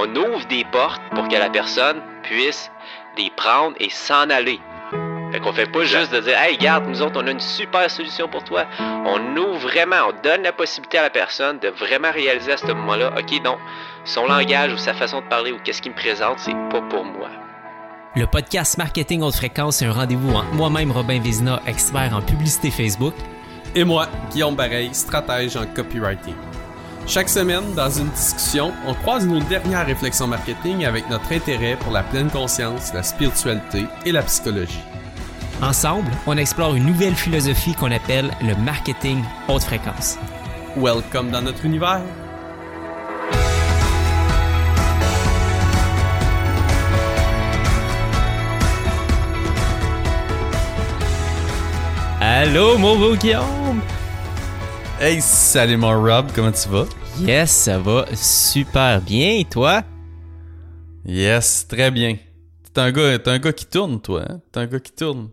on 0.00 0.16
ouvre 0.16 0.46
des 0.46 0.64
portes 0.64 1.02
pour 1.14 1.28
que 1.28 1.36
la 1.36 1.50
personne 1.50 2.00
puisse 2.22 2.70
les 3.18 3.30
prendre 3.36 3.76
et 3.80 3.90
s'en 3.90 4.30
aller. 4.30 4.58
Fait 5.32 5.38
qu'on 5.40 5.52
fait 5.52 5.70
pas 5.70 5.84
juste 5.84 6.12
de 6.12 6.20
dire 6.20 6.38
Hey, 6.38 6.56
regarde, 6.56 6.86
nous 6.88 7.02
autres, 7.02 7.20
on 7.22 7.26
a 7.26 7.30
une 7.30 7.40
super 7.40 7.88
solution 7.90 8.26
pour 8.28 8.42
toi. 8.42 8.64
On 8.80 9.36
ouvre 9.36 9.58
vraiment, 9.58 10.08
on 10.08 10.22
donne 10.22 10.42
la 10.42 10.52
possibilité 10.52 10.98
à 10.98 11.02
la 11.02 11.10
personne 11.10 11.58
de 11.58 11.68
vraiment 11.68 12.10
réaliser 12.10 12.52
à 12.52 12.56
ce 12.56 12.66
moment-là, 12.66 13.12
OK, 13.16 13.40
non, 13.44 13.58
son 14.04 14.26
langage 14.26 14.72
ou 14.72 14.78
sa 14.78 14.94
façon 14.94 15.20
de 15.20 15.26
parler 15.26 15.52
ou 15.52 15.58
qu'est-ce 15.62 15.82
qu'il 15.82 15.92
me 15.92 15.96
présente, 15.96 16.38
c'est 16.38 16.56
pas 16.70 16.80
pour 16.82 17.04
moi. 17.04 17.28
Le 18.16 18.26
podcast 18.26 18.76
Marketing 18.76 19.22
Haute 19.22 19.36
Fréquence 19.36 19.82
est 19.82 19.86
un 19.86 19.92
rendez-vous 19.92 20.34
entre 20.34 20.52
moi-même, 20.52 20.90
Robin 20.90 21.20
Vézina, 21.20 21.62
expert 21.66 22.12
en 22.12 22.22
publicité 22.22 22.72
Facebook, 22.72 23.14
et 23.76 23.84
moi, 23.84 24.08
Guillaume 24.32 24.56
Bareil, 24.56 24.92
stratège 24.92 25.56
en 25.56 25.64
copywriting. 25.66 26.34
Chaque 27.10 27.28
semaine, 27.28 27.74
dans 27.74 27.90
une 27.90 28.08
discussion, 28.10 28.72
on 28.86 28.94
croise 28.94 29.26
nos 29.26 29.40
dernières 29.40 29.84
réflexions 29.84 30.28
marketing 30.28 30.84
avec 30.84 31.10
notre 31.10 31.32
intérêt 31.32 31.74
pour 31.74 31.90
la 31.90 32.04
pleine 32.04 32.30
conscience, 32.30 32.94
la 32.94 33.02
spiritualité 33.02 33.86
et 34.06 34.12
la 34.12 34.22
psychologie. 34.22 34.78
Ensemble, 35.60 36.08
on 36.28 36.36
explore 36.36 36.76
une 36.76 36.86
nouvelle 36.86 37.16
philosophie 37.16 37.74
qu'on 37.74 37.90
appelle 37.90 38.30
le 38.42 38.54
marketing 38.54 39.24
haute 39.48 39.64
fréquence. 39.64 40.18
Welcome 40.76 41.32
dans 41.32 41.42
notre 41.42 41.64
univers. 41.64 42.00
Allô, 52.20 52.78
mon 52.78 52.96
beau 52.96 53.16
Guillaume! 53.16 53.80
Hey, 55.00 55.20
salut 55.20 55.76
mon 55.76 56.00
Rob, 56.00 56.30
comment 56.32 56.52
tu 56.52 56.68
vas? 56.68 56.84
Yes, 57.18 57.50
ça 57.50 57.78
va 57.78 58.06
super 58.14 59.00
bien, 59.02 59.38
et 59.38 59.44
toi? 59.44 59.82
Yes, 61.04 61.66
très 61.68 61.90
bien. 61.90 62.16
T'es 62.72 62.80
un 62.80 62.92
gars, 62.92 63.18
un 63.26 63.38
gars 63.38 63.52
qui 63.52 63.66
tourne, 63.66 64.00
toi, 64.00 64.24
hein? 64.28 64.40
T'es 64.52 64.60
un 64.60 64.66
gars 64.66 64.80
qui 64.80 64.92
tourne. 64.92 65.28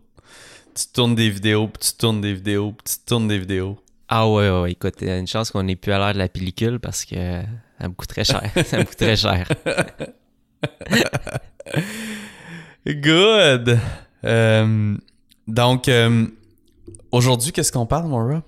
Tu 0.74 0.86
tournes 0.92 1.14
des 1.14 1.30
vidéos, 1.30 1.68
puis 1.68 1.90
tu 1.90 1.96
tournes 1.96 2.20
des 2.20 2.34
vidéos, 2.34 2.72
puis 2.72 2.94
tu 2.94 3.04
tournes 3.06 3.28
des 3.28 3.38
vidéos. 3.38 3.78
Ah 4.08 4.28
ouais, 4.28 4.50
ouais, 4.50 4.72
écoute, 4.72 4.94
il 5.00 5.08
y 5.08 5.10
a 5.10 5.18
une 5.18 5.26
chance 5.26 5.50
qu'on 5.50 5.62
n'ait 5.62 5.76
plus 5.76 5.92
à 5.92 5.98
l'heure 5.98 6.12
de 6.14 6.18
la 6.18 6.28
pellicule 6.28 6.80
parce 6.80 7.04
que 7.04 7.42
ça 7.80 7.88
me 7.88 7.94
coûterait 7.94 8.24
cher. 8.24 8.42
ça 8.64 8.78
me 8.78 8.84
coûterait 8.84 9.16
cher. 9.16 9.46
Good! 12.86 13.78
Euh, 14.24 14.96
donc, 15.46 15.88
euh, 15.88 16.26
aujourd'hui, 17.12 17.52
qu'est-ce 17.52 17.70
qu'on 17.70 17.86
parle, 17.86 18.08
mon 18.08 18.26
Rob? 18.26 18.42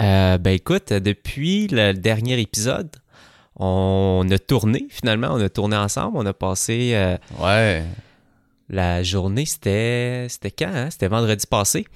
Euh, 0.00 0.38
ben 0.38 0.52
écoute, 0.52 0.92
depuis 0.92 1.66
le 1.68 1.92
dernier 1.92 2.40
épisode, 2.40 2.90
on 3.56 4.26
a 4.30 4.38
tourné 4.38 4.86
finalement, 4.88 5.28
on 5.32 5.40
a 5.40 5.48
tourné 5.48 5.76
ensemble, 5.76 6.16
on 6.16 6.24
a 6.26 6.32
passé 6.32 6.92
euh, 6.94 7.16
Ouais. 7.38 7.84
la 8.68 9.02
journée, 9.02 9.44
c'était 9.44 10.26
c'était 10.30 10.50
quand 10.50 10.70
hein? 10.72 10.88
C'était 10.90 11.08
vendredi 11.08 11.46
passé. 11.46 11.86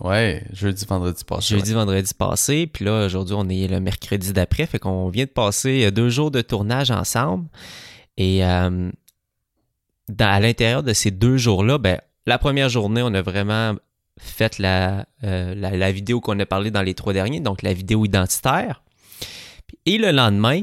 Ouais, 0.00 0.44
jeudi, 0.52 0.84
vendredi 0.84 1.22
passé. 1.24 1.54
Jeudi, 1.56 1.72
vendredi 1.72 2.12
passé, 2.12 2.66
puis 2.66 2.84
là 2.84 3.06
aujourd'hui, 3.06 3.36
on 3.38 3.48
est 3.48 3.68
le 3.68 3.78
mercredi 3.80 4.32
d'après, 4.32 4.66
fait 4.66 4.78
qu'on 4.80 5.08
vient 5.08 5.24
de 5.26 5.30
passer 5.30 5.86
euh, 5.86 5.90
deux 5.90 6.10
jours 6.10 6.30
de 6.30 6.40
tournage 6.42 6.90
ensemble 6.90 7.46
et 8.16 8.44
euh, 8.44 8.90
dans- 10.08 10.28
à 10.28 10.40
l'intérieur 10.40 10.82
de 10.82 10.92
ces 10.92 11.10
deux 11.12 11.36
jours-là, 11.36 11.78
ben 11.78 12.00
la 12.26 12.36
première 12.38 12.68
journée, 12.68 13.00
on 13.02 13.14
a 13.14 13.22
vraiment 13.22 13.74
fait 14.20 14.58
la, 14.58 15.06
euh, 15.24 15.54
la, 15.54 15.70
la 15.70 15.92
vidéo 15.92 16.20
qu'on 16.20 16.38
a 16.38 16.46
parlé 16.46 16.70
dans 16.70 16.82
les 16.82 16.94
trois 16.94 17.12
derniers, 17.12 17.40
donc 17.40 17.62
la 17.62 17.72
vidéo 17.72 18.04
identitaire. 18.04 18.82
Et 19.86 19.98
le 19.98 20.10
lendemain, 20.10 20.62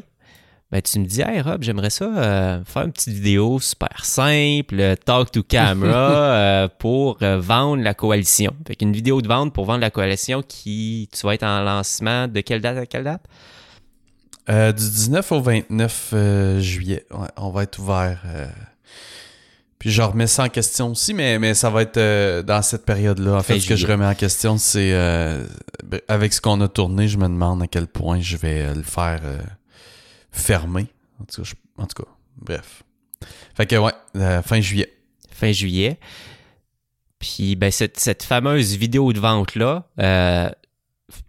ben, 0.70 0.82
tu 0.82 1.00
me 1.00 1.06
dis, 1.06 1.22
hey 1.22 1.40
Rob, 1.40 1.64
j'aimerais 1.64 1.90
ça 1.90 2.06
euh, 2.06 2.64
faire 2.66 2.84
une 2.84 2.92
petite 2.92 3.14
vidéo 3.14 3.58
super 3.62 4.04
simple, 4.04 4.76
euh, 4.80 4.96
talk 4.96 5.32
to 5.32 5.42
camera, 5.42 5.96
euh, 5.96 6.68
pour 6.68 7.20
euh, 7.22 7.40
vendre 7.40 7.82
la 7.82 7.94
coalition. 7.94 8.54
Fait 8.68 8.76
qu'une 8.76 8.92
vidéo 8.92 9.22
de 9.22 9.30
vente 9.30 9.54
pour 9.54 9.64
vendre 9.64 9.80
la 9.80 9.92
coalition 9.92 10.44
qui, 10.46 11.10
tu 11.14 11.26
vas 11.26 11.36
être 11.36 11.44
en 11.44 11.62
lancement 11.62 12.28
de 12.28 12.42
quelle 12.42 12.60
date 12.60 12.78
à 12.78 12.86
quelle 12.86 13.06
date? 13.06 13.24
Du 14.50 14.74
19 14.74 15.32
au 15.34 15.42
29 15.42 16.10
euh, 16.14 16.60
juillet, 16.60 17.06
ouais, 17.12 17.28
on 17.38 17.50
va 17.50 17.64
être 17.64 17.80
ouvert. 17.80 18.24
Puis 19.80 19.92
je 19.92 20.02
remets 20.02 20.26
ça 20.28 20.44
en 20.46 20.50
question 20.50 20.92
aussi, 20.92 21.14
mais, 21.14 21.38
mais 21.38 21.54
ça 21.54 21.70
va 21.70 21.84
être 21.84 21.98
euh, 21.98 22.42
dans 22.42 22.62
cette 22.64 22.84
période-là. 22.86 23.36
En 23.36 23.44
fait, 23.44 23.60
ce 23.60 23.68
que 23.68 23.76
je 23.76 23.86
remets 23.86 24.06
en 24.08 24.16
question, 24.16 24.58
c'est 24.58 24.92
euh, 24.94 25.46
ben, 25.86 26.02
avec 26.08 26.34
ce 26.34 26.42
qu'on 26.42 26.60
a 26.62 26.68
tourné, 26.68 27.08
je 27.08 27.18
me 27.18 27.28
demande 27.28 27.62
à 27.62 27.68
quel 27.68 27.86
point 27.88 28.20
je 28.20 28.38
vais 28.38 28.62
euh, 28.64 28.74
le 28.74 28.82
faire 28.84 29.22
euh, 29.24 29.38
fermer. 30.32 30.88
En 31.22 31.26
tout, 31.26 31.42
cas, 31.44 31.50
je- 31.50 31.82
en 31.82 31.86
tout 31.86 32.04
cas, 32.04 32.10
bref. 32.38 32.84
Fait 33.56 33.66
que 33.68 33.76
ouais, 33.76 33.92
euh, 34.16 34.42
fin 34.42 34.60
juillet. 34.62 34.92
fin 35.32 35.52
juillet. 35.52 36.00
Puis 37.20 37.56
ben, 37.56 37.72
cette, 37.72 38.00
cette 38.00 38.24
fameuse 38.24 38.76
vidéo 38.76 39.14
de 39.14 39.20
vente-là, 39.20 39.88
euh, 40.00 40.50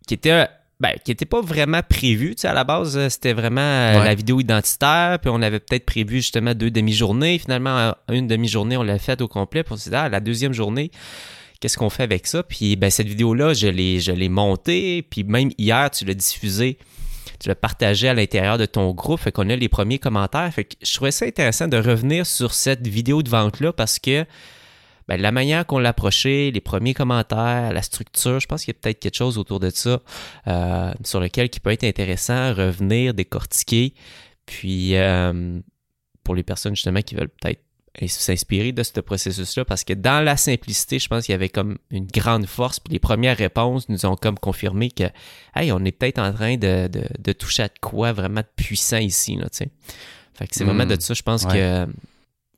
qui 0.07 0.15
était 0.15 0.49
ben, 0.81 0.93
qui 1.05 1.11
était 1.11 1.25
pas 1.27 1.41
vraiment 1.41 1.81
prévue, 1.89 2.37
tu 2.37 2.43
sais, 2.43 2.49
à 2.49 2.53
la 2.55 2.63
base, 2.65 2.97
euh, 2.97 3.09
c'était 3.09 3.33
vraiment 3.33 3.61
euh, 3.61 3.99
Ouais. 3.99 4.05
la 4.05 4.15
vidéo 4.15 4.39
identitaire, 4.41 5.19
puis 5.21 5.31
on 5.35 5.43
avait 5.43 5.59
peut-être 5.59 5.85
prévu 5.85 6.17
justement 6.19 6.55
deux 6.55 6.71
demi-journées. 6.71 7.39
Finalement, 7.39 7.95
une 8.11 8.29
demi-journée, 8.29 8.77
on 8.77 8.85
l'a 8.85 8.99
faite 8.99 9.21
au 9.21 9.27
complet, 9.29 9.65
puis 9.65 9.73
on 9.73 9.77
s'est 9.77 9.91
dit, 9.91 9.97
ah, 9.97 10.09
la 10.09 10.21
deuxième 10.21 10.53
journée, 10.53 10.93
qu'est-ce 11.61 11.77
qu'on 11.77 11.91
fait 11.91 12.05
avec 12.05 12.29
ça? 12.29 12.45
Puis 12.45 12.77
ben, 12.77 12.91
cette 12.91 13.09
vidéo-là, 13.09 13.55
je 13.55 13.67
l'ai, 13.67 13.99
je 13.99 14.13
l'ai 14.13 14.29
montée, 14.29 15.03
puis 15.03 15.25
même 15.25 15.51
hier, 15.59 15.91
tu 15.91 16.05
l'as 16.05 16.15
diffusée, 16.15 16.79
tu 17.41 17.49
l'as 17.49 17.57
partagée 17.57 18.09
à 18.09 18.15
l'intérieur 18.15 18.57
de 18.59 18.67
ton 18.67 18.93
groupe, 18.93 19.19
fait 19.21 19.33
qu'on 19.33 19.51
a 19.51 19.57
les 19.57 19.69
premiers 19.69 19.99
commentaires. 19.99 20.53
Fait 20.55 20.65
que 20.65 20.75
je 20.81 20.95
trouvais 20.95 21.11
ça 21.11 21.25
intéressant 21.25 21.67
de 21.67 21.77
revenir 21.77 22.25
sur 22.25 22.55
cette 22.55 22.87
vidéo 22.87 23.23
de 23.25 23.31
vente-là 23.31 23.73
parce 23.73 23.99
que 23.99 24.25
ben, 25.09 25.21
la 25.21 25.33
manière 25.33 25.67
qu'on 25.67 25.79
l'approchait, 25.79 26.51
les 26.53 26.61
premiers 26.61 26.95
commentaires, 26.95 27.73
la 27.73 27.83
structure, 27.83 28.39
je 28.41 28.47
pense 28.47 28.65
qu'il 28.65 28.75
y 28.75 28.77
a 28.77 28.81
peut-être 28.81 29.01
quelque 29.01 29.17
chose 29.17 29.39
autour 29.39 29.59
de 29.59 29.71
ça 29.71 30.01
euh, 30.47 30.93
sur 31.05 31.19
lequel 31.21 31.49
qui 31.51 31.61
peut 31.61 31.71
être 31.71 31.85
intéressant, 31.85 32.53
revenir, 32.55 33.15
décortiquer. 33.15 33.95
Puis 34.47 34.97
euh, 34.97 35.61
pour 36.25 36.35
les 36.35 36.43
personnes 36.43 36.77
justement 36.77 37.01
qui 37.03 37.15
veulent 37.15 37.29
peut-être 37.31 37.63
s'inspirer 38.07 38.71
de 38.71 38.83
ce 38.85 39.01
processus-là, 39.01 39.65
parce 39.65 39.83
que 39.83 39.93
dans 39.93 40.25
la 40.25 40.37
simplicité, 40.37 41.01
je 41.01 41.09
pense 41.09 41.25
qu'il 41.27 41.33
y 41.33 41.35
avait 41.35 41.49
comme 41.49 41.79
une 41.91 42.07
grande 42.07 42.47
force. 42.47 42.79
Puis 42.79 42.93
les 42.93 43.01
premières 43.01 43.37
réponses 43.37 43.89
nous 43.89 44.07
ont 44.07 44.15
comme 44.15 44.39
confirmé 44.39 44.91
que, 44.93 45.05
hey, 45.57 45.73
on 45.73 45.85
est 45.85 45.91
peut-être 45.91 46.21
en 46.21 46.33
train 46.33 46.57
de, 46.57 46.87
de, 46.87 47.03
de 47.19 47.33
toucher 47.33 47.65
à 47.65 47.69
de 47.69 47.75
quoi 47.81 48.13
vraiment 48.13 48.43
de 48.43 48.47
puissant 48.55 48.99
ici, 48.99 49.35
là, 49.37 49.49
tu 49.51 49.59
sais. 49.59 49.71
Fait 50.35 50.47
que 50.47 50.55
c'est 50.55 50.63
Mm. 50.63 50.69
vraiment 50.69 50.87
de 50.87 51.01
ça, 51.01 51.13
je 51.15 51.23
pense 51.23 51.43
Ouais. 51.47 51.53
que 51.55 51.87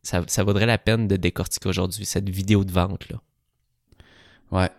ça, 0.02 0.22
ça 0.26 0.44
vaudrait 0.44 0.66
la 0.66 0.78
peine 0.78 1.08
de 1.08 1.16
décortiquer 1.16 1.68
aujourd'hui 1.68 2.04
cette 2.06 2.28
vidéo 2.28 2.64
de 2.64 2.72
vente-là. 2.72 3.18
Ouais. 4.50 4.70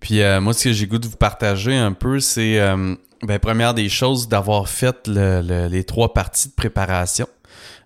Puis 0.00 0.22
euh, 0.22 0.40
moi, 0.40 0.52
ce 0.52 0.64
que 0.64 0.72
j'ai 0.72 0.86
goût 0.86 0.98
de 0.98 1.06
vous 1.06 1.16
partager 1.16 1.74
un 1.76 1.92
peu, 1.92 2.20
c'est, 2.20 2.58
euh, 2.60 2.94
ben, 3.22 3.38
première 3.38 3.74
des 3.74 3.88
choses, 3.88 4.28
d'avoir 4.28 4.68
fait 4.68 5.06
le- 5.08 5.40
le- 5.42 5.66
les 5.68 5.84
trois 5.84 6.12
parties 6.12 6.48
de 6.48 6.54
préparation. 6.54 7.26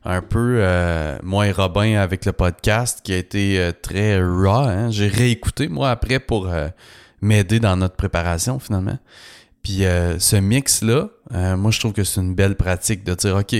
Un 0.05 0.23
peu, 0.23 0.59
euh, 0.61 1.19
moi 1.23 1.47
et 1.49 1.53
Robin 1.53 1.97
avec 1.99 2.25
le 2.25 2.33
podcast, 2.33 3.01
qui 3.03 3.12
a 3.12 3.17
été 3.17 3.59
euh, 3.61 3.73
très 3.73 4.21
raw. 4.21 4.69
hein. 4.69 4.91
J'ai 4.91 5.09
réécouté, 5.09 5.69
moi, 5.69 5.91
après, 5.91 6.19
pour 6.21 6.49
m'aider 7.21 7.61
dans 7.61 7.77
notre 7.77 7.97
préparation, 7.97 8.59
finalement. 8.59 8.99
Puis 9.62 9.81
ce 9.81 10.37
mix-là, 10.37 11.09
moi, 11.57 11.71
je 11.71 11.78
trouve 11.81 11.93
que 11.93 12.05
c'est 12.05 12.21
une 12.21 12.34
belle 12.34 12.55
pratique 12.57 13.05
de 13.05 13.12
dire, 13.15 13.37
OK, 13.37 13.55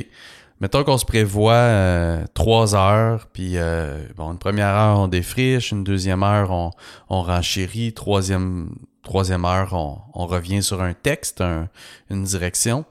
mettons 0.61 0.85
qu'on 0.85 0.99
se 0.99 1.05
prévoit 1.05 1.53
euh, 1.53 2.25
trois 2.35 2.75
heures, 2.75 3.27
puis 3.33 3.53
euh, 3.57 3.99
bon, 4.17 4.33
une 4.33 4.39
première 4.39 4.69
heure, 4.75 4.99
on 4.99 5.09
défriche, 5.09 5.71
une 5.73 5.85
deuxième 5.85 6.23
heure, 6.23 6.51
on, 6.51 6.71
on 7.09 7.23
renchérit, 7.23 7.93
troisième, 7.93 8.71
troisième 9.03 9.45
heure, 9.45 9.73
on, 9.75 9.99
on 10.15 10.27
revient 10.27 10.63
sur 10.63 10.83
un 10.83 10.93
texte, 10.95 11.41
un- 11.41 11.69
une 12.11 12.25
direction, 12.25 12.85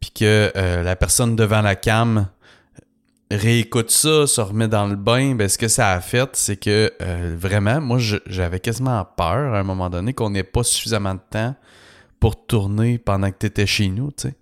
puis 0.00 0.10
que 0.10 0.52
euh, 0.56 0.82
la 0.82 0.96
personne 0.96 1.34
devant 1.36 1.60
la 1.62 1.74
cam 1.76 2.28
réécoute 3.30 3.90
ça, 3.90 4.26
se 4.26 4.40
remet 4.40 4.68
dans 4.68 4.86
le 4.86 4.96
bain, 4.96 5.34
ben 5.34 5.48
ce 5.48 5.58
que 5.58 5.68
ça 5.68 5.92
a 5.92 6.00
fait, 6.00 6.30
c'est 6.34 6.56
que 6.56 6.90
euh, 7.02 7.36
vraiment, 7.38 7.80
moi, 7.80 7.98
j'avais 8.26 8.60
quasiment 8.60 9.04
peur 9.04 9.54
à 9.54 9.58
un 9.58 9.64
moment 9.64 9.90
donné 9.90 10.14
qu'on 10.14 10.30
n'ait 10.30 10.42
pas 10.44 10.62
suffisamment 10.62 11.14
de 11.14 11.20
temps 11.30 11.54
pour 12.20 12.46
tourner 12.46 12.96
pendant 12.98 13.30
que 13.30 13.36
tu 13.40 13.46
étais 13.46 13.66
chez 13.66 13.88
nous, 13.88 14.10
tu 14.12 14.28
sais. 14.28 14.34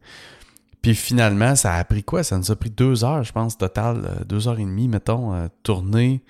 Puis 0.87 0.95
finalement, 0.95 1.57
ça 1.57 1.75
a 1.75 1.83
pris 1.83 2.05
quoi? 2.05 2.23
Ça 2.23 2.39
nous 2.39 2.53
a 2.53 2.55
pris 2.55 2.71
deux 2.71 3.03
heures, 3.03 3.25
je 3.25 3.33
pense, 3.33 3.59
total, 3.59 4.05
euh, 4.05 4.25
deux 4.25 4.47
heures 4.47 4.61
et 4.61 4.65
demie, 4.65 4.87
mettons, 4.87 5.35
euh, 5.35 5.49
tourner 5.65 6.23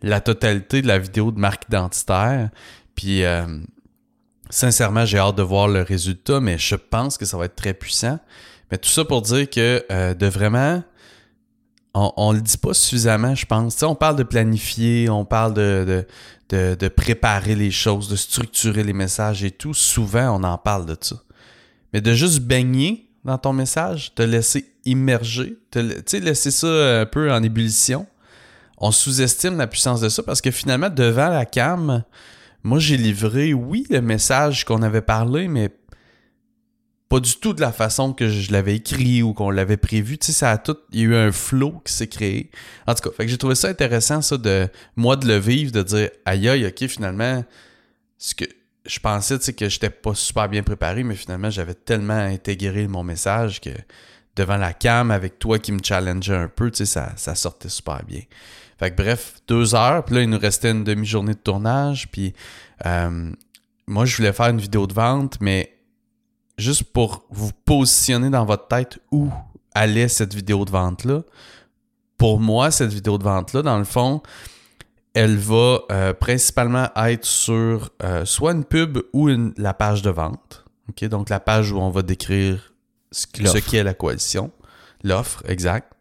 la 0.00 0.22
totalité 0.22 0.80
de 0.80 0.86
la 0.86 0.98
vidéo 0.98 1.30
de 1.30 1.38
marque 1.38 1.64
identitaire. 1.68 2.48
Puis 2.94 3.22
euh, 3.22 3.44
sincèrement, 4.48 5.04
j'ai 5.04 5.18
hâte 5.18 5.36
de 5.36 5.42
voir 5.42 5.68
le 5.68 5.82
résultat, 5.82 6.40
mais 6.40 6.56
je 6.56 6.74
pense 6.74 7.18
que 7.18 7.26
ça 7.26 7.36
va 7.36 7.44
être 7.44 7.54
très 7.54 7.74
puissant. 7.74 8.18
Mais 8.70 8.78
tout 8.78 8.88
ça 8.88 9.04
pour 9.04 9.20
dire 9.20 9.50
que 9.50 10.14
de 10.14 10.26
vraiment 10.26 10.82
on, 11.92 12.14
on 12.16 12.32
le 12.32 12.40
dit 12.40 12.56
pas 12.56 12.72
suffisamment, 12.72 13.34
je 13.34 13.44
pense. 13.44 13.82
On 13.82 13.94
parle 13.94 14.16
de 14.16 14.22
planifier, 14.22 15.10
on 15.10 15.26
parle 15.26 15.52
de, 15.52 16.06
de, 16.48 16.76
de 16.76 16.88
préparer 16.88 17.54
les 17.54 17.70
choses, 17.70 18.08
de 18.08 18.16
structurer 18.16 18.84
les 18.84 18.94
messages 18.94 19.44
et 19.44 19.50
tout. 19.50 19.74
Souvent, 19.74 20.40
on 20.40 20.44
en 20.44 20.56
parle 20.56 20.86
de 20.86 20.96
ça. 20.98 21.16
Mais 21.92 22.00
de 22.00 22.14
juste 22.14 22.40
baigner 22.40 23.11
dans 23.24 23.38
ton 23.38 23.52
message, 23.52 24.14
te 24.14 24.22
laisser 24.22 24.72
immerger, 24.84 25.58
tu 25.70 25.80
sais, 26.06 26.20
laisser 26.20 26.50
ça 26.50 27.00
un 27.00 27.06
peu 27.06 27.32
en 27.32 27.42
ébullition. 27.42 28.06
On 28.78 28.90
sous-estime 28.90 29.56
la 29.58 29.68
puissance 29.68 30.00
de 30.00 30.08
ça 30.08 30.22
parce 30.22 30.40
que 30.40 30.50
finalement, 30.50 30.90
devant 30.90 31.28
la 31.28 31.46
cam, 31.46 32.02
moi, 32.64 32.78
j'ai 32.78 32.96
livré, 32.96 33.54
oui, 33.54 33.86
le 33.90 34.00
message 34.00 34.64
qu'on 34.64 34.82
avait 34.82 35.02
parlé, 35.02 35.48
mais 35.48 35.70
pas 37.08 37.20
du 37.20 37.36
tout 37.36 37.52
de 37.52 37.60
la 37.60 37.72
façon 37.72 38.12
que 38.12 38.28
je 38.28 38.52
l'avais 38.52 38.76
écrit 38.76 39.22
ou 39.22 39.34
qu'on 39.34 39.50
l'avait 39.50 39.76
prévu. 39.76 40.16
Tu 40.16 40.26
sais, 40.26 40.32
ça 40.32 40.50
a 40.50 40.58
tout. 40.58 40.78
Il 40.92 41.00
y 41.00 41.02
a 41.02 41.06
eu 41.06 41.14
un 41.14 41.30
flow 41.30 41.82
qui 41.84 41.92
s'est 41.92 42.06
créé. 42.06 42.50
En 42.86 42.94
tout 42.94 43.10
cas, 43.10 43.26
j'ai 43.26 43.36
trouvé 43.36 43.54
ça 43.54 43.68
intéressant, 43.68 44.22
ça, 44.22 44.38
de 44.38 44.68
moi 44.96 45.16
de 45.16 45.28
le 45.28 45.36
vivre, 45.36 45.72
de 45.72 45.82
dire 45.82 46.10
aïe 46.24 46.48
aïe, 46.48 46.66
ok, 46.66 46.86
finalement, 46.88 47.44
ce 48.16 48.34
que 48.34 48.46
je 48.84 48.98
pensais, 48.98 49.38
que 49.52 49.68
j'étais 49.68 49.90
pas 49.90 50.14
super 50.14 50.48
bien 50.48 50.62
préparé, 50.62 51.02
mais 51.04 51.14
finalement, 51.14 51.50
j'avais 51.50 51.74
tellement 51.74 52.14
intégré 52.14 52.88
mon 52.88 53.02
message 53.02 53.60
que 53.60 53.70
devant 54.34 54.56
la 54.56 54.72
cam, 54.72 55.10
avec 55.10 55.38
toi 55.38 55.58
qui 55.58 55.72
me 55.72 55.80
challengeait 55.82 56.36
un 56.36 56.48
peu, 56.48 56.70
ça, 56.72 57.12
ça 57.16 57.34
sortait 57.34 57.68
super 57.68 58.02
bien. 58.04 58.22
Fait 58.78 58.90
que 58.90 58.96
bref, 58.96 59.36
deux 59.46 59.74
heures, 59.74 60.04
puis 60.04 60.16
là, 60.16 60.22
il 60.22 60.30
nous 60.30 60.38
restait 60.38 60.70
une 60.70 60.84
demi-journée 60.84 61.34
de 61.34 61.38
tournage, 61.38 62.10
puis 62.10 62.34
euh, 62.86 63.30
moi, 63.86 64.04
je 64.04 64.16
voulais 64.16 64.32
faire 64.32 64.48
une 64.48 64.60
vidéo 64.60 64.86
de 64.86 64.94
vente, 64.94 65.38
mais 65.40 65.76
juste 66.58 66.84
pour 66.84 67.24
vous 67.30 67.52
positionner 67.64 68.30
dans 68.30 68.44
votre 68.44 68.68
tête 68.68 68.98
où 69.10 69.30
allait 69.74 70.08
cette 70.08 70.34
vidéo 70.34 70.64
de 70.64 70.70
vente-là. 70.70 71.22
Pour 72.18 72.40
moi, 72.40 72.70
cette 72.70 72.92
vidéo 72.92 73.18
de 73.18 73.24
vente-là, 73.24 73.62
dans 73.62 73.78
le 73.78 73.84
fond, 73.84 74.22
elle 75.14 75.36
va 75.36 75.80
euh, 75.90 76.14
principalement 76.14 76.88
être 76.96 77.24
sur 77.24 77.90
euh, 78.02 78.24
soit 78.24 78.52
une 78.52 78.64
pub 78.64 78.98
ou 79.12 79.28
une- 79.28 79.52
la 79.56 79.74
page 79.74 80.02
de 80.02 80.10
vente. 80.10 80.64
Donc, 81.02 81.28
la 81.30 81.40
page 81.40 81.72
où 81.72 81.78
on 81.78 81.90
va 81.90 82.02
décrire 82.02 82.72
ce, 83.10 83.26
qu'est 83.60 83.82
la 83.82 83.94
coalition. 83.94 84.50
L'offre, 85.04 85.42
exact. 85.48 85.92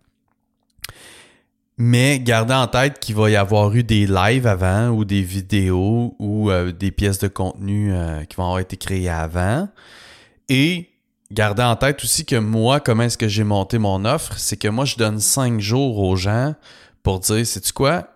Mais 1.78 2.20
gardez 2.20 2.54
en 2.54 2.68
tête 2.68 3.00
qu'il 3.00 3.16
va 3.16 3.30
y 3.30 3.36
avoir 3.36 3.74
eu 3.74 3.84
des 3.84 4.06
lives 4.06 4.46
avant 4.46 4.90
ou 4.90 5.04
des 5.06 5.22
vidéos 5.22 6.16
ou 6.20 6.52
euh, 6.52 6.72
des 6.72 6.92
pièces 6.92 7.20
de 7.20 7.28
contenu 7.28 7.94
qui 8.30 8.36
vont 8.36 8.44
avoir 8.44 8.60
été 8.60 8.78
créées 8.78 9.10
avant. 9.10 9.68
Et 10.50 10.90
gardez 11.32 11.64
en 11.64 11.76
tête 11.76 12.04
aussi 12.04 12.26
que 12.26 12.36
moi, 12.36 12.80
comment 12.80 13.04
est-ce 13.04 13.18
que 13.18 13.28
j'ai 13.28 13.44
monté 13.44 13.78
mon 13.78 14.06
offre, 14.06 14.38
c'est 14.38 14.58
que 14.58 14.68
moi, 14.68 14.86
je 14.86 14.96
donne 14.98 15.20
cinq 15.20 15.60
jours 15.60 15.98
aux 16.00 16.16
gens 16.16 16.54
pour 17.04 17.20
dire, 17.20 17.46
sais-tu 17.48 17.74
quoi? 17.74 18.08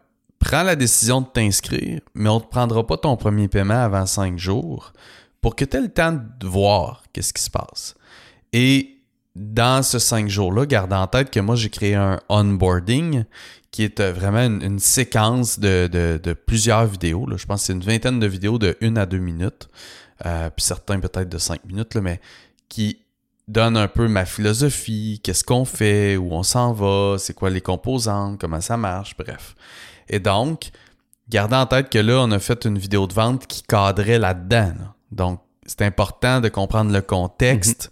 Prends 0.45 0.62
la 0.62 0.75
décision 0.75 1.21
de 1.21 1.25
t'inscrire, 1.25 2.01
mais 2.13 2.30
on 2.30 2.36
ne 2.36 2.39
te 2.39 2.45
prendra 2.45 2.86
pas 2.86 2.97
ton 2.97 3.18
premier 3.18 3.47
paiement 3.47 3.83
avant 3.83 4.06
cinq 4.06 4.38
jours 4.38 4.94
pour 5.42 5.56
que 5.56 5.65
tu 5.65 5.75
aies 5.75 5.81
le 5.81 5.89
temps 5.89 6.12
de 6.12 6.45
voir 6.45 7.03
qu'est-ce 7.12 7.33
qui 7.33 7.42
se 7.42 7.50
passe. 7.50 7.95
Et 8.53 9.00
dans 9.36 9.81
ce 9.81 9.97
cinq 9.97 10.30
jours-là, 10.30 10.68
gardez 10.68 10.95
en 10.95 11.07
tête 11.07 11.31
que 11.31 11.39
moi, 11.39 11.56
j'ai 11.56 11.71
créé 11.71 11.95
un 11.95 12.19
onboarding 12.30 13.24
qui 13.71 13.86
est 13.86 14.00
euh, 14.00 14.13
vraiment 14.13 14.44
une, 14.44 14.77
séquence 14.77 15.59
de, 15.59 16.33
plusieurs 16.45 16.86
vidéos. 16.86 17.27
Je 17.36 17.45
pense 17.48 17.62
que 17.62 17.65
c'est 17.65 17.74
une 17.74 17.81
vingtaine 17.81 18.19
de 18.19 18.27
vidéos 18.27 18.59
de 18.59 18.77
une 18.81 19.00
à 19.00 19.07
deux 19.07 19.18
minutes, 19.18 19.68
euh, 20.27 20.51
puis 20.56 20.63
certains 20.63 21.00
peut-être 21.00 21.27
de 21.27 21.39
cinq 21.39 21.65
minutes, 21.65 21.95
mais 21.95 22.21
qui 22.69 23.00
donne 23.48 23.77
un 23.77 23.88
peu 23.88 24.07
ma 24.07 24.25
philosophie, 24.25 25.21
qu'est-ce 25.24 25.44
qu'on 25.44 25.65
fait, 25.65 26.18
où 26.18 26.33
on 26.33 26.44
s'en 26.44 26.71
va, 26.71 27.15
c'est 27.18 27.33
quoi 27.33 27.50
les 27.50 27.62
composantes, 27.62 28.39
comment 28.39 28.62
ça 28.62 28.77
marche, 28.77 29.18
bref. 29.18 29.56
Et 30.10 30.19
donc, 30.19 30.72
gardez 31.30 31.56
en 31.56 31.66
tête 31.66 31.90
que 31.90 31.98
là, 32.00 32.19
on 32.19 32.31
a 32.31 32.40
fait 32.40 32.66
une 32.66 32.78
vidéo 32.78 33.07
de 33.07 33.13
vente 33.13 33.48
qui 33.48 33.63
cadrait 33.63 34.19
là-dedans. 34.19 34.74
là. 34.78 34.96
Donc, 35.12 35.42
c'est 35.66 35.81
important 35.81 36.42
de 36.42 36.50
comprendre 36.50 36.92
le 36.92 37.02
contexte, 37.02 37.92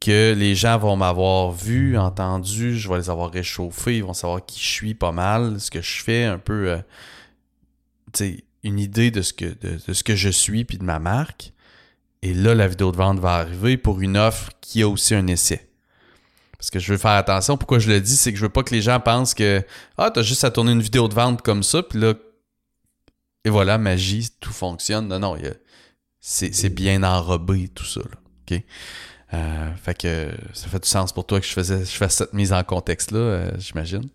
que 0.00 0.32
les 0.32 0.54
gens 0.54 0.78
vont 0.78 0.96
m'avoir 0.96 1.50
vu, 1.50 1.98
entendu, 1.98 2.78
je 2.78 2.88
vais 2.88 2.98
les 2.98 3.10
avoir 3.10 3.30
réchauffés, 3.30 3.96
ils 3.96 4.04
vont 4.04 4.12
savoir 4.12 4.44
qui 4.46 4.60
je 4.60 4.68
suis 4.68 4.94
pas 4.94 5.10
mal, 5.10 5.58
ce 5.60 5.70
que 5.70 5.82
je 5.82 6.02
fais, 6.02 6.24
un 6.24 6.38
peu, 6.38 6.70
euh, 6.70 6.78
tu 8.12 8.18
sais, 8.18 8.44
une 8.62 8.78
idée 8.78 9.10
de 9.10 9.22
ce, 9.22 9.32
que, 9.32 9.46
de, 9.46 9.78
de 9.86 9.92
ce 9.92 10.04
que 10.04 10.14
je 10.14 10.28
suis 10.28 10.64
puis 10.64 10.78
de 10.78 10.84
ma 10.84 10.98
marque. 10.98 11.52
Et 12.22 12.34
là, 12.34 12.54
la 12.54 12.68
vidéo 12.68 12.92
de 12.92 12.96
vente 12.96 13.18
va 13.18 13.34
arriver 13.34 13.76
pour 13.76 14.00
une 14.00 14.16
offre 14.16 14.50
qui 14.60 14.82
a 14.82 14.88
aussi 14.88 15.14
un 15.14 15.26
essai. 15.26 15.67
Parce 16.58 16.70
que 16.70 16.78
je 16.80 16.92
veux 16.92 16.98
faire 16.98 17.12
attention. 17.12 17.56
Pourquoi 17.56 17.78
je 17.78 17.88
le 17.88 18.00
dis, 18.00 18.16
c'est 18.16 18.32
que 18.32 18.38
je 18.38 18.42
veux 18.44 18.48
pas 18.48 18.62
que 18.64 18.74
les 18.74 18.82
gens 18.82 18.98
pensent 19.00 19.32
que 19.34 19.62
Ah, 19.96 20.10
t'as 20.10 20.22
juste 20.22 20.42
à 20.44 20.50
tourner 20.50 20.72
une 20.72 20.82
vidéo 20.82 21.06
de 21.08 21.14
vente 21.14 21.42
comme 21.42 21.62
ça, 21.62 21.82
puis 21.82 22.00
là, 22.00 22.14
et 23.44 23.50
voilà, 23.50 23.78
magie, 23.78 24.28
tout 24.40 24.52
fonctionne. 24.52 25.06
Non, 25.08 25.18
non, 25.20 25.34
a- 25.36 25.38
c'est 26.20 26.68
bien 26.74 27.02
enrobé, 27.04 27.68
tout 27.68 27.84
ça. 27.84 28.00
Là. 28.00 28.16
OK? 28.56 28.62
Euh, 29.34 29.70
fait 29.76 29.94
que 29.96 30.30
ça 30.54 30.68
fait 30.68 30.82
du 30.82 30.88
sens 30.88 31.12
pour 31.12 31.26
toi 31.26 31.38
que 31.38 31.46
je 31.46 31.52
faisais 31.52 31.80
je 31.84 31.90
fasse 31.96 32.16
cette 32.16 32.32
mise 32.32 32.52
en 32.52 32.64
contexte-là, 32.64 33.18
euh, 33.18 33.50
j'imagine. 33.58 34.08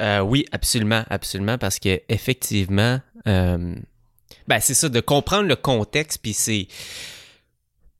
Euh, 0.00 0.20
oui, 0.20 0.44
absolument, 0.52 1.04
absolument, 1.08 1.56
parce 1.56 1.78
que 1.78 2.02
effectivement, 2.08 3.00
euh, 3.28 3.74
ben 4.48 4.60
c'est 4.60 4.74
ça, 4.74 4.88
de 4.88 5.00
comprendre 5.00 5.48
le 5.48 5.56
contexte, 5.56 6.18
puis 6.20 6.34
c'est. 6.34 6.66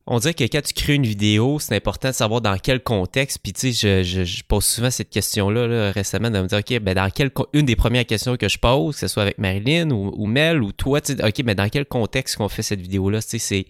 On 0.07 0.19
dirait 0.19 0.35
que 0.35 0.45
quand 0.45 0.63
tu 0.63 0.75
crées 0.75 0.95
une 0.97 1.07
vidéo, 1.07 1.59
c'est 1.59 1.75
important 1.75 2.09
de 2.11 2.15
savoir 2.15 2.43
dans 2.43 2.59
quel 2.59 2.83
contexte. 2.83 3.39
Puis 3.43 3.55
tu 3.55 3.73
sais, 3.73 4.03
je, 4.03 4.03
je- 4.03 4.25
je 4.25 4.43
pose 4.45 4.65
souvent 4.65 4.91
cette 4.91 5.09
question-là 5.09 5.67
là, 5.67 5.93
récemment, 5.93 6.31
de 6.31 6.41
me 6.43 6.47
dire, 6.47 6.59
OK, 6.59 6.79
ben 6.81 6.95
dans 6.95 7.09
quel 7.09 7.31
une 7.55 7.65
des 7.65 7.75
premières 7.77 8.05
questions 8.05 8.37
que 8.37 8.49
je 8.49 8.59
pose, 8.59 8.95
que 8.97 9.01
ce 9.01 9.09
soit 9.09 9.23
avec 9.23 9.39
Marilyn 9.39 9.91
ou, 9.91 10.27
Mel 10.27 10.63
ou 10.63 10.73
toi, 10.73 11.01
tu 11.01 11.15
sais, 11.17 11.25
OK, 11.25 11.43
mais 11.47 11.55
dans 11.55 11.71
quel 11.71 11.87
contexte 11.87 12.37
qu'on 12.37 12.51
fait 12.51 12.63
cette 12.63 12.83
vidéo-là? 12.83 13.23
Tu 13.23 13.29
sais, 13.31 13.39
c'est 13.39 13.67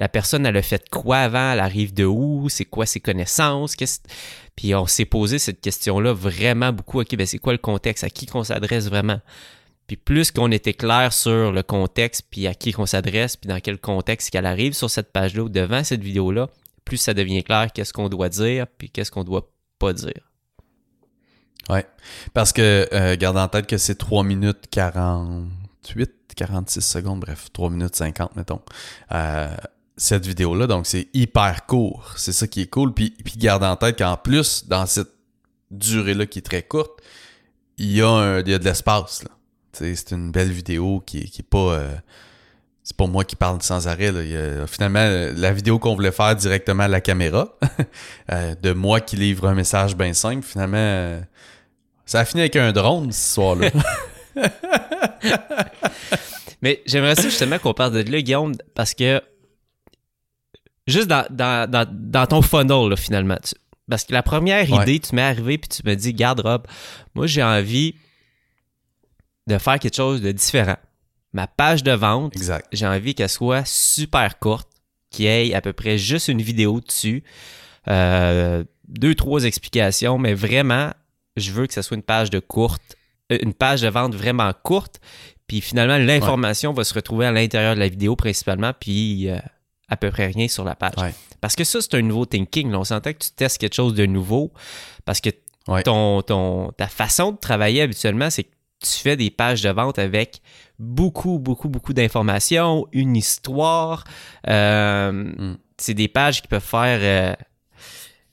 la 0.00 0.08
personne, 0.08 0.46
elle 0.46 0.56
a 0.56 0.62
fait 0.62 0.88
quoi 0.88 1.18
avant? 1.18 1.52
Elle 1.52 1.60
arrive 1.60 1.92
de 1.92 2.06
où? 2.06 2.48
C'est 2.48 2.64
quoi 2.64 2.86
ses 2.86 3.00
connaissances? 3.00 3.76
Qu'est-ce- 3.76 4.00
Puis 4.56 4.74
on 4.74 4.86
s'est 4.86 5.04
posé 5.04 5.38
cette 5.38 5.60
question-là 5.60 6.14
vraiment 6.14 6.72
beaucoup. 6.72 7.02
OK, 7.02 7.14
ben 7.16 7.26
c'est 7.26 7.36
quoi 7.38 7.52
le 7.52 7.58
contexte? 7.58 8.02
À 8.02 8.08
qui 8.08 8.24
qu'on 8.24 8.44
s'adresse 8.44 8.88
vraiment? 8.88 9.20
Puis 9.90 9.96
plus 9.96 10.30
qu'on 10.30 10.52
était 10.52 10.72
clair 10.72 11.12
sur 11.12 11.50
le 11.50 11.64
contexte, 11.64 12.22
puis 12.30 12.46
à 12.46 12.54
qui 12.54 12.70
qu'on 12.70 12.86
s'adresse, 12.86 13.36
puis 13.36 13.48
dans 13.48 13.58
quel 13.58 13.76
contexte 13.76 14.30
qu'elle 14.30 14.46
arrive 14.46 14.72
sur 14.72 14.88
cette 14.88 15.10
page-là 15.10 15.42
ou 15.42 15.48
devant 15.48 15.82
cette 15.82 16.00
vidéo-là, 16.00 16.48
plus 16.84 16.96
ça 16.96 17.12
devient 17.12 17.42
clair 17.42 17.72
qu'est-ce 17.74 17.92
qu'on 17.92 18.08
doit 18.08 18.28
dire, 18.28 18.68
puis 18.78 18.88
qu'est-ce 18.88 19.10
qu'on 19.10 19.24
doit 19.24 19.50
pas 19.80 19.92
dire. 19.92 20.30
Ouais. 21.68 21.84
Parce 22.34 22.52
que 22.52 22.88
euh, 22.92 23.16
garde 23.16 23.36
en 23.36 23.48
tête 23.48 23.66
que 23.66 23.78
c'est 23.78 23.96
3 23.96 24.22
minutes 24.22 24.66
48, 24.70 26.12
46 26.36 26.80
secondes, 26.82 27.18
bref, 27.18 27.48
3 27.52 27.70
minutes 27.70 27.96
50, 27.96 28.36
mettons. 28.36 28.60
Euh, 29.10 29.48
cette 29.96 30.24
vidéo-là, 30.24 30.68
donc 30.68 30.86
c'est 30.86 31.08
hyper 31.14 31.66
court. 31.66 32.14
C'est 32.16 32.32
ça 32.32 32.46
qui 32.46 32.60
est 32.60 32.66
cool. 32.70 32.94
Puis, 32.94 33.10
puis 33.24 33.34
garde 33.38 33.64
en 33.64 33.74
tête 33.74 33.98
qu'en 33.98 34.16
plus, 34.16 34.66
dans 34.68 34.86
cette 34.86 35.10
durée-là 35.72 36.26
qui 36.26 36.38
est 36.38 36.42
très 36.42 36.62
courte, 36.62 36.92
il 37.76 37.90
y 37.90 38.02
a, 38.02 38.08
un- 38.08 38.40
il 38.40 38.48
y 38.48 38.54
a 38.54 38.58
de 38.60 38.64
l'espace. 38.64 39.24
C'est 39.72 40.10
une 40.12 40.30
belle 40.32 40.50
vidéo 40.50 41.02
qui, 41.04 41.30
qui 41.30 41.40
est 41.42 41.48
pas. 41.48 41.58
euh, 41.74 41.94
c'est 42.82 42.96
pas 42.96 43.06
moi 43.06 43.24
qui 43.24 43.36
parle 43.36 43.62
sans 43.62 43.86
arrêt. 43.88 44.10
là. 44.10 44.22
Il 44.22 44.30
y 44.30 44.36
a- 44.36 44.66
finalement, 44.66 44.98
euh, 45.00 45.32
la 45.36 45.52
vidéo 45.52 45.78
qu'on 45.78 45.94
voulait 45.94 46.10
faire 46.12 46.34
directement 46.34 46.82
à 46.84 46.88
la 46.88 47.00
caméra, 47.00 47.56
euh, 48.32 48.54
de 48.60 48.72
moi 48.72 49.00
qui 49.00 49.16
livre 49.16 49.46
un 49.46 49.54
message 49.54 49.96
bien 49.96 50.12
simple, 50.12 50.44
finalement, 50.44 51.20
ça 52.04 52.20
a 52.20 52.24
fini 52.24 52.40
avec 52.42 52.56
un 52.56 52.72
drone 52.72 53.12
ce 53.12 53.34
soir-là. 53.34 53.70
Mais 56.62 56.82
j'aimerais 56.86 57.14
ça 57.14 57.22
justement 57.22 57.58
qu'on 57.58 57.74
parle 57.74 57.92
de 57.92 58.10
là, 58.10 58.20
Guillaume, 58.20 58.54
parce 58.74 58.94
que 58.94 59.22
juste 60.86 61.08
dans, 61.08 61.24
dans, 61.30 61.70
dans, 61.70 61.86
dans 61.90 62.26
ton 62.26 62.42
funnel, 62.42 62.88
là, 62.90 62.96
finalement. 62.96 63.38
tu- 63.42 63.54
parce 63.88 64.04
que 64.04 64.12
la 64.12 64.22
première 64.22 64.70
Ouais. 64.70 64.82
idée, 64.82 65.00
tu 65.00 65.14
m'es 65.16 65.22
arrivé 65.22 65.58
puis 65.58 65.68
tu 65.68 65.82
me 65.84 65.94
dis, 65.96 66.12
garde 66.14 66.40
Rob, 66.40 66.66
moi 67.14 67.26
j'ai 67.26 67.42
envie 67.42 67.94
de 69.50 69.58
faire 69.58 69.78
quelque 69.78 69.96
chose 69.96 70.20
de 70.22 70.32
différent. 70.32 70.76
Ma 71.32 71.46
page 71.46 71.82
de 71.84 71.92
vente, 71.92 72.34
j'ai 72.72 72.86
envie 72.86 73.14
qu'elle 73.14 73.28
soit 73.28 73.64
super 73.66 74.38
courte, 74.38 74.68
qu'il 75.10 75.26
y 75.26 75.28
ait 75.28 75.54
à 75.54 75.60
peu 75.60 75.72
près 75.72 75.98
juste 75.98 76.28
une 76.28 76.40
vidéo 76.42 76.80
dessus, 76.80 77.22
euh, 77.88 78.64
deux, 78.88 79.14
trois 79.14 79.44
explications, 79.44 80.18
mais 80.18 80.34
vraiment, 80.34 80.90
je 81.36 81.52
veux 81.52 81.66
que 81.66 81.74
ce 81.74 81.82
soit 81.82 81.96
une 81.96 82.02
page 82.02 82.30
de 82.30 82.38
courte, 82.40 82.96
euh, 83.32 83.38
une 83.42 83.54
page 83.54 83.82
de 83.82 83.88
vente 83.88 84.14
vraiment 84.14 84.52
courte, 84.64 85.00
puis 85.46 85.60
finalement, 85.60 85.98
l'information 85.98 86.72
va 86.72 86.84
se 86.84 86.94
retrouver 86.94 87.26
à 87.26 87.32
l'intérieur 87.32 87.74
de 87.74 87.80
la 87.80 87.88
vidéo 87.88 88.16
principalement, 88.16 88.72
puis 88.78 89.28
euh, 89.28 89.38
à 89.88 89.96
peu 89.96 90.10
près 90.10 90.26
rien 90.26 90.48
sur 90.48 90.64
la 90.64 90.74
page. 90.74 90.94
Ouais. 90.98 91.14
Parce 91.40 91.56
que 91.56 91.64
ça, 91.64 91.80
c'est 91.80 91.94
un 91.94 92.02
nouveau 92.02 92.26
thinking. 92.26 92.70
là. 92.70 92.78
On 92.80 92.84
s'entend 92.84 93.12
que 93.12 93.18
tu 93.18 93.30
testes 93.32 93.58
quelque 93.58 93.74
chose 93.74 93.94
de 93.94 94.06
nouveau, 94.06 94.52
parce 95.04 95.20
que 95.20 95.30
Ouais. 95.68 95.82
ton, 95.82 96.22
ton, 96.22 96.72
ta 96.72 96.88
façon 96.88 97.32
de 97.32 97.36
travailler 97.36 97.82
habituellement, 97.82 98.30
c'est 98.30 98.44
que 98.44 98.50
tu 98.82 98.90
fais 98.98 99.16
des 99.16 99.30
pages 99.30 99.62
de 99.62 99.70
vente 99.70 99.98
avec 99.98 100.40
beaucoup, 100.78 101.38
beaucoup, 101.38 101.68
beaucoup 101.68 101.92
d'informations, 101.92 102.86
une 102.92 103.16
histoire. 103.16 104.04
euh, 104.48 105.12
Mm. 105.12 105.58
C'est 105.78 105.94
des 105.94 106.08
pages 106.08 106.42
qui 106.42 106.48
peuvent 106.48 106.62
faire 106.62 106.98
euh, 107.02 107.34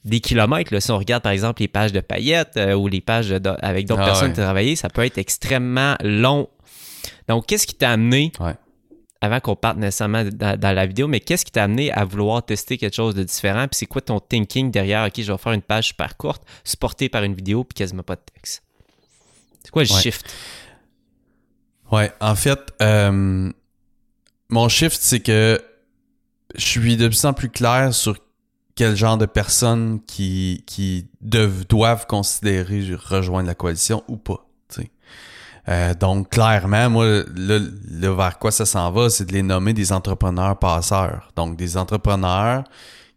des 0.04 0.20
kilomètres. 0.20 0.74
là. 0.74 0.82
Si 0.82 0.92
on 0.92 0.98
regarde 0.98 1.24
par 1.24 1.32
exemple 1.32 1.62
les 1.62 1.68
pages 1.68 1.94
de 1.94 2.00
paillettes 2.02 2.58
euh, 2.58 2.74
ou 2.76 2.88
les 2.88 3.02
pages 3.02 3.30
de- 3.30 3.56
avec 3.62 3.88
d'autres 3.88 4.02
Ah 4.02 4.06
personnes 4.06 4.34
qui 4.34 4.40
ont 4.40 4.44
travaillé, 4.44 4.76
ça 4.76 4.90
peut 4.90 5.06
être 5.06 5.18
extrêmement 5.18 5.96
long. 6.04 6.50
Donc, 7.30 7.46
qu'est-ce 7.46 7.66
qui 7.68 7.76
t'a 7.76 7.92
amené 7.92 8.32
Ouais. 8.40 8.54
avant 9.22 9.40
qu'on 9.40 9.56
parte 9.56 9.78
nécessairement 9.78 10.24
dans, 10.26 10.76
la 10.76 10.86
vidéo, 10.86 11.08
mais 11.08 11.20
qu'est-ce 11.22 11.46
qui 11.46 11.52
t'a 11.52 11.64
amené 11.64 11.92
à 11.92 12.04
vouloir 12.06 12.46
tester 12.46 12.78
quelque 12.78 12.96
chose 12.96 13.16
de 13.16 13.24
différent? 13.24 13.68
Puis 13.68 13.78
c'est 13.80 13.86
quoi 13.86 14.02
ton 14.02 14.20
thinking 14.20 14.70
derrière, 14.72 15.06
OK, 15.08 15.14
je 15.22 15.32
vais 15.32 15.38
faire 15.38 15.54
une 15.54 15.62
page 15.62 15.88
super 15.88 16.18
courte, 16.18 16.44
supportée 16.66 17.08
par 17.10 17.24
une 17.24 17.34
vidéo, 17.34 17.64
puis 17.64 17.76
quasiment 17.76 18.04
pas 18.04 18.16
de 18.16 18.22
texte? 18.36 18.64
C'est 19.64 19.72
quoi 19.72 19.84
le 19.84 19.88
shift? 19.88 20.34
Ouais, 21.92 22.12
en 22.20 22.36
fait, 22.36 22.60
euh, 22.82 23.52
mon 24.50 24.70
shift, 24.70 24.98
c'est 25.02 25.22
que 25.22 25.62
je 26.56 26.66
suis 26.66 26.98
de 26.98 27.08
plus 27.08 27.26
en 27.26 27.34
plus 27.34 27.50
clair 27.50 27.94
sur 27.94 28.18
quel 28.76 28.96
genre 28.96 29.18
de 29.18 29.26
personnes 29.26 30.00
qui, 30.06 30.64
qui 30.68 31.08
doivent 31.22 32.06
considérer 32.08 32.96
rejoindre 32.96 33.48
la 33.48 33.56
coalition 33.56 34.04
ou 34.08 34.18
pas. 34.18 34.44
Euh, 35.70 35.94
donc, 35.94 36.30
clairement, 36.30 36.90
moi, 36.90 37.24
là, 37.36 37.60
vers 38.14 38.40
quoi 38.40 38.52
ça 38.52 38.66
s'en 38.66 38.90
va, 38.92 39.10
c'est 39.10 39.26
de 39.26 39.34
les 39.34 39.44
nommer 39.44 39.74
des 39.74 39.92
entrepreneurs 39.92 40.58
passeurs. 40.58 41.32
Donc, 41.36 41.58
des 41.58 41.76
entrepreneurs 41.76 42.64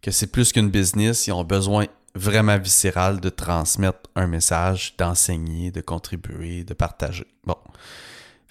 que 0.01 0.11
c'est 0.11 0.27
plus 0.27 0.51
qu'une 0.51 0.69
business, 0.69 1.27
ils 1.27 1.31
ont 1.31 1.43
besoin 1.43 1.85
vraiment 2.15 2.57
viscéral 2.57 3.19
de 3.19 3.29
transmettre 3.29 4.09
un 4.15 4.27
message, 4.27 4.95
d'enseigner, 4.97 5.71
de 5.71 5.81
contribuer, 5.81 6.63
de 6.63 6.73
partager. 6.73 7.27
Bon. 7.45 7.57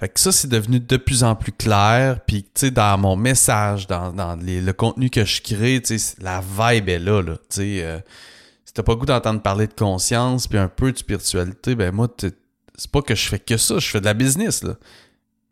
Fait 0.01 0.09
que 0.09 0.19
ça, 0.19 0.33
c'est 0.33 0.49
devenu 0.49 0.81
de 0.81 0.97
plus 0.97 1.25
en 1.25 1.35
plus 1.35 1.53
clair. 1.53 2.21
Puis, 2.27 2.45
tu 2.45 2.51
sais, 2.55 2.71
dans 2.71 2.97
mon 2.97 3.17
message, 3.17 3.87
dans, 3.87 4.39
le 4.41 4.73
contenu 4.73 5.11
que 5.11 5.27
je 5.27 5.43
crée, 5.43 5.83
tu 5.83 5.99
sais, 5.99 6.17
la 6.23 6.41
vibe 6.41 6.89
est 6.89 6.99
là, 6.99 7.21
là. 7.21 7.35
Tu 7.35 7.45
sais, 7.51 7.85
euh, 7.85 7.99
si 8.65 8.73
t'as 8.73 8.83
pas 8.83 8.95
goût 8.95 9.05
d'entendre 9.05 9.43
parler 9.43 9.67
de 9.67 9.75
conscience 9.75 10.49
puis 10.49 10.57
un 10.57 10.69
peu 10.69 10.91
de 10.91 10.97
spiritualité, 10.97 11.75
ben 11.75 11.95
moi, 11.95 12.09
c'est 12.19 12.91
pas 12.91 13.03
que 13.03 13.15
je 13.15 13.29
fais 13.29 13.39
que 13.39 13.59
ça, 13.59 13.79
je 13.79 13.89
fais 13.91 14.01
de 14.01 14.07
la 14.07 14.15
business, 14.15 14.63
là. 14.63 14.77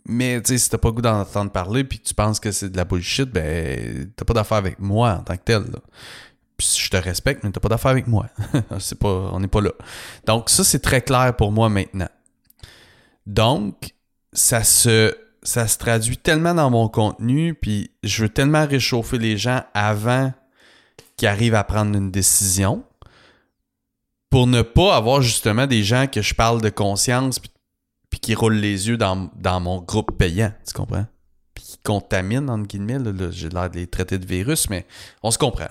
Mais, 0.06 0.40
tu 0.40 0.52
sais, 0.52 0.58
si 0.58 0.70
t'as 0.70 0.78
pas 0.78 0.92
goût 0.92 1.02
d'entendre 1.02 1.50
parler 1.50 1.84
puis 1.84 1.98
que 1.98 2.04
tu 2.04 2.14
penses 2.14 2.40
que 2.40 2.50
c'est 2.50 2.70
de 2.70 2.76
la 2.78 2.86
bullshit, 2.86 3.30
ben, 3.30 4.10
t'as 4.16 4.24
pas 4.24 4.32
d'affaire 4.32 4.56
avec 4.56 4.78
moi 4.78 5.18
en 5.20 5.22
tant 5.24 5.36
que 5.36 5.42
tel, 5.44 5.64
là. 5.64 5.80
Puis 6.58 6.76
je 6.76 6.90
te 6.90 6.96
respecte, 6.96 7.44
mais 7.44 7.52
t'as 7.52 7.60
pas 7.60 7.68
d'affaire 7.68 7.92
avec 7.92 8.08
moi. 8.08 8.26
on 9.02 9.40
n'est 9.40 9.48
pas 9.48 9.60
là. 9.60 9.70
Donc, 10.26 10.50
ça, 10.50 10.64
c'est 10.64 10.80
très 10.80 11.00
clair 11.00 11.34
pour 11.36 11.52
moi 11.52 11.68
maintenant. 11.68 12.08
Donc, 13.26 13.94
ça 14.32 14.64
se, 14.64 15.16
ça 15.42 15.68
se 15.68 15.78
traduit 15.78 16.16
tellement 16.16 16.54
dans 16.54 16.68
mon 16.68 16.88
contenu, 16.88 17.54
puis 17.54 17.92
je 18.02 18.22
veux 18.22 18.28
tellement 18.28 18.66
réchauffer 18.66 19.18
les 19.18 19.38
gens 19.38 19.62
avant 19.72 20.32
qu'ils 21.16 21.28
arrivent 21.28 21.54
à 21.54 21.64
prendre 21.64 21.96
une 21.96 22.10
décision 22.10 22.84
pour 24.30 24.46
ne 24.46 24.62
pas 24.62 24.96
avoir 24.96 25.22
justement 25.22 25.66
des 25.66 25.82
gens 25.82 26.06
que 26.06 26.22
je 26.22 26.34
parle 26.34 26.60
de 26.60 26.70
conscience 26.70 27.38
puis, 27.38 27.50
qui 28.20 28.34
roulent 28.34 28.54
les 28.54 28.88
yeux 28.88 28.96
dans, 28.96 29.30
mon 29.60 29.80
groupe 29.80 30.18
payant, 30.18 30.52
tu 30.66 30.74
comprends? 30.74 31.06
Puis 31.54 31.64
qui 31.64 31.78
contaminent, 31.78 32.48
entre 32.48 32.66
guillemets, 32.66 32.98
j'ai 33.30 33.48
l'air 33.48 33.70
de 33.70 33.76
les 33.76 33.86
traiter 33.86 34.18
de 34.18 34.26
virus, 34.26 34.68
mais 34.68 34.86
on 35.22 35.30
se 35.30 35.38
comprend. 35.38 35.68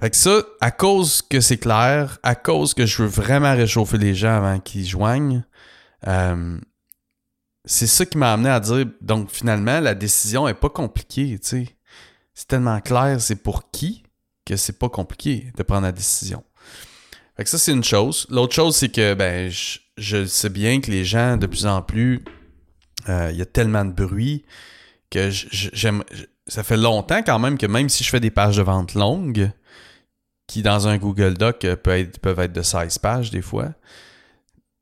Fait 0.00 0.10
que 0.10 0.16
ça, 0.16 0.42
à 0.60 0.70
cause 0.70 1.22
que 1.22 1.40
c'est 1.40 1.58
clair, 1.58 2.18
à 2.22 2.36
cause 2.36 2.72
que 2.72 2.86
je 2.86 3.02
veux 3.02 3.08
vraiment 3.08 3.54
réchauffer 3.54 3.98
les 3.98 4.14
gens 4.14 4.36
avant 4.36 4.60
qu'ils 4.60 4.86
joignent, 4.86 5.44
euh, 6.06 6.58
c'est 7.64 7.88
ça 7.88 8.06
qui 8.06 8.16
m'a 8.16 8.32
amené 8.32 8.48
à 8.48 8.60
dire, 8.60 8.86
donc 9.00 9.30
finalement, 9.30 9.80
la 9.80 9.94
décision 9.94 10.46
est 10.46 10.54
pas 10.54 10.70
compliquée, 10.70 11.38
tu 11.40 11.48
sais. 11.48 11.68
C'est 12.32 12.46
tellement 12.46 12.80
clair, 12.80 13.20
c'est 13.20 13.42
pour 13.42 13.70
qui, 13.72 14.04
que 14.46 14.56
c'est 14.56 14.78
pas 14.78 14.88
compliqué 14.88 15.52
de 15.56 15.62
prendre 15.64 15.82
la 15.82 15.92
décision. 15.92 16.44
Fait 17.36 17.44
que 17.44 17.50
ça, 17.50 17.58
c'est 17.58 17.72
une 17.72 17.84
chose. 17.84 18.26
L'autre 18.30 18.54
chose, 18.54 18.76
c'est 18.76 18.88
que, 18.88 19.14
ben, 19.14 19.50
je, 19.96 20.24
sais 20.24 20.48
bien 20.48 20.80
que 20.80 20.90
les 20.90 21.04
gens, 21.04 21.36
de 21.36 21.46
plus 21.46 21.66
en 21.66 21.82
plus, 21.82 22.24
euh, 23.08 23.30
il 23.32 23.38
y 23.38 23.42
a 23.42 23.46
tellement 23.46 23.84
de 23.84 23.92
bruit 23.92 24.44
que 25.10 25.30
j'aime. 25.30 26.04
Ça 26.46 26.62
fait 26.62 26.76
longtemps 26.76 27.22
quand 27.22 27.38
même 27.38 27.58
que 27.58 27.66
même 27.66 27.88
si 27.88 28.04
je 28.04 28.08
fais 28.08 28.20
des 28.20 28.30
pages 28.30 28.56
de 28.56 28.62
vente 28.62 28.94
longues, 28.94 29.50
qui 30.48 30.62
dans 30.62 30.88
un 30.88 30.96
Google 30.96 31.34
Doc 31.34 31.64
euh, 31.64 31.76
peuvent 31.76 32.40
être, 32.40 32.52
de 32.52 32.62
16 32.62 32.98
pages 32.98 33.30
des 33.30 33.42
fois, 33.42 33.68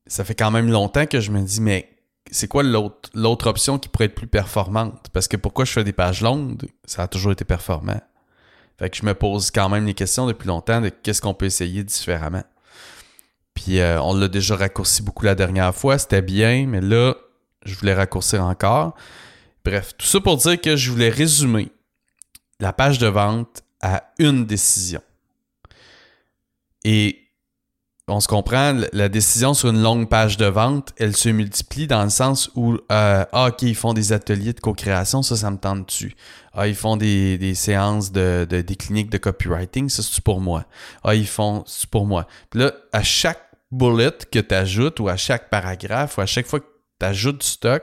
ça 0.07 0.25
fait 0.25 0.35
quand 0.35 0.51
même 0.51 0.71
longtemps 0.71 1.05
que 1.05 1.21
je 1.21 1.31
me 1.31 1.43
dis, 1.43 1.61
mais 1.61 1.91
c'est 2.31 2.49
quoi 2.49 2.63
l'autre 2.63 3.47
option 3.49 3.79
qui 3.79 3.89
pourrait 3.89 4.07
être 4.07 4.15
plus 4.15 4.29
performante? 4.29 5.09
Parce 5.13 5.29
que 5.29 5.37
pourquoi 5.37 5.65
je 5.65 5.73
fais 5.73 5.85
des 5.85 5.93
pages 5.93 6.23
longues, 6.23 6.67
ça 6.87 7.03
a 7.03 7.09
toujours 7.09 7.33
été 7.33 7.45
performant. 7.45 8.01
Fait 8.79 8.91
que 8.91 8.97
je 8.97 9.05
me 9.05 9.15
pose 9.15 9.51
quand 9.51 9.69
même 9.69 9.87
les 9.87 9.95
questions 9.95 10.27
depuis 10.27 10.47
longtemps 10.47 10.81
de 10.81 10.89
qu'est-ce 10.89 11.21
qu'on 11.21 11.35
peut 11.35 11.47
essayer 11.47 11.83
différemment. 11.83 12.45
Puis 13.55 13.81
euh, 13.81 14.01
on 14.03 14.15
l'a 14.15 14.29
déjà 14.29 14.55
raccourci 14.55 15.03
beaucoup 15.03 15.25
la 15.25 15.35
dernière 15.35 15.75
fois, 15.75 15.99
c'était 15.99 16.23
bien, 16.23 16.67
mais 16.67 16.81
là, 16.81 17.15
je 17.65 17.75
voulais 17.75 17.95
raccourcir 17.95 18.45
encore. 18.45 18.95
Bref, 19.65 19.95
tout 19.99 20.07
ça 20.07 20.21
pour 20.21 20.37
dire 20.37 20.61
que 20.61 20.77
je 20.77 20.93
voulais 20.93 21.09
résumer 21.09 21.73
la 22.61 22.73
page 22.73 22.99
de 22.99 23.09
vente 23.09 23.63
à 23.81 24.05
une 24.19 24.45
décision. 24.45 25.01
Et 26.89 27.33
on 28.07 28.21
se 28.21 28.29
comprend, 28.29 28.81
la 28.93 29.09
décision 29.09 29.55
sur 29.55 29.71
une 29.71 29.83
longue 29.83 30.09
page 30.09 30.37
de 30.37 30.47
vente, 30.47 30.93
elle 30.99 31.17
se 31.17 31.29
multiplie 31.29 31.89
dans 31.89 32.05
le 32.05 32.11
sens 32.11 32.49
où, 32.55 32.75
euh, 32.75 33.25
ah, 33.33 33.49
OK, 33.49 33.63
ils 33.63 33.75
font 33.75 33.93
des 33.93 34.13
ateliers 34.13 34.53
de 34.53 34.61
co-création, 34.61 35.23
ça, 35.23 35.35
ça 35.35 35.51
me 35.51 35.57
tente 35.57 35.87
dessus. 35.87 36.15
Ah, 36.53 36.69
ils 36.69 36.77
font 36.77 36.97
des, 36.97 37.55
séances 37.57 38.13
de, 38.13 38.47
des 38.49 38.77
cliniques 38.77 39.11
de 39.11 39.19
copywriting, 39.19 39.89
ça, 39.89 40.05
c'est 40.05 40.23
pour 40.23 40.41
moi? 40.41 40.67
Ah, 41.03 41.17
ils 41.17 41.27
font, 41.27 41.65
c'est 41.67 41.91
pour 41.91 42.07
moi? 42.07 42.29
Puis 42.51 42.61
là, 42.61 42.73
à 42.93 43.03
chaque 43.03 43.43
bullet 43.73 44.17
que 44.31 44.39
tu 44.39 44.55
ajoutes 44.55 45.01
ou 45.01 45.09
à 45.09 45.17
chaque 45.17 45.51
paragraphe 45.51 46.19
ou 46.19 46.21
à 46.21 46.27
chaque 46.27 46.47
fois 46.47 46.61
que 46.61 46.71
tu 47.01 47.05
ajoutes 47.05 47.41
du 47.41 47.47
stock, 47.49 47.83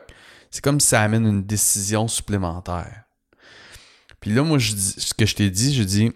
c'est 0.49 0.63
comme 0.63 0.79
si 0.79 0.87
ça 0.87 1.01
amène 1.01 1.27
une 1.27 1.43
décision 1.43 2.07
supplémentaire. 2.07 3.03
Puis 4.21 4.33
là, 4.33 4.43
moi, 4.43 4.59
je 4.59 4.71
dis, 4.71 4.95
ce 4.97 5.13
que 5.13 5.25
je 5.25 5.35
t'ai 5.35 5.49
dit, 5.49 5.75
je 5.75 5.83
dis, 5.83 6.13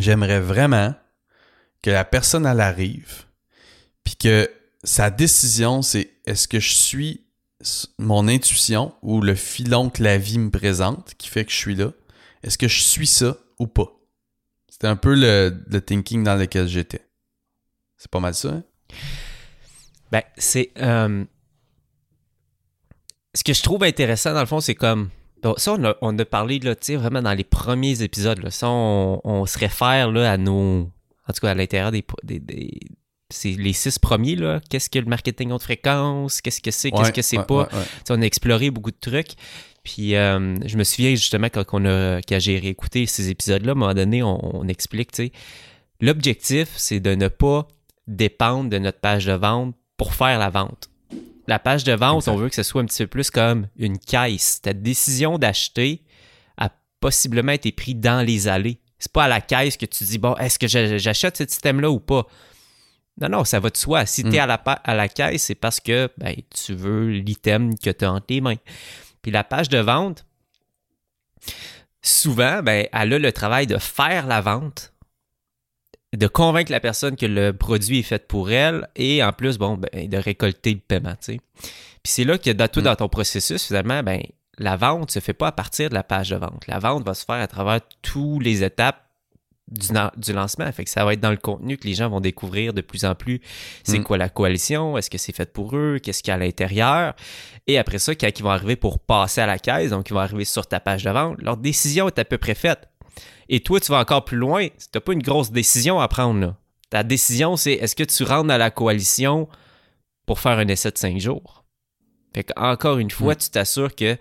j'aimerais 0.00 0.40
vraiment 0.40 0.96
que 1.82 1.90
la 1.90 2.04
personne, 2.04 2.46
elle 2.46 2.60
arrive, 2.60 3.24
puis 4.04 4.16
que 4.16 4.50
sa 4.84 5.10
décision, 5.10 5.82
c'est 5.82 6.10
est-ce 6.26 6.48
que 6.48 6.60
je 6.60 6.74
suis 6.74 7.26
mon 7.98 8.28
intuition 8.28 8.94
ou 9.02 9.20
le 9.20 9.34
filon 9.34 9.90
que 9.90 10.02
la 10.02 10.16
vie 10.16 10.38
me 10.38 10.50
présente 10.50 11.14
qui 11.18 11.28
fait 11.28 11.44
que 11.44 11.52
je 11.52 11.56
suis 11.56 11.74
là? 11.74 11.92
Est-ce 12.42 12.56
que 12.56 12.68
je 12.68 12.80
suis 12.80 13.06
ça 13.06 13.36
ou 13.58 13.66
pas? 13.66 13.92
C'était 14.68 14.86
un 14.86 14.96
peu 14.96 15.14
le, 15.14 15.80
thinking 15.80 16.24
dans 16.24 16.36
lequel 16.36 16.66
j'étais. 16.66 17.06
C'est 17.98 18.10
pas 18.10 18.20
mal 18.20 18.34
ça, 18.34 18.48
hein? 18.48 18.62
Ben, 20.10 20.22
c'est. 20.36 20.70
Euh, 20.78 21.24
ce 23.34 23.44
que 23.44 23.52
je 23.52 23.62
trouve 23.62 23.84
intéressant, 23.84 24.32
dans 24.32 24.40
le 24.40 24.46
fond, 24.46 24.60
c'est 24.60 24.74
comme. 24.74 25.10
ça, 25.58 25.76
on 26.00 26.18
a, 26.18 26.24
parlé, 26.24 26.58
là, 26.60 26.74
vraiment 26.96 27.20
dans 27.20 27.34
les 27.34 27.44
premiers 27.44 28.02
épisodes. 28.02 28.42
Là, 28.42 28.50
ça, 28.50 28.68
on, 28.68 29.20
on 29.22 29.44
se 29.44 29.58
réfère 29.58 30.10
là, 30.10 30.32
à 30.32 30.38
nos 30.38 30.90
en 31.30 31.32
tout 31.32 31.40
cas 31.40 31.50
à 31.50 31.54
l'intérieur 31.54 31.90
des, 31.92 32.04
c'est 33.30 33.52
les 33.52 33.72
six 33.72 33.98
premiers, 33.98 34.36
là. 34.36 34.60
Qu'est-ce 34.68 34.90
que 34.90 34.98
le 34.98 35.06
marketing 35.06 35.52
haute 35.52 35.62
fréquence? 35.62 36.40
Qu'est-ce 36.40 36.60
que 36.60 36.70
c'est? 36.70 36.90
Qu'est-ce 36.90 37.12
que 37.12 37.22
c'est 37.22 37.44
pas? 37.44 37.68
on 38.10 38.22
a 38.22 38.24
exploré 38.24 38.70
beaucoup 38.70 38.90
de 38.90 39.00
trucs. 39.00 39.32
Puis 39.82 40.14
euh, 40.14 40.56
je 40.66 40.76
me 40.76 40.84
souviens 40.84 41.10
justement 41.10 41.48
quand, 41.48 41.64
on 41.72 41.86
a, 41.86 42.20
quand 42.20 42.38
j'ai 42.38 42.58
réécouté 42.58 43.06
ces 43.06 43.30
épisodes-là, 43.30 43.70
à 43.70 43.74
un 43.74 43.78
moment 43.78 43.94
donné, 43.94 44.22
on, 44.22 44.68
explique, 44.68 45.12
tu 45.12 45.26
sais, 45.26 45.32
l'objectif, 46.00 46.68
c'est 46.76 47.00
de 47.00 47.14
ne 47.14 47.28
pas 47.28 47.66
dépendre 48.06 48.68
de 48.68 48.78
notre 48.78 49.00
page 49.00 49.24
de 49.24 49.32
vente 49.32 49.74
pour 49.96 50.14
faire 50.14 50.38
la 50.38 50.50
vente. 50.50 50.90
La 51.46 51.58
page 51.58 51.84
de 51.84 51.92
vente, 51.92 52.28
on 52.28 52.36
veut 52.36 52.48
que 52.48 52.54
ce 52.54 52.62
soit 52.62 52.82
un 52.82 52.84
petit 52.84 53.02
peu 53.04 53.08
plus 53.08 53.30
comme 53.30 53.68
une 53.76 53.98
caisse. 53.98 54.60
Ta 54.60 54.72
décision 54.72 55.38
d'acheter 55.38 56.02
a 56.58 56.70
possiblement 57.00 57.52
été 57.52 57.72
prise 57.72 57.96
dans 57.96 58.24
les 58.24 58.48
allées. 58.48 58.80
C'est 59.00 59.12
pas 59.12 59.24
à 59.24 59.28
la 59.28 59.40
caisse 59.40 59.76
que 59.76 59.86
tu 59.86 60.04
dis, 60.04 60.18
bon, 60.18 60.36
est-ce 60.36 60.58
que 60.58 60.68
j'achète 60.68 61.38
ce 61.38 61.44
système-là 61.44 61.90
ou 61.90 61.98
pas? 61.98 62.26
Non, 63.20 63.28
non, 63.28 63.44
ça 63.44 63.58
va 63.58 63.70
de 63.70 63.76
soi. 63.76 64.06
Si 64.06 64.22
tu 64.22 64.36
es 64.36 64.46
mm. 64.46 64.66
à 64.84 64.94
la, 64.94 65.08
caisse, 65.08 65.44
c'est 65.44 65.54
parce 65.54 65.80
que 65.80 66.10
ben, 66.18 66.34
tu 66.54 66.74
veux 66.74 67.08
l'item 67.08 67.78
que 67.78 67.90
tu 67.90 68.04
as 68.04 68.12
entre 68.12 68.26
tes 68.26 68.40
mains. 68.40 68.56
Puis 69.22 69.30
la 69.30 69.42
page 69.42 69.68
de 69.68 69.78
vente, 69.78 70.24
souvent, 72.02 72.62
ben, 72.62 72.86
elle 72.92 73.12
a 73.14 73.18
le 73.18 73.32
travail 73.32 73.66
de 73.66 73.78
faire 73.78 74.26
la 74.26 74.40
vente, 74.40 74.92
de 76.14 76.26
convaincre 76.26 76.70
la 76.70 76.80
personne 76.80 77.16
que 77.16 77.26
le 77.26 77.52
produit 77.52 78.00
est 78.00 78.04
fait 78.04 78.26
pour 78.26 78.50
elle 78.50 78.88
et 78.96 79.22
en 79.22 79.32
plus, 79.32 79.58
bon, 79.58 79.76
ben, 79.76 80.08
de 80.08 80.16
récolter 80.16 80.74
le 80.74 80.80
paiement. 80.80 81.16
Puis 81.26 81.40
c'est 82.04 82.24
là 82.24 82.38
que 82.38 82.50
dans, 82.50 82.68
tout 82.68 82.80
mm. 82.80 82.84
dans 82.84 82.96
ton 82.96 83.08
processus, 83.08 83.66
finalement, 83.66 84.02
ben, 84.02 84.20
la 84.60 84.76
vente 84.76 85.08
ne 85.08 85.10
se 85.10 85.20
fait 85.20 85.32
pas 85.32 85.48
à 85.48 85.52
partir 85.52 85.88
de 85.88 85.94
la 85.94 86.04
page 86.04 86.28
de 86.28 86.36
vente. 86.36 86.66
La 86.68 86.78
vente 86.78 87.04
va 87.04 87.14
se 87.14 87.24
faire 87.24 87.36
à 87.36 87.46
travers 87.46 87.80
toutes 88.02 88.44
les 88.44 88.62
étapes 88.62 89.06
du, 89.68 90.32
lancement. 90.32 90.70
Fait 90.72 90.84
que 90.84 90.90
ça 90.90 91.04
va 91.04 91.14
être 91.14 91.20
dans 91.20 91.30
le 91.30 91.38
contenu 91.38 91.78
que 91.78 91.86
les 91.86 91.94
gens 91.94 92.10
vont 92.10 92.20
découvrir 92.20 92.74
de 92.74 92.80
plus 92.80 93.04
en 93.04 93.14
plus 93.14 93.40
c'est 93.84 94.00
mm. 94.00 94.04
quoi 94.04 94.18
la 94.18 94.28
coalition, 94.28 94.98
est-ce 94.98 95.08
que 95.08 95.16
c'est 95.16 95.34
fait 95.34 95.50
pour 95.50 95.76
eux, 95.76 95.98
qu'est-ce 96.02 96.22
qu'il 96.22 96.30
y 96.30 96.32
a 96.32 96.34
à 96.34 96.38
l'intérieur. 96.38 97.14
Et 97.66 97.78
après 97.78 97.98
ça, 97.98 98.14
quand 98.14 98.28
ils 98.36 98.42
vont 98.42 98.50
arriver 98.50 98.76
pour 98.76 98.98
passer 98.98 99.40
à 99.40 99.46
la 99.46 99.58
caisse, 99.58 99.90
donc 99.90 100.10
ils 100.10 100.12
vont 100.12 100.20
arriver 100.20 100.44
sur 100.44 100.66
ta 100.66 100.78
page 100.78 101.04
de 101.04 101.10
vente, 101.10 101.40
leur 101.40 101.56
décision 101.56 102.08
est 102.08 102.18
à 102.18 102.24
peu 102.26 102.36
près 102.36 102.54
faite. 102.54 102.88
Et 103.48 103.60
toi, 103.60 103.80
tu 103.80 103.90
vas 103.90 104.00
encore 104.00 104.24
plus 104.24 104.36
loin. 104.36 104.66
Tu 104.68 104.74
n'as 104.94 105.00
pas 105.00 105.12
une 105.12 105.22
grosse 105.22 105.50
décision 105.50 106.00
à 106.00 106.06
prendre. 106.06 106.40
Là. 106.40 106.56
Ta 106.90 107.02
décision, 107.02 107.56
c'est 107.56 107.72
est-ce 107.72 107.96
que 107.96 108.04
tu 108.04 108.24
rentres 108.24 108.46
dans 108.46 108.58
la 108.58 108.70
coalition 108.70 109.48
pour 110.26 110.38
faire 110.38 110.58
un 110.58 110.68
essai 110.68 110.90
de 110.90 110.98
cinq 110.98 111.18
jours? 111.18 111.64
Fait 112.34 112.46
encore 112.56 112.98
une 112.98 113.10
fois, 113.10 113.34
mm. 113.34 113.38
tu 113.38 113.50
t'assures 113.50 113.94
que 113.94 114.16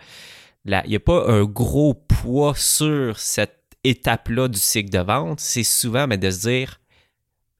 il 0.65 0.83
n'y 0.87 0.95
a 0.95 0.99
pas 0.99 1.25
un 1.27 1.45
gros 1.45 1.93
poids 1.93 2.53
sur 2.55 3.17
cette 3.19 3.63
étape-là 3.83 4.47
du 4.47 4.59
cycle 4.59 4.89
de 4.89 4.99
vente. 4.99 5.39
C'est 5.39 5.63
souvent 5.63 6.05
mais 6.05 6.17
de 6.17 6.29
se 6.29 6.41
dire 6.41 6.79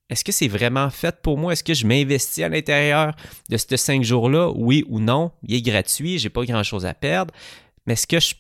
est-ce 0.10 0.24
que 0.24 0.32
c'est 0.32 0.48
vraiment 0.48 0.90
fait 0.90 1.22
pour 1.22 1.38
moi? 1.38 1.54
Est-ce 1.54 1.64
que 1.64 1.76
je 1.76 1.86
m'investis 1.86 2.44
à 2.44 2.50
l'intérieur 2.50 3.16
de 3.50 3.58
ces 3.58 3.78
cinq 3.78 4.04
jours-là? 4.04 4.50
Oui 4.56 4.84
ou 4.88 5.00
non? 5.00 5.32
Il 5.44 5.54
est 5.54 5.62
gratuit, 5.62 6.18
j'ai 6.18 6.30
pas 6.30 6.44
grand-chose 6.46 6.86
à 6.86 6.96
perdre. 6.96 7.34
Mais 7.86 7.94
est-ce 7.94 8.08
que 8.08 8.20
je, 8.20 8.34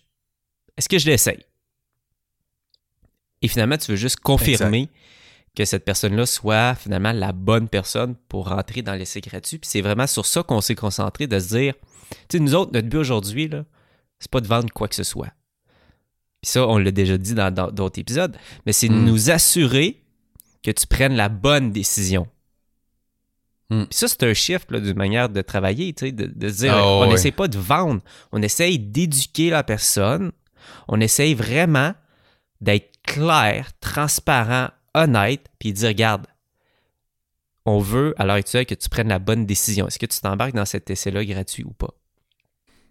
est-ce 0.75 0.89
que 0.89 0.97
je 0.97 1.05
l'essaye? 1.05 1.45
Et 3.43 3.47
finalement, 3.47 3.77
tu 3.77 3.91
veux 3.91 3.97
juste 3.97 4.19
confirmer 4.19 4.89
que 5.59 5.65
cette 5.65 5.83
personne-là 5.83 6.25
soit 6.25 6.73
finalement 6.75 7.11
la 7.11 7.33
bonne 7.33 7.67
personne 7.67 8.15
pour 8.29 8.47
rentrer 8.47 8.81
dans 8.81 8.93
l'essai 8.93 9.19
gratuit. 9.19 9.57
Puis 9.57 9.69
c'est 9.69 9.81
vraiment 9.81 10.07
sur 10.07 10.25
ça 10.25 10.41
qu'on 10.41 10.61
s'est 10.61 10.73
concentré, 10.73 11.27
de 11.27 11.37
se 11.37 11.49
dire, 11.49 11.73
tu 12.29 12.37
sais, 12.37 12.39
nous 12.39 12.55
autres, 12.55 12.71
notre 12.71 12.87
but 12.87 12.99
aujourd'hui, 12.99 13.49
là, 13.49 13.65
c'est 14.19 14.31
pas 14.31 14.39
de 14.39 14.47
vendre 14.47 14.71
quoi 14.73 14.87
que 14.87 14.95
ce 14.95 15.03
soit. 15.03 15.33
Puis 16.41 16.51
ça, 16.51 16.65
on 16.65 16.77
l'a 16.77 16.91
déjà 16.91 17.17
dit 17.17 17.33
dans 17.33 17.51
d'autres 17.51 17.99
épisodes, 17.99 18.37
mais 18.65 18.71
c'est 18.71 18.87
de 18.87 18.93
hmm. 18.93 19.03
nous 19.03 19.31
assurer 19.31 20.01
que 20.63 20.71
tu 20.71 20.87
prennes 20.87 21.17
la 21.17 21.27
bonne 21.27 21.73
décision. 21.73 22.25
Hmm. 23.69 23.83
Puis 23.83 23.97
ça, 23.99 24.07
c'est 24.07 24.23
un 24.23 24.33
shift 24.33 24.73
d'une 24.73 24.95
manière 24.95 25.27
de 25.27 25.41
travailler, 25.41 25.91
tu 25.91 26.05
sais, 26.05 26.11
de, 26.13 26.25
de 26.25 26.49
dire, 26.49 26.73
ah, 26.73 26.87
on 26.87 27.07
n'essaie 27.11 27.31
pas 27.31 27.49
de 27.49 27.57
vendre, 27.57 28.01
on 28.31 28.41
essaye 28.41 28.79
d'éduquer 28.79 29.49
la 29.49 29.63
personne, 29.63 30.31
on 30.87 31.01
essaye 31.01 31.33
vraiment 31.33 31.95
d'être 32.61 32.93
clair, 33.03 33.71
transparent, 33.81 34.69
honnête, 34.93 35.46
puis 35.60 35.74
dire, 35.74 35.89
regarde, 35.89 36.27
on 37.65 37.79
veut 37.79 38.13
à 38.17 38.25
l'heure 38.25 38.38
actuelle 38.38 38.65
que 38.65 38.75
tu 38.75 38.89
prennes 38.89 39.10
la 39.10 39.19
bonne 39.19 39.46
décision. 39.46 39.88
Est-ce 39.88 40.00
que 40.00 40.05
tu 40.05 40.19
t'embarques 40.19 40.55
dans 40.55 40.65
cet 40.65 40.89
essai-là 40.89 41.24
gratuit 41.25 41.63
ou 41.63 41.72
pas? 41.72 41.93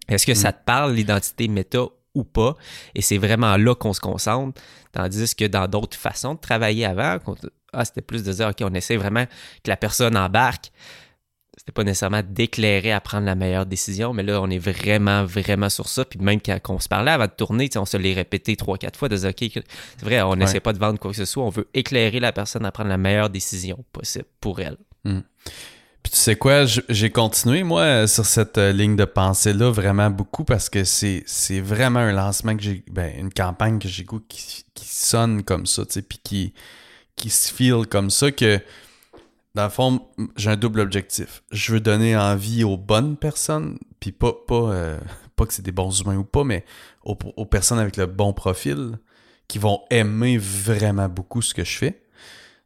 Est-ce 0.09 0.27
que 0.27 0.35
ça 0.35 0.51
hmm. 0.51 0.53
te 0.53 0.65
parle, 0.65 0.93
l'identité 0.95 1.49
méta 1.49 1.85
ou 2.15 2.25
pas? 2.25 2.57
Et 2.95 3.03
c'est 3.03 3.19
vraiment 3.19 3.57
là 3.57 3.75
qu'on 3.75 3.93
se 3.93 4.01
concentre. 4.01 4.61
Tandis 4.93 5.35
que 5.35 5.45
dans 5.45 5.69
d'autres 5.69 5.97
façons 5.97 6.35
de 6.35 6.41
travailler 6.41 6.85
avant, 6.85 7.19
ah, 7.73 7.85
c'était 7.85 8.01
plus 8.01 8.23
de 8.23 8.33
dire, 8.33 8.49
OK, 8.49 8.57
on 8.63 8.75
essaie 8.75 8.97
vraiment 8.97 9.27
que 9.27 9.69
la 9.69 9.77
personne 9.77 10.17
embarque. 10.17 10.73
C'était 11.69 11.83
pas 11.83 11.85
nécessairement 11.85 12.23
d'éclairer 12.27 12.93
à 12.93 13.01
prendre 13.03 13.27
la 13.27 13.35
meilleure 13.35 13.67
décision, 13.67 14.15
mais 14.15 14.23
là, 14.23 14.41
on 14.41 14.49
est 14.49 14.59
vraiment, 14.59 15.27
vraiment 15.27 15.69
sur 15.69 15.87
ça. 15.87 16.07
Puis 16.07 16.19
même 16.19 16.41
quand 16.41 16.59
on 16.71 16.79
se 16.79 16.89
parlait 16.89 17.11
avant 17.11 17.27
de 17.27 17.31
tourner, 17.31 17.69
on 17.77 17.85
se 17.85 17.99
l'est 17.99 18.15
répété 18.15 18.57
trois, 18.57 18.79
quatre 18.79 18.99
fois, 18.99 19.11
de 19.11 19.19
dire, 19.19 19.29
OK, 19.29 19.51
c'est 19.53 20.03
vrai, 20.03 20.23
on 20.23 20.35
n'essaie 20.35 20.61
pas 20.61 20.73
de 20.73 20.79
vendre 20.79 20.99
quoi 20.99 21.11
que 21.11 21.17
ce 21.19 21.27
soit, 21.27 21.45
on 21.45 21.51
veut 21.51 21.69
éclairer 21.75 22.21
la 22.21 22.33
personne 22.33 22.65
à 22.65 22.73
prendre 22.73 22.89
la 22.89 22.97
meilleure 22.97 23.29
décision 23.29 23.85
possible 23.93 24.25
pour 24.41 24.61
elle. 24.61 24.79
Hmm. 25.05 25.21
Puis 26.03 26.13
tu 26.13 26.17
sais 26.17 26.37
quoi, 26.37 26.65
j'ai 26.65 27.11
continué, 27.11 27.65
moi, 27.65 28.07
sur 28.07 28.25
cette 28.25 28.57
euh, 28.57 28.73
ligne 28.73 28.97
de 28.97 29.05
pensée-là, 29.05 29.71
vraiment 29.71 30.09
beaucoup, 30.09 30.45
parce 30.45 30.71
que 30.71 30.85
c'est 30.85 31.23
vraiment 31.61 32.01
un 32.01 32.13
lancement 32.13 32.57
que 32.57 32.63
j'ai, 32.63 32.83
ben, 32.91 33.13
une 33.19 33.31
campagne 33.31 33.79
que 33.79 33.89
j'ai 33.89 34.05
goût 34.05 34.23
qui, 34.27 34.65
qui 34.73 34.87
sonne 34.87 35.43
comme 35.43 35.67
ça, 35.67 35.85
tu 35.85 35.93
sais, 35.93 36.03
puis 36.03 36.19
qui 36.25 36.55
qui 37.19 37.29
se 37.31 37.53
feel 37.53 37.87
comme 37.87 38.11
ça 38.11 38.31
que, 38.31 38.59
dans 39.55 39.65
le 39.65 39.71
fond, 39.71 40.09
j'ai 40.37 40.51
un 40.51 40.57
double 40.57 40.81
objectif. 40.81 41.43
Je 41.51 41.73
veux 41.73 41.81
donner 41.81 42.17
envie 42.17 42.65
aux 42.65 42.77
bonnes 42.77 43.17
personnes, 43.17 43.79
puis 44.01 44.13
pas, 44.13 44.33
pas, 44.47 44.73
euh, 44.73 44.99
pas 45.37 45.47
que 45.47 45.53
c'est 45.53 45.63
des 45.63 45.73
bons 45.73 46.01
humains 46.01 46.17
ou 46.17 46.25
pas, 46.25 46.45
mais 46.45 46.65
aux, 47.05 47.17
personnes 47.47 47.79
avec 47.79 47.97
le 47.97 48.07
bon 48.07 48.33
profil 48.33 48.99
qui 49.47 49.59
vont 49.59 49.81
aimer 49.91 50.37
vraiment 50.37 51.09
beaucoup 51.09 51.41
ce 51.41 51.55
que 51.55 51.65
je 51.65 51.79
fais. 51.79 52.03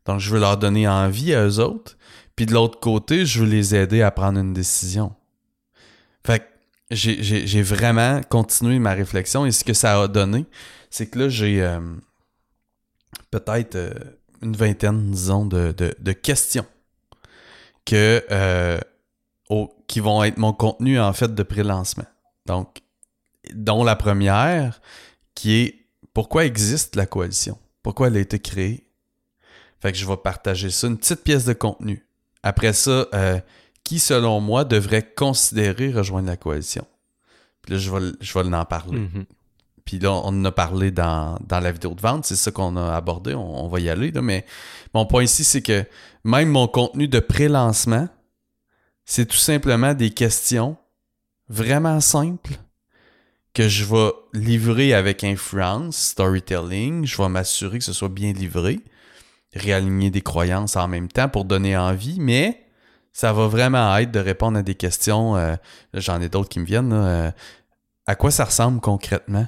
Donc, 0.04 0.18
je 0.18 0.30
veux 0.30 0.40
leur 0.40 0.56
donner 0.56 0.88
envie 0.88 1.32
à 1.32 1.46
eux 1.46 1.60
autres. 1.60 1.96
Puis 2.34 2.46
de 2.46 2.54
l'autre 2.54 2.80
côté, 2.80 3.24
je 3.24 3.40
veux 3.40 3.48
les 3.48 3.74
aider 3.74 4.02
à 4.02 4.10
prendre 4.10 4.40
une 4.40 4.52
décision. 4.52 5.14
Fait 6.26 6.40
que 6.40 6.44
j'ai 6.90 7.62
vraiment 7.62 8.20
continué 8.28 8.78
ma 8.78 8.94
réflexion 8.94 9.46
et 9.46 9.52
ce 9.52 9.64
que 9.64 9.74
ça 9.74 10.00
a 10.00 10.08
donné, 10.08 10.46
c'est 10.90 11.06
que 11.06 11.20
là, 11.20 11.28
j'ai 11.28 11.62
euh, 11.62 11.80
peut-être 13.30 13.76
euh, 13.76 13.94
une 14.42 14.56
vingtaine, 14.56 15.10
disons, 15.10 15.46
de, 15.46 15.74
de, 15.76 16.12
questions 16.12 16.66
que, 17.84 18.24
euh, 18.30 18.78
qui 19.86 20.00
vont 20.00 20.22
être 20.24 20.38
mon 20.38 20.52
contenu, 20.52 20.98
en 21.00 21.12
fait, 21.12 21.34
de 21.34 21.42
pré-lancement. 21.42 22.06
Donc, 22.46 22.82
dont 23.54 23.84
la 23.84 23.96
première, 23.96 24.80
qui 25.34 25.54
est 25.54 25.86
pourquoi 26.14 26.44
existe 26.44 26.96
la 26.96 27.06
coalition? 27.06 27.58
Pourquoi 27.82 28.08
elle 28.08 28.16
a 28.16 28.20
été 28.20 28.38
créée? 28.38 28.88
Fait 29.80 29.92
que 29.92 29.98
je 29.98 30.06
vais 30.06 30.16
partager 30.16 30.70
ça, 30.70 30.86
une 30.86 30.98
petite 30.98 31.24
pièce 31.24 31.44
de 31.44 31.52
contenu. 31.52 32.06
Après 32.42 32.72
ça, 32.72 33.06
euh, 33.14 33.40
qui, 33.84 33.98
selon 33.98 34.40
moi, 34.40 34.64
devrait 34.64 35.02
considérer 35.14 35.92
rejoindre 35.92 36.28
la 36.28 36.36
coalition? 36.36 36.86
Puis 37.62 37.72
là, 37.72 37.78
je 37.78 37.90
vais, 37.90 38.12
je 38.20 38.38
vais 38.38 38.54
en 38.54 38.64
parler. 38.64 39.00
Mm-hmm. 39.00 39.24
Puis 39.84 40.00
on 40.04 40.26
en 40.26 40.44
a 40.44 40.52
parlé 40.52 40.90
dans, 40.90 41.38
la 41.50 41.72
vidéo 41.72 41.94
de 41.94 42.00
vente, 42.00 42.24
c'est 42.24 42.36
ça 42.36 42.50
qu'on 42.50 42.76
a 42.76 42.94
abordé, 42.94 43.34
on, 43.34 43.68
va 43.68 43.80
y 43.80 43.88
aller. 43.88 44.12
Mais 44.22 44.46
mon 44.94 45.06
point 45.06 45.24
ici, 45.24 45.44
c'est 45.44 45.62
que 45.62 45.84
même 46.24 46.48
mon 46.48 46.68
contenu 46.68 47.08
de 47.08 47.20
pré-lancement, 47.20 48.08
c'est 49.04 49.26
tout 49.26 49.36
simplement 49.36 49.94
des 49.94 50.10
questions 50.10 50.76
vraiment 51.48 52.00
simples 52.00 52.54
que 53.54 53.68
je 53.68 53.84
vais 53.84 54.12
livrer 54.32 54.94
avec 54.94 55.24
influence, 55.24 55.96
storytelling. 55.96 57.04
Je 57.04 57.16
vais 57.20 57.28
m'assurer 57.28 57.78
que 57.78 57.84
ce 57.84 57.92
soit 57.92 58.08
bien 58.08 58.32
livré, 58.32 58.80
réaligner 59.52 60.10
des 60.10 60.22
croyances 60.22 60.76
en 60.76 60.88
même 60.88 61.08
temps 61.08 61.28
pour 61.28 61.44
donner 61.44 61.76
envie, 61.76 62.18
mais 62.20 62.66
ça 63.12 63.32
va 63.32 63.46
vraiment 63.46 63.94
être 63.96 64.10
de 64.10 64.20
répondre 64.20 64.58
à 64.58 64.62
des 64.62 64.74
questions. 64.74 65.36
Euh, 65.36 65.56
j'en 65.92 66.20
ai 66.20 66.28
d'autres 66.28 66.48
qui 66.48 66.60
me 66.60 66.64
viennent. 66.64 66.92
Euh, 66.92 67.30
à 68.06 68.14
quoi 68.14 68.30
ça 68.30 68.44
ressemble 68.44 68.80
concrètement? 68.80 69.46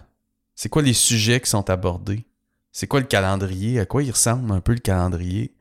C'est 0.54 0.68
quoi 0.68 0.82
les 0.82 0.92
sujets 0.92 1.40
qui 1.40 1.50
sont 1.50 1.68
abordés? 1.70 2.24
C'est 2.72 2.86
quoi 2.86 3.00
le 3.00 3.06
calendrier? 3.06 3.80
À 3.80 3.86
quoi 3.86 4.02
il 4.02 4.10
ressemble 4.10 4.52
un 4.52 4.60
peu 4.60 4.72
le 4.72 4.80
calendrier? 4.80 5.54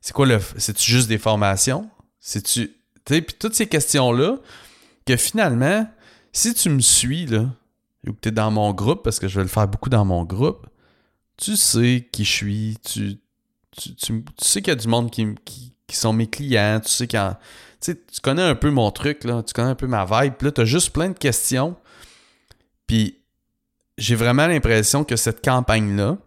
C'est 0.00 0.12
quoi 0.12 0.26
le. 0.26 0.40
C'est-tu 0.56 0.90
juste 0.90 1.08
des 1.08 1.18
formations? 1.18 1.88
C'est-tu. 2.20 2.72
Tu 3.04 3.14
sais, 3.14 3.22
puis 3.22 3.36
toutes 3.38 3.54
ces 3.54 3.68
questions-là, 3.68 4.38
que 5.04 5.16
finalement, 5.16 5.88
si 6.32 6.54
tu 6.54 6.68
me 6.70 6.80
suis, 6.80 7.26
là, 7.26 7.48
ou 8.06 8.12
que 8.12 8.18
tu 8.20 8.28
es 8.28 8.32
dans 8.32 8.50
mon 8.50 8.72
groupe, 8.72 9.02
parce 9.02 9.18
que 9.18 9.28
je 9.28 9.36
vais 9.36 9.42
le 9.42 9.48
faire 9.48 9.68
beaucoup 9.68 9.90
dans 9.90 10.04
mon 10.04 10.24
groupe, 10.24 10.66
tu 11.36 11.56
sais 11.56 12.08
qui 12.10 12.24
je 12.24 12.32
suis, 12.32 12.78
tu, 12.82 13.18
tu, 13.76 14.24
sais 14.38 14.60
qu'il 14.60 14.68
y 14.68 14.76
a 14.76 14.76
du 14.76 14.88
monde 14.88 15.10
qui, 15.10 15.26
qui, 15.44 15.96
sont 15.96 16.12
mes 16.12 16.28
clients, 16.28 16.80
tu 16.80 16.90
sais 16.90 17.06
quand. 17.06 17.36
Tu 17.80 17.92
sais, 17.92 17.94
tu 18.12 18.20
connais 18.20 18.42
un 18.42 18.54
peu 18.54 18.70
mon 18.70 18.90
truc, 18.90 19.24
là, 19.24 19.42
tu 19.42 19.52
connais 19.52 19.70
un 19.70 19.74
peu 19.74 19.86
ma 19.86 20.04
vibe, 20.04 20.34
puis 20.34 20.46
là, 20.46 20.52
tu 20.52 20.60
as 20.62 20.64
juste 20.64 20.90
plein 20.90 21.10
de 21.10 21.18
questions. 21.18 21.76
Puis 22.86 23.18
j'ai 23.98 24.14
vraiment 24.14 24.46
l'impression 24.46 25.04
que 25.04 25.16
cette 25.16 25.44
campagne-là, 25.44 26.18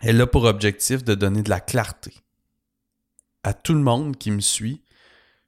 elle 0.00 0.20
a 0.20 0.26
pour 0.26 0.44
objectif 0.44 1.04
de 1.04 1.14
donner 1.14 1.42
de 1.42 1.50
la 1.50 1.60
clarté 1.60 2.14
à 3.42 3.54
tout 3.54 3.74
le 3.74 3.80
monde 3.80 4.16
qui 4.16 4.30
me 4.30 4.40
suit 4.40 4.82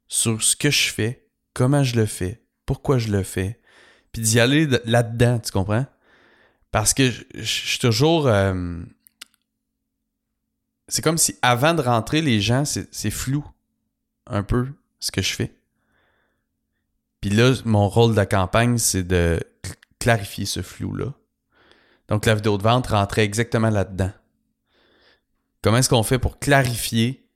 sur 0.07 0.41
ce 0.41 0.55
que 0.55 0.71
je 0.71 0.91
fais, 0.91 1.27
comment 1.53 1.83
je 1.83 1.95
le 1.95 2.05
fais, 2.05 2.43
pourquoi 2.65 2.97
je 2.97 3.09
le 3.09 3.23
fais, 3.23 3.59
puis 4.11 4.21
d'y 4.21 4.39
aller 4.39 4.67
là-dedans, 4.85 5.39
tu 5.39 5.51
comprends? 5.51 5.85
Parce 6.71 6.93
que 6.93 7.11
je, 7.11 7.43
suis 7.43 7.79
toujours... 7.79 8.27
Euh, 8.27 8.81
c'est 10.87 11.03
comme 11.03 11.17
si 11.17 11.37
avant 11.41 11.73
de 11.73 11.81
rentrer, 11.81 12.21
les 12.21 12.41
gens, 12.41 12.63
c'est 12.65 13.11
flou 13.11 13.45
un 14.27 14.43
peu 14.43 14.67
ce 14.99 15.11
que 15.11 15.21
je 15.21 15.33
fais. 15.33 15.53
Puis 17.21 17.29
là, 17.29 17.53
mon 17.65 17.87
rôle 17.87 18.11
de 18.11 18.17
la 18.17 18.25
campagne, 18.25 18.77
c'est 18.77 19.03
de 19.03 19.39
clarifier 19.99 20.45
ce 20.45 20.61
flou-là 20.61 21.13
donc 22.13 22.27
la 22.27 22.35
vidéo 22.35 22.59
de 22.59 22.61
vente 22.61 22.85
rentrait 22.85 23.23
exactement 23.23 23.71
là-dedans. 23.71 24.11
Comment 25.63 25.77
est-ce 25.77 25.89
qu'on 25.89 26.03
fait 26.03 26.19
pour 26.19 26.37
clarifier 26.37 27.27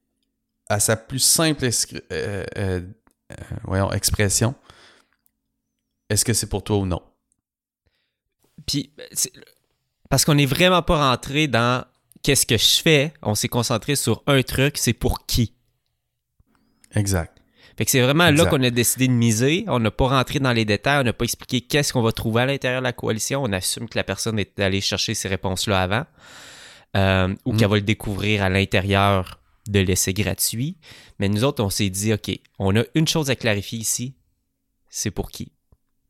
à 0.69 0.79
sa 0.79 0.95
plus 0.95 1.17
simple 1.17 1.67
euh, 2.11 2.45
euh, 2.55 2.81
euh, 3.71 3.89
expression 3.89 4.53
est-ce 6.11 6.23
que 6.23 6.33
c'est 6.33 6.47
pour 6.47 6.63
toi 6.63 6.77
ou 6.77 6.85
non? 6.85 7.01
Puis, 8.67 8.93
parce 10.11 10.23
qu'on 10.23 10.35
n'est 10.35 10.45
vraiment 10.45 10.83
pas 10.83 11.09
rentré 11.09 11.47
dans 11.47 11.83
qu'est-ce 12.21 12.45
que 12.45 12.57
je 12.57 12.79
fais, 12.79 13.13
on 13.23 13.33
s'est 13.33 13.49
concentré 13.49 13.95
sur 13.95 14.21
un 14.27 14.43
truc, 14.43 14.77
c'est 14.77 14.93
pour 14.93 15.25
qui? 15.25 15.55
Exact. 16.91 17.36
Fait 17.77 17.85
que 17.85 17.91
c'est 17.91 18.01
vraiment 18.01 18.31
là 18.31 18.45
qu'on 18.45 18.61
a 18.63 18.71
décidé 18.71 19.07
de 19.07 19.13
miser. 19.13 19.63
On 19.67 19.79
n'a 19.79 19.91
pas 19.91 20.07
rentré 20.07 20.39
dans 20.39 20.51
les 20.51 20.65
détails, 20.65 21.01
on 21.01 21.03
n'a 21.03 21.13
pas 21.13 21.25
expliqué 21.25 21.61
qu'est-ce 21.61 21.93
qu'on 21.93 22.01
va 22.01 22.11
trouver 22.11 22.41
à 22.41 22.45
l'intérieur 22.47 22.81
de 22.81 22.85
la 22.85 22.93
coalition. 22.93 23.43
On 23.43 23.53
assume 23.53 23.87
que 23.87 23.97
la 23.97 24.03
personne 24.03 24.39
est 24.39 24.59
allée 24.59 24.81
chercher 24.81 25.13
ces 25.13 25.27
réponses-là 25.27 25.81
avant. 25.81 26.05
Euh, 26.95 27.35
ou 27.45 27.53
mm. 27.53 27.57
qu'elle 27.57 27.69
va 27.69 27.75
le 27.75 27.81
découvrir 27.81 28.41
à 28.41 28.49
l'intérieur 28.49 29.39
de 29.67 29.79
l'essai 29.79 30.13
gratuit. 30.13 30.77
Mais 31.19 31.29
nous 31.29 31.43
autres, 31.43 31.63
on 31.63 31.69
s'est 31.69 31.89
dit, 31.89 32.13
OK, 32.13 32.31
on 32.59 32.75
a 32.75 32.83
une 32.95 33.07
chose 33.07 33.29
à 33.29 33.35
clarifier 33.35 33.79
ici, 33.79 34.15
c'est 34.89 35.11
pour 35.11 35.29
qui? 35.29 35.51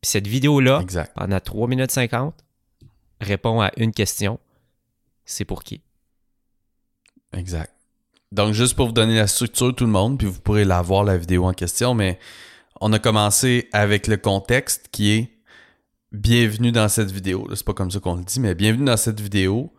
Puis 0.00 0.10
cette 0.10 0.26
vidéo-là, 0.26 0.84
pendant 1.14 1.40
3 1.40 1.68
minutes 1.68 1.90
50, 1.90 2.34
répond 3.20 3.60
à 3.60 3.72
une 3.76 3.92
question, 3.92 4.38
c'est 5.24 5.44
pour 5.44 5.64
qui? 5.64 5.82
Exact. 7.32 7.72
Donc, 8.32 8.52
juste 8.52 8.74
pour 8.74 8.86
vous 8.86 8.92
donner 8.92 9.16
la 9.16 9.26
structure, 9.26 9.74
tout 9.74 9.84
le 9.84 9.90
monde, 9.90 10.18
puis 10.18 10.26
vous 10.26 10.40
pourrez 10.40 10.64
la 10.64 10.82
voir, 10.82 11.04
la 11.04 11.16
vidéo 11.16 11.44
en 11.44 11.54
question, 11.54 11.94
mais 11.94 12.18
on 12.80 12.92
a 12.92 12.98
commencé 12.98 13.68
avec 13.72 14.06
le 14.06 14.16
contexte 14.16 14.88
qui 14.92 15.10
est 15.10 15.30
bienvenue 16.12 16.72
dans 16.72 16.88
cette 16.88 17.10
vidéo. 17.10 17.48
C'est 17.54 17.64
pas 17.64 17.74
comme 17.74 17.90
ça 17.90 18.00
qu'on 18.00 18.16
le 18.16 18.24
dit, 18.24 18.40
mais 18.40 18.54
bienvenue 18.54 18.84
dans 18.84 18.96
cette 18.96 19.20
vidéo 19.20 19.72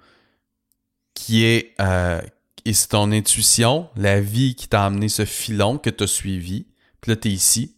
qui 1.14 1.44
est, 1.44 1.74
euh, 1.80 2.22
et 2.66 2.74
c'est 2.74 2.90
ton 2.90 3.12
intuition, 3.12 3.90
la 3.96 4.20
vie 4.20 4.56
qui 4.56 4.68
t'a 4.68 4.86
amené 4.86 5.10
ce 5.10 5.26
filon 5.26 5.78
que 5.78 5.90
tu 5.90 6.04
as 6.04 6.08
suivi. 6.08 6.66
Puis 7.02 7.12
là, 7.12 7.16
tu 7.16 7.30
es 7.30 7.32
ici. 7.32 7.76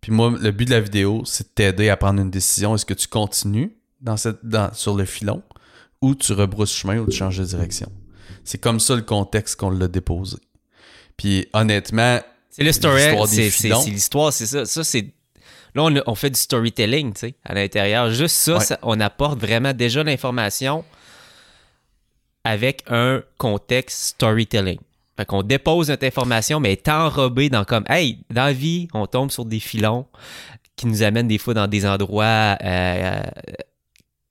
Puis 0.00 0.12
moi, 0.12 0.34
le 0.38 0.50
but 0.50 0.66
de 0.66 0.70
la 0.70 0.80
vidéo, 0.80 1.22
c'est 1.24 1.48
de 1.48 1.52
t'aider 1.54 1.88
à 1.88 1.96
prendre 1.96 2.20
une 2.20 2.30
décision. 2.30 2.74
Est-ce 2.74 2.86
que 2.86 2.94
tu 2.94 3.08
continues 3.08 3.76
dans 4.00 4.16
cette, 4.16 4.44
dans, 4.44 4.72
sur 4.72 4.96
le 4.96 5.04
filon 5.04 5.42
ou 6.00 6.14
tu 6.14 6.32
rebrousses 6.32 6.72
chemin 6.74 6.98
ou 6.98 7.06
tu 7.06 7.16
changes 7.16 7.38
de 7.38 7.44
direction? 7.44 7.90
C'est 8.44 8.58
comme 8.58 8.80
ça 8.80 8.94
le 8.96 9.02
contexte 9.02 9.56
qu'on 9.56 9.70
l'a 9.70 9.88
déposé. 9.88 10.36
Puis 11.16 11.46
honnêtement, 11.52 12.20
C'est 12.50 12.64
le 12.64 12.72
story, 12.72 13.02
c'est 13.26 13.68
l'histoire, 13.90 14.32
c'est 14.32 14.46
ça. 14.46 14.64
Ça, 14.64 14.82
c'est. 14.84 15.12
Là, 15.74 15.88
on, 16.06 16.14
fait 16.16 16.30
du 16.30 16.40
storytelling, 16.40 17.12
tu 17.12 17.20
sais, 17.20 17.34
à 17.44 17.54
l'intérieur. 17.54 18.10
Juste 18.10 18.34
ça, 18.36 18.54
Ouais. 18.54 18.64
ça, 18.64 18.78
on 18.82 18.98
apporte 18.98 19.38
vraiment 19.40 19.72
déjà 19.72 20.02
l'information 20.02 20.84
avec 22.44 22.82
un 22.88 23.22
contexte 23.38 24.00
storytelling. 24.16 24.78
Fait 25.16 25.26
qu'on 25.26 25.42
dépose 25.42 25.88
notre 25.90 26.06
information, 26.06 26.58
mais 26.60 26.70
elle 26.72 26.78
est 26.78 26.88
enrobée 26.88 27.50
dans 27.50 27.64
comme, 27.64 27.84
hey, 27.88 28.18
dans 28.30 28.44
la 28.46 28.52
vie, 28.52 28.88
on 28.94 29.06
tombe 29.06 29.30
sur 29.30 29.44
des 29.44 29.60
filons 29.60 30.06
qui 30.76 30.86
nous 30.86 31.02
amènent 31.02 31.28
des 31.28 31.38
fois 31.38 31.52
dans 31.54 31.66
des 31.68 31.84
endroits 31.86 32.56
euh, 32.64 33.20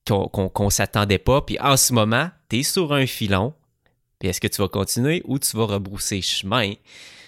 qu'on 0.07 0.27
qu'on- 0.27 0.49
qu'on 0.49 0.69
s'attendait 0.71 1.19
pas. 1.19 1.41
Puis 1.41 1.59
en 1.59 1.77
ce 1.77 1.93
moment, 1.93 2.29
tu 2.49 2.59
es 2.59 2.63
sur 2.63 2.91
un 2.93 3.05
filon. 3.05 3.53
Puis 4.19 4.29
est-ce 4.29 4.41
que 4.41 4.47
tu 4.47 4.61
vas 4.61 4.67
continuer 4.67 5.21
ou 5.25 5.39
tu 5.39 5.55
vas 5.55 5.65
rebrousser 5.65 6.21
chemin? 6.21 6.73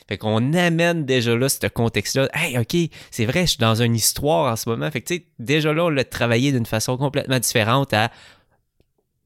Fait 0.08 0.18
qu'on 0.18 0.54
amène 0.54 1.06
déjà 1.06 1.36
là 1.36 1.48
ce 1.48 1.66
contexte-là. 1.68 2.28
Hey, 2.34 2.58
OK, 2.58 2.76
c'est 3.12 3.26
vrai, 3.26 3.42
je 3.42 3.52
suis 3.52 3.58
dans 3.60 3.82
une 3.82 3.96
histoire 3.96 4.52
en 4.52 4.56
ce 4.58 4.68
moment. 4.68 4.92
Fait 4.92 5.02
que, 5.02 5.08
tu 5.08 5.16
sais, 5.16 5.26
déjà 5.40 5.72
là, 5.74 5.86
on 5.86 5.90
l'a 5.90 6.04
travaillé 6.04 6.52
d'une 6.52 6.66
façon 6.66 6.98
complètement 6.98 7.40
différente 7.40 7.94
à 7.94 8.12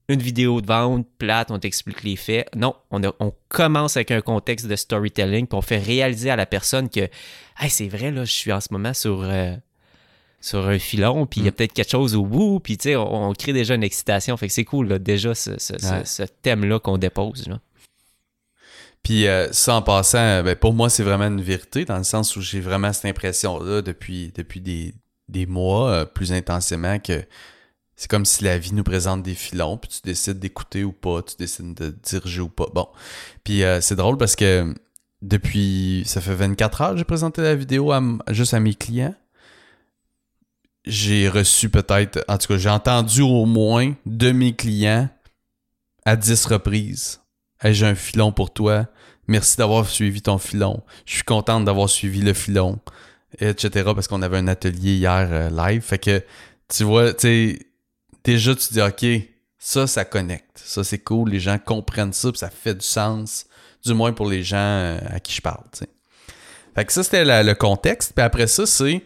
une 0.08 0.22
vidéo 0.22 0.62
de 0.62 0.68
vente 0.68 1.08
plate, 1.18 1.50
on 1.50 1.58
t'explique 1.58 2.04
les 2.04 2.16
faits. 2.16 2.48
Non, 2.56 2.76
on, 2.92 3.04
a- 3.04 3.16
on 3.20 3.34
commence 3.50 3.98
avec 3.98 4.12
un 4.12 4.22
contexte 4.22 4.68
de 4.68 4.76
storytelling, 4.76 5.48
puis 5.48 5.58
on 5.58 5.64
fait 5.64 5.80
réaliser 5.80 6.30
à 6.30 6.36
la 6.36 6.46
personne 6.46 6.90
que, 6.90 7.00
hey, 7.60 7.70
c'est 7.70 7.88
vrai, 7.88 8.12
là, 8.12 8.24
je 8.24 8.32
suis 8.32 8.52
en 8.52 8.62
ce 8.62 8.68
moment 8.72 8.94
sur, 8.94 9.22
euh, 9.24 9.56
sur 10.46 10.68
un 10.68 10.78
filon, 10.78 11.26
puis 11.26 11.42
il 11.42 11.46
y 11.46 11.50
a 11.50 11.52
peut-être 11.52 11.74
quelque 11.74 11.90
chose 11.90 12.16
au 12.16 12.24
bout, 12.24 12.60
puis 12.60 12.78
tu 12.78 12.90
sais, 12.90 12.96
on, 12.96 13.30
on 13.30 13.34
crée 13.34 13.52
déjà 13.54 13.74
une 13.74 13.84
excitation. 13.84 14.38
Fait 14.38 14.48
que 14.48 14.54
c'est 14.54 14.64
cool, 14.64 14.88
là, 14.88 15.00
déjà, 15.00 15.34
ce, 15.34 15.58
ce- 15.58 15.74
ce- 15.80 15.86
Ouais. 15.88 16.06
ce 16.06 16.22
thème-là 16.24 16.80
qu'on 16.80 17.00
dépose. 17.00 17.48
Là. 17.48 17.60
Puis 19.02 19.28
euh, 19.28 19.52
ça 19.52 19.76
en 19.76 19.82
passant, 19.82 20.18
euh, 20.20 20.44
ben, 20.44 20.56
pour 20.56 20.74
moi, 20.74 20.90
c'est 20.90 21.04
vraiment 21.04 21.26
une 21.28 21.42
vérité, 21.42 21.86
dans 21.86 21.98
le 21.98 22.04
sens 22.04 22.36
où 22.36 22.42
j'ai 22.42 22.60
vraiment 22.60 22.94
cette 22.94 23.06
impression-là 23.06 23.82
depuis, 23.82 24.32
depuis 24.36 24.62
des, 24.62 24.94
des 25.30 25.46
mois, 25.46 25.90
euh, 25.90 26.06
plus 26.06 26.32
intensément, 26.32 27.00
que 27.00 27.24
c'est 27.96 28.10
comme 28.10 28.26
si 28.26 28.44
la 28.44 28.58
vie 28.58 28.74
nous 28.74 28.84
présente 28.84 29.24
des 29.24 29.36
filons, 29.36 29.78
puis 29.78 29.90
tu 29.90 30.02
décides 30.04 30.38
d'écouter 30.40 30.84
ou 30.84 30.92
pas, 30.92 31.22
tu 31.24 31.36
décides 31.38 31.74
de 31.74 31.90
diriger 32.04 32.42
ou 32.42 32.50
pas. 32.50 32.68
Bon. 32.74 32.88
Puis 33.44 33.64
euh, 33.64 33.80
c'est 33.82 33.96
drôle 33.96 34.18
parce 34.18 34.36
que 34.36 34.74
depuis, 35.22 36.04
ça 36.06 36.20
fait 36.22 36.36
24 36.36 36.82
heures 36.82 36.92
que 36.92 36.98
j'ai 36.98 37.04
présenté 37.04 37.42
la 37.42 37.56
vidéo 37.56 37.92
à 37.92 38.02
juste 38.30 38.54
à 38.54 38.60
mes 38.60 38.74
clients. 38.76 39.16
J'ai 40.86 41.30
reçu 41.30 41.70
peut-être, 41.70 42.24
en 42.28 42.38
tout 42.38 42.48
cas, 42.48 42.58
j'ai 42.58 42.70
entendu 42.70 43.22
au 43.22 43.46
moins 43.46 43.94
de 44.06 44.32
mes 44.32 44.56
clients 44.56 45.10
à 46.06 46.16
10 46.16 46.46
reprises. 46.46 47.22
J'ai 47.64 47.88
un 47.88 47.96
filon 47.96 48.32
pour 48.32 48.54
toi. 48.54 48.86
Merci 49.28 49.58
d'avoir 49.58 49.88
suivi 49.88 50.22
ton 50.22 50.38
filon. 50.38 50.84
Je 51.06 51.16
suis 51.16 51.24
contente 51.24 51.66
d'avoir 51.66 51.90
suivi 51.90 52.22
le 52.22 52.34
filon, 52.34 52.80
etc. 53.40 53.92
Parce 53.96 54.08
qu'on 54.08 54.22
avait 54.22 54.38
un 54.38 54.48
atelier 54.48 54.98
hier 54.98 55.28
euh, 55.32 55.50
live. 55.50 55.82
Fait 55.82 55.98
que, 55.98 56.24
tu 56.68 56.84
vois, 56.84 57.14
tu 57.14 57.22
sais, 57.22 57.60
déjà, 58.24 58.56
tu 58.56 58.74
dis, 58.74 58.82
OK, 58.82 59.06
ça, 59.58 59.88
ça 59.88 60.06
connecte. 60.06 60.62
Ça, 60.64 60.84
c'est 60.84 61.00
cool. 61.00 61.32
Les 61.32 61.40
gens 61.40 61.58
comprennent 61.58 62.14
ça, 62.14 62.32
puis 62.32 62.38
ça 62.38 62.52
fait 62.52 62.76
du 62.76 62.86
sens. 62.86 63.48
Du 63.84 63.94
moins 63.94 64.14
pour 64.14 64.28
les 64.28 64.44
gens 64.44 64.58
euh, 64.58 65.00
à 65.10 65.20
qui 65.20 65.34
je 65.34 65.42
parle, 65.42 65.64
tu 65.72 65.80
sais. 65.80 65.90
Fait 66.76 66.86
que 66.86 66.94
ça, 66.94 67.04
c'était 67.04 67.24
le 67.44 67.54
contexte. 67.54 68.14
Puis 68.14 68.24
après 68.24 68.48
ça, 68.48 68.66
c'est 68.66 69.02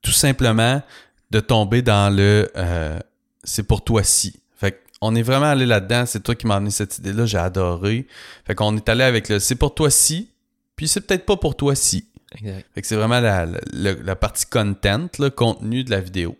tout 0.00 0.12
simplement 0.12 0.82
de 1.30 1.40
tomber 1.40 1.82
dans 1.82 2.14
le 2.14 2.50
euh, 2.56 2.98
c'est 3.44 3.62
pour 3.64 3.82
toi 3.84 4.02
si. 4.02 4.38
Fait 4.56 4.80
qu'on 5.00 5.14
est 5.14 5.22
vraiment 5.22 5.46
allé 5.46 5.66
là-dedans. 5.66 6.04
C'est 6.06 6.20
toi 6.22 6.34
qui 6.34 6.46
m'as 6.46 6.56
amené 6.56 6.70
cette 6.70 6.98
idée-là. 6.98 7.26
J'ai 7.26 7.38
adoré. 7.38 8.06
Fait 8.46 8.54
qu'on 8.54 8.76
est 8.76 8.88
allé 8.88 9.02
avec 9.04 9.28
le 9.28 9.38
c'est 9.40 9.54
pour 9.56 9.74
toi 9.74 9.90
si, 9.90 10.28
puis 10.76 10.88
c'est 10.88 11.00
peut-être 11.00 11.26
pas 11.26 11.36
pour 11.36 11.56
toi 11.56 11.74
si. 11.74 12.06
Exact. 12.34 12.66
Fait 12.74 12.80
que 12.82 12.86
c'est 12.86 12.96
vraiment 12.96 13.20
la, 13.20 13.44
la- 13.46 13.60
la- 13.72 13.92
la 13.94 14.16
partie 14.16 14.46
content, 14.46 15.08
le 15.18 15.28
contenu 15.30 15.84
de 15.84 15.90
la 15.90 16.00
vidéo. 16.00 16.36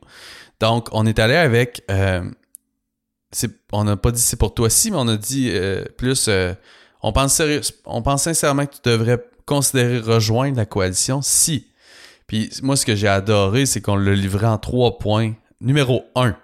Donc, 0.60 0.88
on 0.92 1.04
est 1.06 1.18
allé 1.18 1.34
avec. 1.34 1.82
euh, 1.90 2.22
c'est- 3.30 3.50
on 3.72 3.84
n'a 3.84 3.96
pas 3.96 4.10
dit 4.10 4.20
c'est 4.20 4.36
pour 4.38 4.54
toi 4.54 4.70
si, 4.70 4.90
mais 4.90 4.96
on 4.98 5.08
a 5.08 5.16
dit 5.16 5.50
euh, 5.52 5.84
plus. 5.96 6.26
euh, 6.28 6.54
on, 7.02 7.12
pense 7.12 7.34
sérieux, 7.34 7.60
on 7.84 8.00
pense 8.02 8.22
sincèrement 8.24 8.66
que 8.66 8.74
tu 8.74 8.80
devrais 8.90 9.22
considérer 9.46 9.98
rejoindre 9.98 10.56
la 10.56 10.66
coalition 10.66 11.20
si. 11.22 11.66
Puis 12.32 12.48
moi, 12.62 12.76
ce 12.76 12.86
que 12.86 12.96
j'ai 12.96 13.08
adoré, 13.08 13.66
c'est 13.66 13.82
qu'on 13.82 13.96
l'a 13.96 14.14
livré 14.14 14.46
en 14.46 14.56
trois 14.56 14.98
points. 14.98 15.34
Numéro 15.60 16.06
un, 16.14 16.34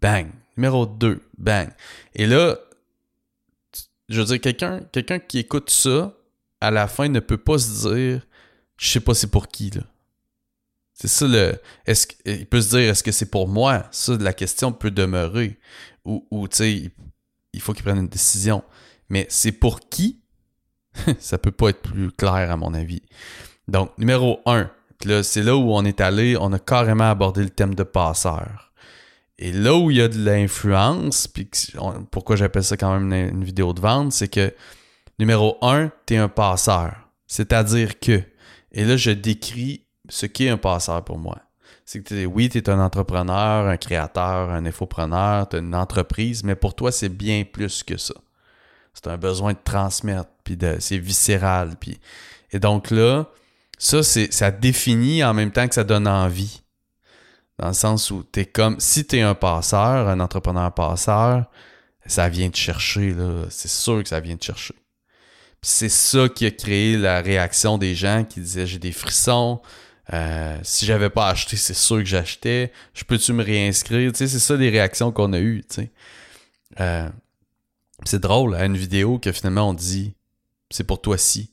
bang. 0.00 0.28
Numéro 0.56 0.86
2, 0.86 1.20
bang. 1.36 1.68
Et 2.14 2.26
là, 2.26 2.58
je 4.08 4.20
veux 4.20 4.38
dire, 4.38 4.40
quelqu'un 4.40 5.18
qui 5.18 5.40
écoute 5.40 5.68
ça, 5.68 6.14
à 6.60 6.70
la 6.70 6.86
fin, 6.86 7.08
ne 7.08 7.18
peut 7.18 7.38
pas 7.38 7.58
se 7.58 7.88
dire 7.88 8.22
je 8.76 8.88
sais 8.88 9.00
pas 9.00 9.14
c'est 9.14 9.32
pour 9.32 9.48
qui, 9.48 9.70
là. 9.70 9.82
C'est 10.94 11.08
ça 11.08 11.26
le. 11.26 11.60
Est-ce 11.86 12.06
il 12.24 12.46
peut 12.46 12.60
se 12.60 12.76
dire 12.76 12.90
est-ce 12.90 13.02
que 13.02 13.10
c'est 13.10 13.28
pour 13.28 13.48
moi? 13.48 13.88
Ça, 13.90 14.16
la 14.18 14.32
question 14.32 14.70
peut 14.70 14.92
demeurer. 14.92 15.58
Ou, 16.04 16.24
ou 16.30 16.46
tu 16.46 16.56
sais, 16.56 16.92
il, 17.52 17.60
faut 17.60 17.72
qu'il 17.72 17.82
prenne 17.82 17.98
une 17.98 18.08
décision. 18.08 18.62
Mais 19.08 19.26
c'est 19.28 19.50
pour 19.50 19.80
qui? 19.80 20.22
ça 21.18 21.36
peut 21.36 21.50
pas 21.50 21.70
être 21.70 21.82
plus 21.82 22.12
clair, 22.12 22.48
à 22.48 22.56
mon 22.56 22.74
avis. 22.74 23.02
Donc, 23.66 23.96
numéro 23.98 24.40
1, 24.46 24.70
là, 25.04 25.22
c'est 25.22 25.42
là 25.42 25.56
où 25.56 25.72
on 25.72 25.84
est 25.84 26.00
allé, 26.00 26.36
on 26.38 26.52
a 26.52 26.58
carrément 26.58 27.10
abordé 27.10 27.42
le 27.42 27.50
thème 27.50 27.74
de 27.74 27.82
passeur. 27.82 28.72
Et 29.38 29.52
là 29.52 29.74
où 29.74 29.90
il 29.90 29.96
y 29.96 30.02
a 30.02 30.08
de 30.08 30.18
l'influence, 30.18 31.26
puis 31.26 31.48
pourquoi 32.10 32.36
j'appelle 32.36 32.64
ça 32.64 32.76
quand 32.76 32.98
même 32.98 33.12
une, 33.12 33.44
vidéo 33.44 33.72
de 33.72 33.80
vente, 33.80 34.12
c'est 34.12 34.28
que 34.28 34.54
numéro 35.18 35.56
1, 35.62 35.90
tu 36.06 36.14
es 36.14 36.16
un 36.16 36.28
passeur. 36.28 36.94
C'est-à-dire 37.26 37.98
que, 37.98 38.22
et 38.72 38.84
là 38.84 38.96
je 38.96 39.10
décris 39.10 39.84
ce 40.08 40.26
qu'est 40.26 40.48
un 40.48 40.58
passeur 40.58 41.02
pour 41.04 41.18
moi. 41.18 41.38
C'est 41.84 42.02
que 42.02 42.08
t'es- 42.08 42.26
oui, 42.26 42.48
tu 42.48 42.58
es 42.58 42.70
un 42.70 42.78
entrepreneur, 42.78 43.66
un 43.66 43.76
créateur, 43.76 44.50
un 44.50 44.64
infopreneur, 44.64 45.48
tu 45.48 45.56
as 45.56 45.58
une 45.58 45.74
entreprise, 45.74 46.44
mais 46.44 46.54
pour 46.54 46.74
toi, 46.74 46.92
c'est 46.92 47.08
bien 47.08 47.44
plus 47.44 47.82
que 47.82 47.96
ça. 47.96 48.14
C'est 48.94 49.08
un 49.08 49.16
besoin 49.16 49.52
de 49.54 49.58
transmettre, 49.64 50.30
puis 50.44 50.56
c'est 50.78 50.98
viscéral. 50.98 51.76
Et 52.52 52.58
donc 52.58 52.90
là, 52.90 53.26
ça, 53.82 54.04
c'est, 54.04 54.32
ça 54.32 54.52
définit 54.52 55.24
en 55.24 55.34
même 55.34 55.50
temps 55.50 55.66
que 55.66 55.74
ça 55.74 55.82
donne 55.82 56.06
envie. 56.06 56.62
Dans 57.58 57.66
le 57.66 57.74
sens 57.74 58.12
où 58.12 58.22
t'es 58.22 58.46
comme, 58.46 58.78
si 58.78 59.04
t'es 59.04 59.22
un 59.22 59.34
passeur, 59.34 60.08
un 60.08 60.20
entrepreneur 60.20 60.72
passeur, 60.72 61.46
ça 62.06 62.28
vient 62.28 62.48
te 62.48 62.56
chercher, 62.56 63.12
là. 63.12 63.46
C'est 63.50 63.68
sûr 63.68 64.00
que 64.04 64.08
ça 64.08 64.20
vient 64.20 64.36
te 64.36 64.44
chercher. 64.44 64.76
C'est 65.62 65.88
ça 65.88 66.28
qui 66.28 66.46
a 66.46 66.52
créé 66.52 66.96
la 66.96 67.22
réaction 67.22 67.76
des 67.76 67.96
gens 67.96 68.22
qui 68.22 68.38
disaient 68.38 68.68
j'ai 68.68 68.78
des 68.78 68.92
frissons. 68.92 69.60
euh, 70.12 70.56
si 70.62 70.86
j'avais 70.86 71.10
pas 71.10 71.28
acheté, 71.28 71.56
c'est 71.56 71.74
sûr 71.74 71.98
que 71.98 72.04
j'achetais. 72.04 72.72
Je 72.94 73.02
peux-tu 73.02 73.32
me 73.32 73.42
réinscrire? 73.42 74.12
Tu 74.12 74.18
sais, 74.18 74.28
c'est 74.28 74.38
ça 74.38 74.54
les 74.54 74.70
réactions 74.70 75.10
qu'on 75.10 75.32
a 75.32 75.40
eues. 75.40 75.64
Euh, 76.78 77.08
c'est 78.04 78.20
drôle, 78.20 78.54
à 78.54 78.64
une 78.64 78.76
vidéo 78.76 79.18
que 79.18 79.32
finalement 79.32 79.70
on 79.70 79.74
dit 79.74 80.14
c'est 80.70 80.84
pour 80.84 81.02
toi 81.02 81.18
si, 81.18 81.52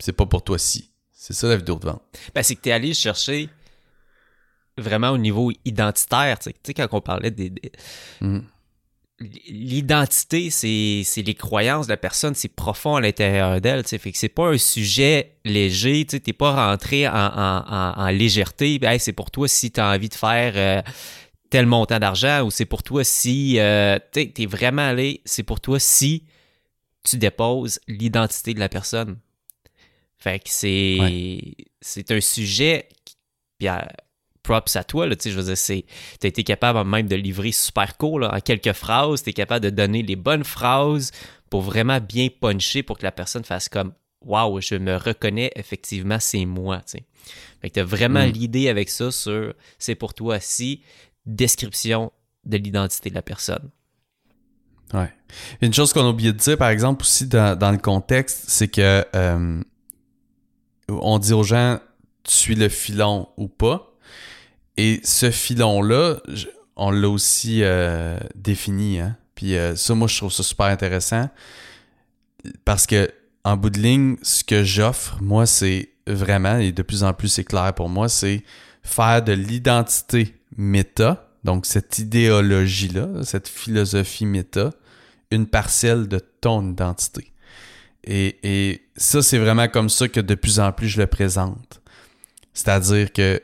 c'est 0.00 0.12
pas 0.12 0.26
pour 0.26 0.42
toi 0.42 0.58
si. 0.58 0.90
C'est 1.30 1.34
ça 1.34 1.46
la 1.48 1.56
vidéo 1.56 1.74
de 1.78 1.84
vente. 1.84 2.02
Ben, 2.34 2.42
c'est 2.42 2.54
que 2.56 2.62
tu 2.62 2.70
es 2.70 2.72
allé 2.72 2.94
chercher 2.94 3.50
vraiment 4.78 5.10
au 5.10 5.18
niveau 5.18 5.52
identitaire. 5.66 6.38
Tu 6.38 6.50
sais, 6.64 6.72
quand 6.74 6.88
on 6.92 7.00
parlait 7.02 7.30
des. 7.30 7.50
des- 7.50 7.72
Mhm. 8.22 8.44
L'identité, 9.48 10.48
c'est 10.50 11.22
les 11.22 11.34
croyances 11.34 11.86
de 11.88 11.92
la 11.92 11.96
personne, 11.96 12.34
c'est 12.36 12.48
profond 12.48 12.94
à 12.96 13.00
l'intérieur 13.00 13.60
d'elle. 13.60 13.82
tu 13.82 13.88
sais. 13.90 13.98
Fait 13.98 14.12
que 14.12 14.16
c'est 14.18 14.28
pas 14.28 14.48
un 14.50 14.58
sujet 14.58 15.36
léger. 15.44 16.04
Tu 16.06 16.12
sais, 16.16 16.20
t'es 16.20 16.32
pas 16.32 16.70
rentré 16.70 17.08
en, 17.08 17.12
en, 17.12 17.64
en, 17.68 17.94
en 18.00 18.08
légèreté. 18.10 18.78
Ben, 18.78 18.92
hey, 18.92 19.00
c'est 19.00 19.12
pour 19.12 19.30
toi 19.32 19.48
si 19.48 19.72
tu 19.72 19.80
as 19.80 19.90
envie 19.90 20.08
de 20.08 20.14
faire 20.14 20.52
euh, 20.56 20.82
tel 21.50 21.66
montant 21.66 21.98
d'argent 21.98 22.42
ou 22.44 22.50
c'est 22.52 22.64
pour 22.64 22.82
toi 22.84 23.02
si. 23.04 23.58
Euh, 23.58 23.98
tu 24.12 24.32
t'es 24.32 24.46
vraiment 24.46 24.88
allé. 24.88 25.20
C'est 25.24 25.42
pour 25.42 25.60
toi 25.60 25.80
si 25.80 26.24
tu 27.02 27.16
déposes 27.16 27.80
l'identité 27.88 28.54
de 28.54 28.60
la 28.60 28.68
personne. 28.68 29.18
Fait 30.18 30.38
que 30.40 30.48
c'est 30.50 31.54
c'est 31.80 32.10
un 32.10 32.20
sujet 32.20 32.88
puis 33.58 33.68
euh, 33.68 33.78
props 34.42 34.76
à 34.76 34.84
toi 34.84 35.06
là, 35.06 35.14
tu 35.16 35.24
sais, 35.24 35.30
je 35.30 35.38
veux 35.38 35.44
dire 35.46 35.56
c'est 35.56 35.84
tu 36.20 36.26
as 36.26 36.28
été 36.28 36.42
capable 36.44 36.88
même 36.88 37.06
de 37.06 37.16
livrer 37.16 37.52
super 37.52 37.96
court 37.96 38.18
là, 38.20 38.34
en 38.34 38.40
quelques 38.40 38.72
phrases, 38.72 39.22
tu 39.22 39.30
es 39.30 39.32
capable 39.32 39.64
de 39.64 39.70
donner 39.70 40.02
les 40.02 40.16
bonnes 40.16 40.44
phrases 40.44 41.12
pour 41.50 41.62
vraiment 41.62 42.00
bien 42.00 42.28
puncher 42.40 42.82
pour 42.82 42.98
que 42.98 43.04
la 43.04 43.12
personne 43.12 43.44
fasse 43.44 43.68
comme 43.68 43.92
waouh, 44.24 44.60
je 44.60 44.74
me 44.74 44.96
reconnais 44.96 45.52
effectivement, 45.54 46.18
c'est 46.18 46.44
moi, 46.44 46.78
tu 46.78 46.98
sais. 46.98 47.04
Fait 47.60 47.68
que 47.68 47.74
tu 47.74 47.80
as 47.80 47.84
vraiment 47.84 48.26
Mm. 48.26 48.30
l'idée 48.32 48.68
avec 48.68 48.88
ça 48.88 49.10
sur 49.12 49.54
c'est 49.78 49.94
pour 49.94 50.14
toi 50.14 50.40
si 50.40 50.82
description 51.26 52.10
de 52.44 52.56
l'identité 52.56 53.10
de 53.10 53.14
la 53.14 53.22
personne. 53.22 53.70
Ouais. 54.94 55.12
Une 55.60 55.74
chose 55.74 55.92
qu'on 55.92 56.06
a 56.06 56.08
oublié 56.10 56.32
de 56.32 56.38
dire, 56.38 56.56
par 56.56 56.70
exemple, 56.70 57.02
aussi 57.02 57.26
dans, 57.26 57.58
dans 57.58 57.70
le 57.70 57.76
contexte, 57.78 58.44
c'est 58.48 58.68
que 58.68 59.04
euh, 59.14 59.60
on 60.88 61.18
dit 61.18 61.32
aux 61.32 61.42
gens 61.42 61.78
tu 62.24 62.34
suis 62.34 62.54
le 62.54 62.68
filon 62.68 63.28
ou 63.36 63.48
pas. 63.48 63.94
Et 64.76 65.00
ce 65.02 65.30
filon-là, 65.30 66.20
on 66.76 66.90
l'a 66.90 67.08
aussi 67.08 67.62
euh, 67.62 68.18
défini. 68.34 69.00
Hein? 69.00 69.16
Puis 69.34 69.56
euh, 69.56 69.74
ça, 69.74 69.94
moi, 69.94 70.08
je 70.08 70.18
trouve 70.18 70.32
ça 70.32 70.42
super 70.42 70.66
intéressant. 70.66 71.28
Parce 72.64 72.86
que 72.86 73.10
en 73.44 73.56
bout 73.56 73.70
de 73.70 73.78
ligne, 73.78 74.16
ce 74.22 74.44
que 74.44 74.62
j'offre, 74.62 75.18
moi, 75.20 75.46
c'est 75.46 75.90
vraiment, 76.06 76.58
et 76.58 76.72
de 76.72 76.82
plus 76.82 77.02
en 77.02 77.12
plus 77.12 77.28
c'est 77.28 77.44
clair 77.44 77.72
pour 77.74 77.88
moi, 77.88 78.08
c'est 78.08 78.42
faire 78.82 79.22
de 79.22 79.32
l'identité 79.32 80.34
méta, 80.56 81.30
donc 81.44 81.66
cette 81.66 81.98
idéologie-là, 81.98 83.24
cette 83.24 83.48
philosophie 83.48 84.26
méta, 84.26 84.70
une 85.30 85.46
parcelle 85.46 86.08
de 86.08 86.18
ton 86.40 86.70
identité. 86.70 87.32
Et, 88.04 88.38
et 88.42 88.82
ça, 88.96 89.22
c'est 89.22 89.38
vraiment 89.38 89.68
comme 89.68 89.88
ça 89.88 90.08
que 90.08 90.20
de 90.20 90.34
plus 90.34 90.60
en 90.60 90.72
plus 90.72 90.88
je 90.88 91.00
le 91.00 91.06
présente. 91.06 91.80
C'est-à-dire 92.54 93.12
que 93.12 93.40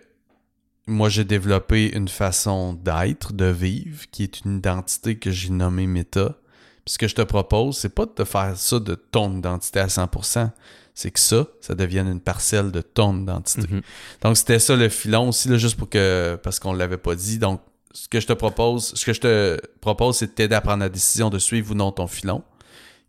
moi, 0.87 1.09
j'ai 1.09 1.25
développé 1.25 1.95
une 1.95 2.09
façon 2.09 2.75
d'être, 2.75 3.33
de 3.33 3.47
vivre, 3.47 4.05
qui 4.11 4.23
est 4.23 4.41
une 4.45 4.59
identité 4.59 5.17
que 5.17 5.31
j'ai 5.31 5.51
nommée 5.51 5.87
méta. 5.87 6.37
Puis 6.85 6.95
ce 6.95 6.99
que 6.99 7.09
je 7.09 7.15
te 7.15 7.23
propose, 7.23 7.79
c'est 7.79 7.95
pas 7.95 8.05
de 8.05 8.11
te 8.11 8.25
faire 8.25 8.57
ça 8.57 8.79
de 8.79 8.95
ton 8.95 9.39
identité 9.39 9.81
à 9.81 9.87
100%. 9.87 10.51
C'est 10.93 11.11
que 11.11 11.19
ça, 11.19 11.47
ça 11.61 11.75
devienne 11.75 12.07
une 12.07 12.21
parcelle 12.21 12.71
de 12.71 12.83
ton 12.83 13.23
identité. 13.23 13.67
Mhm. 13.69 13.83
Donc, 14.23 14.37
c'était 14.37 14.59
ça 14.59 14.77
le 14.77 14.89
filon 14.89 15.31
aussi, 15.31 15.49
là, 15.49 15.57
juste 15.57 15.77
pour 15.77 15.89
que. 15.89 16.39
Parce 16.43 16.61
qu'on 16.61 16.73
l'avait 16.73 16.99
pas 16.99 17.17
dit. 17.17 17.39
Donc, 17.39 17.63
ce 17.93 18.09
que 18.09 18.21
je 18.21 18.27
te 18.27 18.33
propose, 18.33 18.93
ce 18.95 19.05
que 19.05 19.13
je 19.13 19.21
te 19.21 19.61
propose, 19.81 20.19
c'est 20.19 20.27
de 20.27 20.33
t'aider 20.33 20.55
à 20.55 20.61
prendre 20.61 20.81
la 20.81 20.89
décision 20.89 21.31
de 21.31 21.39
suivre 21.39 21.73
ou 21.73 21.75
non 21.75 21.91
ton 21.91 22.07
filon, 22.07 22.45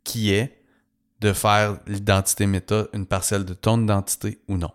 qui 0.04 0.32
est 0.32 0.58
de 1.22 1.34
faire 1.34 1.78
l'identité 1.88 2.46
méta 2.46 2.88
une 2.94 3.06
parcelle 3.06 3.46
de 3.46 3.54
ton 3.54 3.82
identité 3.84 4.40
ou 4.48 4.58
non. 4.58 4.72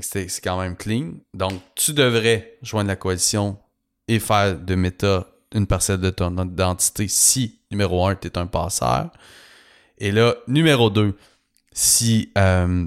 C'est 0.00 0.28
quand 0.42 0.60
même 0.60 0.76
clean. 0.76 1.14
Donc, 1.34 1.60
tu 1.74 1.92
devrais 1.92 2.56
joindre 2.62 2.88
la 2.88 2.96
coalition 2.96 3.58
et 4.06 4.20
faire 4.20 4.56
de 4.56 4.74
méta 4.74 5.26
une 5.54 5.66
parcelle 5.66 6.00
de 6.00 6.10
ton 6.10 6.36
identité 6.36 7.08
si, 7.08 7.60
numéro 7.70 8.06
un, 8.06 8.14
tu 8.14 8.28
es 8.28 8.38
un 8.38 8.46
passeur. 8.46 9.10
Et 9.98 10.12
là, 10.12 10.34
numéro 10.46 10.90
2, 10.90 11.16
si 11.72 12.30
euh, 12.38 12.86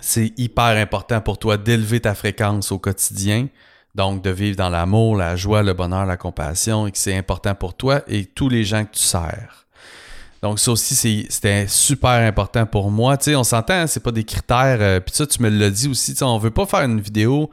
c'est 0.00 0.32
hyper 0.36 0.76
important 0.76 1.20
pour 1.20 1.38
toi 1.38 1.56
d'élever 1.56 2.00
ta 2.00 2.14
fréquence 2.14 2.72
au 2.72 2.78
quotidien, 2.78 3.48
donc 3.94 4.22
de 4.22 4.30
vivre 4.30 4.56
dans 4.56 4.68
l'amour, 4.68 5.16
la 5.16 5.36
joie, 5.36 5.62
le 5.62 5.72
bonheur, 5.72 6.04
la 6.04 6.16
compassion, 6.16 6.86
et 6.86 6.92
que 6.92 6.98
c'est 6.98 7.16
important 7.16 7.54
pour 7.54 7.74
toi 7.74 8.02
et 8.06 8.26
tous 8.26 8.48
les 8.48 8.64
gens 8.64 8.84
que 8.84 8.92
tu 8.92 9.02
sers. 9.02 9.65
Donc 10.42 10.58
ça 10.60 10.70
aussi, 10.70 11.26
c'était 11.28 11.66
super 11.66 12.10
important 12.10 12.66
pour 12.66 12.90
moi. 12.90 13.16
Tu 13.16 13.24
sais, 13.24 13.36
on 13.36 13.44
s'entend, 13.44 13.74
hein, 13.74 13.86
c'est 13.86 14.02
pas 14.02 14.12
des 14.12 14.24
critères. 14.24 14.78
euh, 14.80 15.00
Puis 15.00 15.14
ça, 15.14 15.26
tu 15.26 15.42
me 15.42 15.48
l'as 15.48 15.70
dit 15.70 15.88
aussi, 15.88 16.12
tu 16.12 16.18
sais, 16.18 16.24
on 16.24 16.38
veut 16.38 16.50
pas 16.50 16.66
faire 16.66 16.82
une 16.82 17.00
vidéo. 17.00 17.50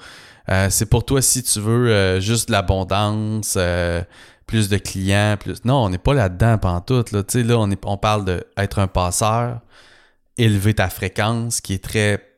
euh, 0.50 0.70
c'est 0.70 0.86
pour 0.86 1.06
toi 1.06 1.22
si 1.22 1.42
tu 1.44 1.60
veux 1.60 1.90
euh, 1.90 2.20
juste 2.20 2.50
l'abondance, 2.50 3.58
plus 4.46 4.70
de 4.70 4.78
clients, 4.78 5.38
plus. 5.40 5.64
Non, 5.66 5.86
on 5.86 5.90
n'est 5.90 5.98
pas 5.98 6.14
là-dedans 6.14 6.58
pantoute. 6.58 7.12
Là. 7.12 7.24
Tu 7.24 7.40
sais, 7.40 7.44
là, 7.44 7.58
on, 7.58 7.72
est, 7.72 7.82
on 7.86 7.98
parle 7.98 8.26
d'être 8.26 8.80
un 8.80 8.88
passeur, 8.88 9.62
élever 10.38 10.74
ta 10.74 10.90
fréquence, 10.90 11.62
qui 11.62 11.74
est 11.74 11.84
très 11.84 12.30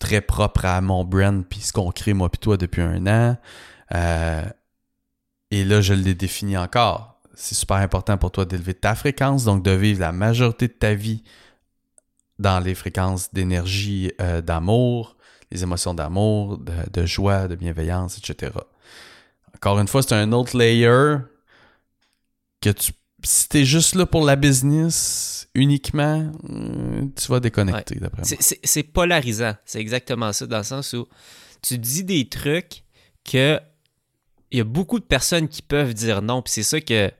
très 0.00 0.22
propre 0.22 0.64
à 0.64 0.80
mon 0.80 1.04
brand 1.04 1.44
puis 1.46 1.60
ce 1.60 1.72
qu'on 1.72 1.90
crée 1.92 2.14
moi 2.14 2.30
puis 2.30 2.38
toi 2.38 2.56
depuis 2.56 2.80
un 2.82 3.06
an. 3.06 3.36
Et 5.50 5.64
là, 5.64 5.80
je 5.80 5.94
l'ai 5.94 6.14
défini 6.14 6.56
encore. 6.56 7.15
C'est 7.36 7.54
super 7.54 7.76
important 7.76 8.16
pour 8.16 8.32
toi 8.32 8.46
d'élever 8.46 8.72
ta 8.72 8.94
fréquence, 8.94 9.44
donc 9.44 9.62
de 9.62 9.70
vivre 9.70 10.00
la 10.00 10.10
majorité 10.10 10.68
de 10.68 10.72
ta 10.72 10.94
vie 10.94 11.22
dans 12.38 12.60
les 12.60 12.74
fréquences 12.74 13.32
d'énergie, 13.32 14.10
euh, 14.20 14.40
d'amour, 14.40 15.16
les 15.50 15.62
émotions 15.62 15.92
d'amour, 15.92 16.58
de, 16.58 16.72
de 16.90 17.06
joie, 17.06 17.46
de 17.46 17.54
bienveillance, 17.54 18.18
etc. 18.18 18.52
Encore 19.54 19.78
une 19.78 19.86
fois, 19.86 20.02
c'est 20.02 20.14
un 20.14 20.32
autre 20.32 20.56
layer 20.56 21.18
que 22.60 22.70
tu. 22.70 22.92
Si 23.22 23.48
t'es 23.48 23.64
juste 23.64 23.94
là 23.96 24.06
pour 24.06 24.24
la 24.24 24.36
business 24.36 25.48
uniquement, 25.54 26.30
euh, 26.48 27.06
tu 27.16 27.28
vas 27.28 27.40
déconnecter 27.40 27.96
d'après 27.96 28.22
moi. 28.22 28.38
C'est 28.40 28.82
polarisant. 28.82 29.54
C'est 29.64 29.80
exactement 29.80 30.32
ça, 30.32 30.46
dans 30.46 30.58
le 30.58 30.64
sens 30.64 30.92
où 30.94 31.06
tu 31.62 31.76
dis 31.76 32.04
des 32.04 32.28
trucs 32.28 32.84
que 33.24 33.60
il 34.50 34.58
y 34.58 34.60
a 34.60 34.64
beaucoup 34.64 34.98
de 34.98 35.04
personnes 35.04 35.48
qui 35.48 35.62
peuvent 35.62 35.94
dire 35.94 36.22
non. 36.22 36.42
Puis 36.42 36.52
c'est 36.52 36.62
ça 36.62 36.80
que, 36.80 37.10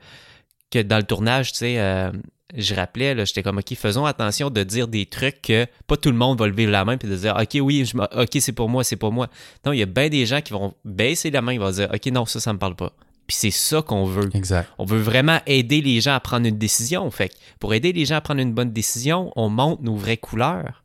que 0.71 0.81
dans 0.81 0.97
le 0.97 1.03
tournage, 1.03 1.53
tu 1.53 1.59
sais, 1.59 1.79
euh, 1.79 2.12
je 2.55 2.75
rappelais, 2.75 3.15
là, 3.15 3.25
j'étais 3.25 3.43
comme, 3.43 3.59
OK, 3.59 3.75
faisons 3.75 4.05
attention 4.05 4.51
de 4.51 4.62
dire 4.62 4.89
des 4.89 5.07
trucs 5.07 5.43
que 5.43 5.67
pas 5.87 5.97
tout 5.97 6.11
le 6.11 6.17
monde 6.17 6.39
va 6.39 6.47
lever 6.47 6.67
la 6.67 6.85
main 6.85 6.97
puis 6.97 7.09
de 7.09 7.17
dire, 7.17 7.37
OK, 7.41 7.59
oui, 7.61 7.85
je 7.85 7.97
OK, 7.97 8.37
c'est 8.41 8.53
pour 8.53 8.69
moi, 8.69 8.85
c'est 8.85 8.97
pour 8.97 9.12
moi. 9.12 9.29
Non, 9.65 9.73
il 9.73 9.79
y 9.79 9.83
a 9.83 9.87
bien 9.87 10.09
des 10.09 10.27
gens 10.27 10.41
qui 10.41 10.53
vont 10.53 10.75
baisser 10.85 11.31
la 11.31 11.43
main, 11.43 11.53
ils 11.53 11.61
vont 11.61 11.71
dire, 11.71 11.91
OK, 11.93 12.07
non, 12.07 12.27
ça, 12.27 12.41
ça 12.41 12.53
me 12.53 12.59
parle 12.59 12.77
pas. 12.77 12.93
Puis 13.27 13.37
c'est 13.37 13.51
ça 13.51 13.83
qu'on 13.83 14.05
veut. 14.05 14.31
Exact. 14.35 14.69
On 14.79 14.85
veut 14.85 15.01
vraiment 15.01 15.41
aider 15.47 15.81
les 15.81 16.01
gens 16.01 16.15
à 16.15 16.21
prendre 16.21 16.47
une 16.47 16.59
décision. 16.59 17.11
Fait 17.11 17.31
que 17.31 17.35
pour 17.59 17.75
aider 17.75 17.93
les 17.93 18.05
gens 18.05 18.17
à 18.17 18.21
prendre 18.21 18.41
une 18.41 18.55
bonne 18.55 18.73
décision, 18.73 19.33
on 19.35 19.49
montre 19.49 19.83
nos 19.83 19.97
vraies 19.97 20.17
couleurs. 20.17 20.85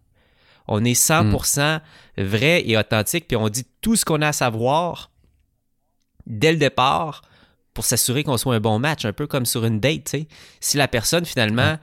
On 0.67 0.84
est 0.84 0.99
100% 0.99 1.82
vrai 2.17 2.63
et 2.65 2.77
authentique, 2.77 3.27
puis 3.27 3.36
on 3.36 3.49
dit 3.49 3.65
tout 3.82 3.95
ce 3.95 4.06
qu'on 4.06 4.21
a 4.21 4.30
à 4.30 4.34
savoir 4.34 5.11
dès 6.32 6.52
le 6.52 6.58
départ 6.58 7.22
pour 7.74 7.86
s'assurer 7.86 8.24
qu'on 8.24 8.38
soit 8.38 8.56
un 8.56 8.60
bon 8.60 8.80
match, 8.80 9.06
un 9.06 9.13
peu 9.13 9.28
comme 9.28 9.46
sur 9.46 9.65
une 9.65 9.80
date. 9.80 10.15
Si 10.60 10.78
la 10.78 10.88
personne, 10.88 11.26
finalement, 11.26 11.78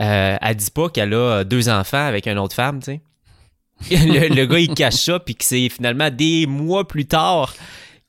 euh, 0.00 0.36
elle 0.40 0.56
dit 0.56 0.70
pas 0.70 0.88
qu'elle 0.90 1.14
a 1.14 1.44
deux 1.44 1.68
enfants 1.68 2.06
avec 2.06 2.26
une 2.26 2.38
autre 2.38 2.54
femme, 2.54 2.80
le, 3.90 4.34
le 4.34 4.46
gars, 4.46 4.58
il 4.58 4.74
cache 4.74 4.94
ça, 4.94 5.18
puis 5.18 5.34
que 5.34 5.44
c'est 5.44 5.68
finalement 5.68 6.10
des 6.10 6.46
mois 6.46 6.86
plus 6.86 7.06
tard 7.06 7.54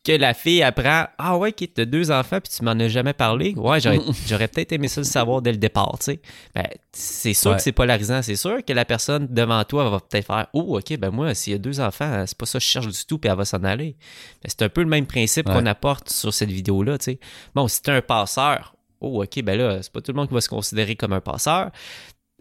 que 0.03 0.11
la 0.11 0.33
fille 0.33 0.61
apprend 0.61 1.05
Ah 1.17 1.37
ouais, 1.37 1.49
ok, 1.57 1.69
t'as 1.73 1.85
deux 1.85 2.11
enfants, 2.11 2.39
puis 2.41 2.51
tu 2.55 2.63
m'en 2.63 2.71
as 2.71 2.87
jamais 2.89 3.13
parlé. 3.13 3.53
Ouais, 3.55 3.79
j'aurais, 3.79 3.99
j'aurais 4.27 4.47
peut-être 4.49 4.73
aimé 4.73 4.87
ça 4.89 4.99
le 5.01 5.05
savoir 5.05 5.41
dès 5.41 5.51
le 5.51 5.57
départ, 5.57 5.97
tu 5.99 6.05
sais. 6.05 6.21
Ben, 6.53 6.67
c'est 6.91 7.33
sûr 7.33 7.51
Ouais. 7.51 7.57
que 7.57 7.63
c'est 7.63 7.71
polarisant. 7.71 8.21
C'est 8.21 8.35
sûr 8.35 8.63
que 8.65 8.73
la 8.73 8.83
personne 8.85 9.27
devant 9.29 9.63
toi 9.63 9.89
va 9.89 9.99
peut-être 9.99 10.27
faire 10.27 10.47
Oh, 10.53 10.77
ok, 10.77 10.97
ben 10.97 11.09
moi, 11.09 11.33
s'il 11.33 11.53
y 11.53 11.55
a 11.55 11.59
deux 11.59 11.79
enfants, 11.79 12.25
c'est 12.27 12.37
pas 12.37 12.45
ça 12.45 12.59
que 12.59 12.63
je 12.65 12.69
cherche 12.69 12.87
du 12.87 13.05
tout, 13.05 13.17
puis 13.17 13.29
elle 13.31 13.37
va 13.37 13.45
s'en 13.45 13.63
aller. 13.63 13.95
Ben, 14.43 14.49
c'est 14.49 14.61
un 14.63 14.69
peu 14.69 14.81
le 14.81 14.89
même 14.89 15.05
principe 15.05 15.47
Ouais. 15.47 15.55
qu'on 15.55 15.65
apporte 15.65 16.09
sur 16.09 16.33
cette 16.33 16.51
vidéo-là, 16.51 16.97
tu 16.97 17.05
sais. 17.05 17.19
Bon, 17.55 17.67
si 17.69 17.81
t'es 17.81 17.91
un 17.91 18.01
passeur, 18.01 18.75
oh, 18.99 19.23
ok, 19.23 19.41
ben 19.41 19.57
là, 19.57 19.81
c'est 19.81 19.91
pas 19.91 20.01
tout 20.01 20.11
le 20.11 20.17
monde 20.17 20.27
qui 20.27 20.33
va 20.33 20.41
se 20.41 20.49
considérer 20.49 20.95
comme 20.97 21.13
un 21.13 21.21
passeur. 21.21 21.71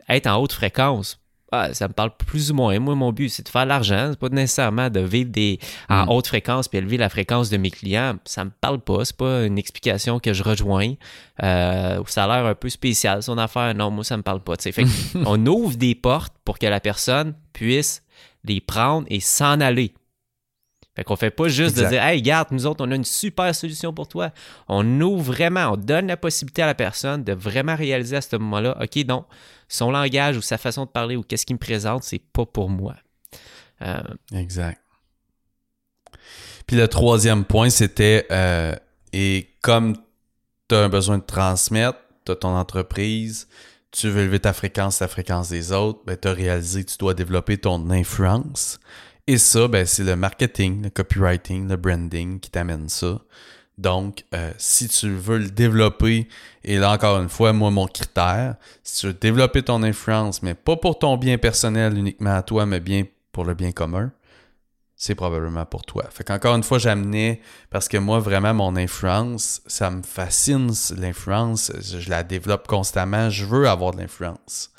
Être 0.09 0.27
en 0.27 0.37
haute 0.39 0.53
fréquence, 0.53 1.21
ah, 1.53 1.75
ça 1.75 1.87
me 1.87 1.93
parle 1.93 2.11
plus 2.17 2.51
ou 2.51 2.55
moins. 2.55 2.79
Moi, 2.79 2.95
mon 2.95 3.13
but, 3.13 3.29
c'est 3.29 3.45
de 3.45 3.49
faire 3.51 3.67
l'argent. 3.67 4.09
C'est 4.11 4.19
pas 4.19 4.31
nécessairement 4.31 4.89
de 4.89 5.01
vivre 5.01 5.31
des, 5.31 5.59
en 5.89 6.07
Mm. 6.07 6.09
haute 6.09 6.27
fréquence 6.27 6.67
puis 6.67 6.79
élever 6.79 6.97
la 6.97 7.09
fréquence 7.11 7.51
de 7.51 7.59
mes 7.59 7.71
clients. 7.71 8.17
Ça 8.25 8.45
me 8.45 8.51
parle 8.61 8.81
pas. 8.81 9.05
C'est 9.05 9.17
pas 9.17 9.45
une 9.45 9.59
explication 9.59 10.19
que 10.19 10.33
je 10.33 10.43
rejoins. 10.43 10.95
Euh, 11.43 12.03
ça 12.07 12.25
a 12.25 12.27
l'air 12.27 12.47
un 12.47 12.55
peu 12.55 12.69
spécial, 12.71 13.23
son 13.23 13.37
affaire. 13.39 13.75
Non, 13.75 13.91
moi, 13.91 14.03
ça 14.03 14.17
me 14.17 14.23
parle 14.23 14.41
pas. 14.41 14.55
Fait 14.57 14.85
on 15.27 15.45
ouvre 15.47 15.77
des 15.77 15.95
portes 15.95 16.35
pour 16.45 16.59
que 16.59 16.67
la 16.67 16.81
personne 16.81 17.35
puisse 17.53 18.03
les 18.45 18.61
prendre 18.61 19.07
et 19.11 19.21
s'en 19.21 19.61
aller. 19.61 19.93
Fait 20.95 21.05
qu'on 21.05 21.17
fait 21.17 21.31
pas 21.31 21.49
juste 21.49 21.77
Exact. 21.77 21.85
de 21.85 21.91
dire 21.91 22.03
Hey, 22.03 22.19
regarde, 22.19 22.49
nous 22.51 22.67
autres, 22.67 22.85
on 22.87 22.91
a 22.91 22.95
une 22.95 23.05
super 23.05 23.55
solution 23.55 23.95
pour 23.95 24.09
toi. 24.09 24.31
On 24.69 25.01
ouvre 25.01 25.33
vraiment, 25.33 25.73
on 25.73 25.77
donne 25.77 26.07
la 26.07 26.19
possibilité 26.19 26.63
à 26.63 26.67
la 26.67 26.75
personne 26.75 27.25
de 27.25 27.33
vraiment 27.33 27.75
réaliser 27.75 28.17
à 28.17 28.21
ce 28.21 28.37
moment-là, 28.37 28.77
OK, 28.81 28.97
non, 29.09 29.25
son 29.69 29.91
langage 29.91 30.37
ou 30.37 30.43
sa 30.43 30.59
façon 30.59 30.85
de 30.85 30.91
parler 30.91 31.17
ou 31.17 31.23
qu'est-ce 31.23 31.47
qu'il 31.47 31.57
me 31.57 31.61
présente, 31.61 32.03
c'est 32.03 32.19
pas 32.19 32.45
pour 32.45 32.69
moi. 32.69 32.95
Euh, 33.81 34.03
Exact. 34.35 34.81
Puis 36.67 36.77
le 36.77 36.89
troisième 36.89 37.45
point, 37.45 37.71
c'était, 37.71 38.27
euh, 38.31 38.75
et 39.13 39.49
comme 39.63 39.97
tu 40.69 40.75
as 40.75 40.85
un 40.85 40.89
besoin 40.89 41.19
de 41.19 41.25
transmettre, 41.25 41.99
tu 42.25 42.33
as 42.33 42.37
ton 42.37 42.57
entreprise, 42.57 43.49
tu 43.91 44.09
veux 44.09 44.23
élever 44.23 44.41
ta 44.41 44.53
fréquence, 44.53 45.01
la 45.01 45.09
fréquence 45.09 45.49
des 45.49 45.73
autres, 45.73 46.01
ben, 46.07 46.17
tu 46.21 46.29
as 46.29 46.33
réalisé 46.33 46.85
que 46.85 46.91
tu 46.91 46.99
dois 46.99 47.15
développer 47.15 47.59
ton 47.59 47.91
influence. 47.91 48.79
Et 49.29 49.39
ça, 49.39 49.69
ben, 49.69 49.87
c'est 49.87 50.03
le 50.03 50.17
marketing, 50.17 50.83
le 50.83 50.91
copywriting, 50.91 51.69
le 51.69 51.77
branding 51.77 52.41
qui 52.41 52.51
t'amène 52.51 52.89
ça. 52.89 53.21
Donc, 53.79 54.25
euh, 54.35 54.53
si 54.59 54.89
tu 54.89 55.11
veux 55.11 55.39
le 55.39 55.51
développer, 55.51 56.29
et 56.65 56.77
là 56.79 56.93
encore 56.93 57.21
une 57.21 57.29
fois, 57.29 57.53
moi, 57.53 57.71
mon 57.71 57.87
critère, 57.87 58.57
si 58.83 59.01
tu 59.01 59.07
veux 59.07 59.13
développer 59.13 59.63
ton 59.63 59.83
influence, 59.83 60.43
mais 60.43 60.55
pas 60.55 60.77
pour 60.77 60.99
ton 60.99 61.17
bien 61.17 61.39
personnel 61.39 61.97
uniquement 61.97 62.35
à 62.35 62.43
toi, 62.43 62.67
mais 62.67 62.81
bien 62.81 63.05
pour 63.31 63.45
le 63.45 63.55
bien 63.55 63.73
commun, 63.73 64.13
c'est 64.97 65.15
probablement 65.15 65.67
pour 65.67 65.85
toi. 65.85 66.05
Fait 66.11 66.25
qu'encore 66.25 66.55
une 66.55 66.63
fois, 66.63 66.79
j'amenais, 66.79 67.41
parce 67.71 67.89
que 67.89 67.97
moi, 67.99 68.19
vraiment, 68.19 68.55
mon 68.55 68.77
influence, 68.77 69.63
ça 69.67 69.91
me 69.91 70.03
fascine, 70.03 70.71
l'influence, 70.97 71.73
je, 71.81 71.99
je 71.99 72.11
la 72.11 72.23
développe 72.25 72.67
constamment, 72.67 73.31
je 73.31 73.45
veux 73.45 73.69
avoir 73.69 73.93
de 73.93 74.01
l'influence. 74.01 74.73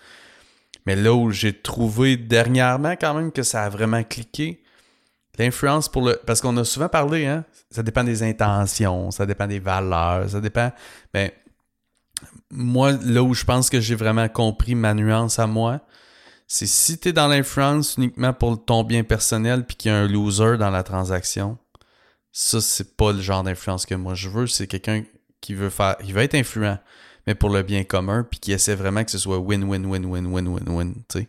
Mais 0.85 0.95
là 0.95 1.13
où 1.13 1.31
j'ai 1.31 1.53
trouvé 1.53 2.17
dernièrement 2.17 2.93
quand 2.93 3.13
même 3.13 3.31
que 3.31 3.43
ça 3.43 3.63
a 3.63 3.69
vraiment 3.69 4.03
cliqué, 4.03 4.63
L'influence 5.39 5.89
pour 5.89 6.03
le. 6.03 6.19
Parce 6.25 6.41
qu'on 6.41 6.55
a 6.57 6.63
souvent 6.63 6.89
parlé, 6.89 7.25
hein? 7.25 7.43
Ça 7.71 7.81
dépend 7.81 8.03
des 8.03 8.21
intentions, 8.21 9.09
ça 9.09 9.25
dépend 9.25 9.47
des 9.47 9.59
valeurs, 9.59 10.29
ça 10.29 10.39
dépend. 10.39 10.71
Ben, 11.11 11.31
moi, 12.51 12.91
là 12.91 13.23
où 13.23 13.33
je 13.33 13.43
pense 13.43 13.69
que 13.69 13.81
j'ai 13.81 13.95
vraiment 13.95 14.29
compris 14.29 14.75
ma 14.75 14.93
nuance 14.93 15.39
à 15.39 15.47
moi, 15.47 15.81
c'est 16.47 16.67
si 16.67 16.99
tu 16.99 17.09
es 17.09 17.13
dans 17.13 17.27
l'influence 17.27 17.95
uniquement 17.97 18.31
pour 18.31 18.63
ton 18.63 18.83
bien 18.83 19.03
personnel 19.03 19.65
puis 19.65 19.75
qu'il 19.75 19.91
y 19.91 19.93
a 19.93 19.97
un 19.97 20.07
loser 20.07 20.57
dans 20.57 20.69
la 20.69 20.83
transaction, 20.83 21.57
ça, 22.31 22.61
c'est 22.61 22.95
pas 22.95 23.11
le 23.11 23.21
genre 23.21 23.43
d'influence 23.43 23.87
que 23.87 23.95
moi 23.95 24.13
je 24.13 24.29
veux. 24.29 24.45
C'est 24.45 24.67
quelqu'un 24.67 25.03
qui 25.41 25.55
veut 25.55 25.71
faire. 25.71 25.95
Il 26.03 26.13
va 26.13 26.23
être 26.23 26.35
influent, 26.35 26.77
mais 27.27 27.35
pour 27.35 27.49
le 27.49 27.63
bien 27.63 27.83
commun, 27.83 28.25
puis 28.29 28.39
qui 28.39 28.51
essaie 28.51 28.75
vraiment 28.75 29.03
que 29.03 29.11
ce 29.11 29.17
soit 29.17 29.37
win-win-win-win-win-win-win, 29.37 30.93
tu 31.09 31.19
sais. 31.19 31.27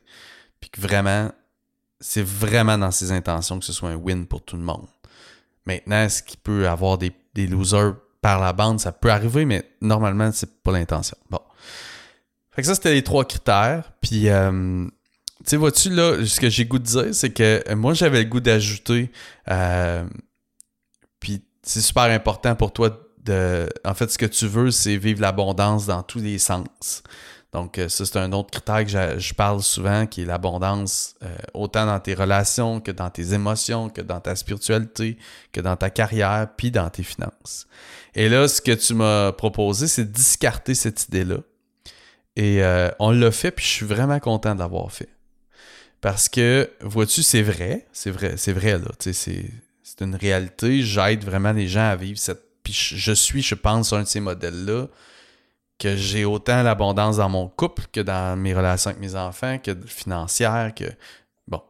Puis 0.61 0.71
que 0.71 0.81
vraiment, 0.81 1.31
c'est 2.01 2.25
vraiment 2.25 2.79
dans 2.79 2.91
ses 2.91 3.13
intentions 3.13 3.59
que 3.59 3.65
ce 3.65 3.73
soit 3.73 3.91
un 3.91 3.97
win 3.97 4.27
pour 4.27 4.43
tout 4.43 4.57
le 4.57 4.63
monde. 4.63 4.87
Maintenant, 5.67 6.03
est-ce 6.03 6.23
qu'il 6.23 6.39
peut 6.39 6.69
avoir 6.69 6.99
des, 6.99 7.13
des 7.35 7.47
losers 7.47 7.95
par 8.21 8.41
la 8.41 8.53
bande? 8.53 8.81
Ça 8.81 8.93
peut 8.93 9.11
arriver, 9.11 9.45
mais 9.45 9.65
normalement, 9.81 10.31
c'est 10.33 10.63
pas 10.63 10.73
l'intention. 10.73 11.17
Bon. 11.31 11.41
Fait 12.51 12.63
que 12.63 12.69
ça, 12.69 12.75
c'était 12.75 12.93
les 12.93 13.03
trois 13.03 13.25
critères. 13.25 13.93
Puis, 14.01 14.29
euh, 14.29 14.85
tu 15.39 15.45
sais, 15.47 15.57
vois-tu, 15.57 15.91
là, 15.91 16.25
ce 16.25 16.41
que 16.41 16.49
j'ai 16.49 16.67
goût 16.67 16.79
de 16.79 16.85
dire, 16.85 17.15
c'est 17.15 17.31
que 17.31 17.63
euh, 17.69 17.77
moi, 17.77 17.95
j'avais 17.95 18.23
le 18.23 18.29
goût 18.29 18.41
d'ajouter. 18.41 19.11
Euh, 19.51 20.05
puis, 21.21 21.43
c'est 21.63 21.81
super 21.81 22.05
important 22.05 22.55
pour 22.55 22.73
toi 22.73 22.91
de. 23.25 23.69
En 23.85 23.95
fait, 23.95 24.11
ce 24.11 24.19
que 24.19 24.27
tu 24.27 24.47
veux, 24.47 24.71
c'est 24.71 24.97
vivre 24.97 25.21
l'abondance 25.21 25.87
dans 25.87 26.03
tous 26.03 26.21
les 26.21 26.39
sens. 26.39 27.03
Donc, 27.53 27.79
euh, 27.79 27.89
ça, 27.89 28.05
c'est 28.05 28.19
un 28.19 28.33
autre 28.33 28.51
critère 28.51 28.85
que 28.85 29.19
je, 29.21 29.35
parle 29.35 29.63
souvent, 29.63 30.07
qui 30.07 30.23
est 30.23 30.25
l'abondance, 30.25 31.15
autant 31.55 31.87
dans 31.87 32.01
tes 32.01 32.15
relations 32.15 32.81
que 32.81 32.91
dans 32.91 33.11
tes 33.11 33.33
émotions, 33.33 33.89
que 33.89 34.01
dans 34.01 34.21
ta 34.21 34.35
spiritualité, 34.35 35.19
que 35.53 35.61
dans 35.61 35.77
ta 35.77 35.89
carrière, 35.89 36.49
puis 36.57 36.73
dans 36.73 36.91
tes 36.91 37.05
finances. 37.05 37.69
Et 38.17 38.29
là, 38.29 38.49
ce 38.49 38.61
que 38.61 38.73
tu 38.73 38.95
m'as 38.95 39.31
proposé, 39.33 39.87
c'est 39.87 40.11
discarter 40.11 40.75
cette 40.75 41.05
idée-là. 41.05 41.39
Et 42.35 42.61
on 42.99 43.13
l'a 43.13 43.31
fait, 43.31 43.53
puis 43.53 43.65
je 43.65 43.71
suis 43.71 43.87
vraiment 43.87 44.19
content 44.19 44.57
de 44.57 44.59
l'avoir 44.59 44.91
fait. 44.91 45.15
Parce 46.05 46.29
que, 46.29 46.71
vois-tu, 46.83 47.23
c'est 47.23 47.41
vrai, 47.41 47.87
c'est 47.95 48.11
vrai, 48.11 48.35
c'est 48.37 48.53
vrai, 48.53 48.73
là, 48.73 48.91
c'est 49.01 50.01
une 50.03 50.15
réalité. 50.15 50.83
J'aide 50.83 51.25
vraiment 51.25 51.53
les 51.53 51.67
gens 51.67 51.89
à 51.89 51.97
vivre 51.97 52.19
cette. 52.19 52.43
Puis 52.65 52.73
je 52.73 53.13
suis, 53.13 53.43
je 53.43 53.55
pense, 53.55 53.93
un 53.93 54.03
de 54.03 54.09
ces 54.09 54.21
modèles-là, 54.21 54.89
que 55.79 55.97
j'ai 55.97 56.25
autant 56.25 56.63
l'abondance 56.63 57.19
dans 57.19 57.29
mon 57.29 57.49
couple 57.49 57.85
que 57.93 58.01
dans 58.01 58.39
mes 58.39 58.55
relations 58.55 58.91
avec 58.91 59.01
mes 59.01 59.15
enfants, 59.15 59.59
que 59.59 59.77
financière, 59.87 60.75
que. 60.75 60.85
Bon. 61.47 61.63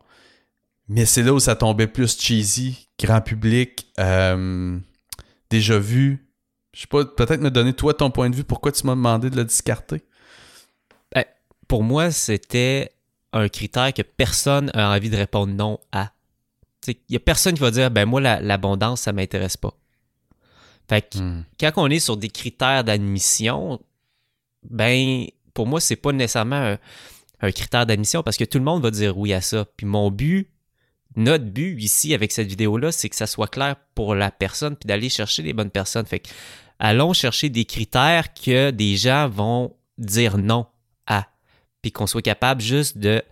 Mais 0.88 1.04
c'est 1.04 1.22
là 1.22 1.32
où 1.32 1.40
ça 1.40 1.56
tombait 1.56 1.88
plus 1.88 2.18
cheesy, 2.18 2.88
grand 2.98 3.20
public, 3.20 3.88
euh, 3.98 4.78
déjà 5.50 5.78
vu. 5.78 6.28
Je 6.72 6.82
sais 6.82 6.86
pas, 6.86 7.04
peut-être 7.04 7.40
me 7.40 7.50
donner 7.50 7.72
toi 7.72 7.94
ton 7.94 8.10
point 8.10 8.30
de 8.30 8.36
vue, 8.36 8.44
pourquoi 8.44 8.72
tu 8.72 8.86
m'as 8.86 8.94
demandé 8.94 9.30
de 9.30 9.36
le 9.36 9.44
discarter? 9.44 10.02
Ben, 11.14 11.24
pour 11.68 11.82
moi, 11.82 12.10
c'était 12.10 12.92
un 13.32 13.48
critère 13.48 13.92
que 13.92 14.02
personne 14.02 14.70
a 14.74 14.94
envie 14.94 15.10
de 15.10 15.16
répondre 15.16 15.52
non 15.52 15.78
à. 15.92 16.12
Il 16.86 16.96
n'y 17.08 17.16
a 17.16 17.20
personne 17.20 17.54
qui 17.54 17.60
va 17.60 17.70
dire 17.70 17.90
ben 17.90 18.04
moi, 18.04 18.20
l'abondance, 18.20 19.00
ça 19.00 19.04
ça 19.06 19.12
m'intéresse 19.12 19.56
pas. 19.56 19.72
Fait 20.88 21.08
que 21.08 21.18
hmm. 21.18 21.44
quand 21.58 21.72
on 21.76 21.88
est 21.88 22.00
sur 22.00 22.16
des 22.16 22.28
critères 22.28 22.84
d'admission, 22.84 23.80
ben 24.68 25.26
pour 25.52 25.66
moi, 25.66 25.80
c'est 25.80 25.96
pas 25.96 26.12
nécessairement 26.12 26.76
un, 27.40 27.52
critère 27.52 27.86
d'admission 27.86 28.22
parce 28.22 28.36
que 28.36 28.44
tout 28.44 28.58
le 28.58 28.64
monde 28.64 28.82
va 28.82 28.90
dire 28.90 29.18
oui 29.18 29.32
à 29.32 29.40
ça. 29.40 29.66
Puis 29.76 29.86
mon 29.86 30.10
but, 30.10 30.48
notre 31.16 31.44
but 31.44 31.80
ici 31.80 32.14
avec 32.14 32.32
cette 32.32 32.48
vidéo-là, 32.48 32.90
c'est 32.90 33.08
que 33.08 33.16
ça 33.16 33.26
soit 33.26 33.48
clair 33.48 33.76
pour 33.94 34.14
la 34.14 34.30
personne 34.30 34.76
puis 34.76 34.86
d'aller 34.86 35.10
chercher 35.10 35.42
les 35.42 35.52
bonnes 35.52 35.70
personnes. 35.70 36.06
Fait 36.06 36.20
que 36.20 36.28
allons 36.78 37.12
chercher 37.12 37.50
des 37.50 37.64
critères 37.64 38.32
que 38.34 38.70
des 38.70 38.96
gens 38.96 39.28
vont 39.28 39.74
dire 39.98 40.38
non 40.38 40.66
puis 41.84 41.92
qu'on 41.92 42.06
soit 42.06 42.22
capable 42.22 42.62
juste 42.62 42.96
de 42.96 43.22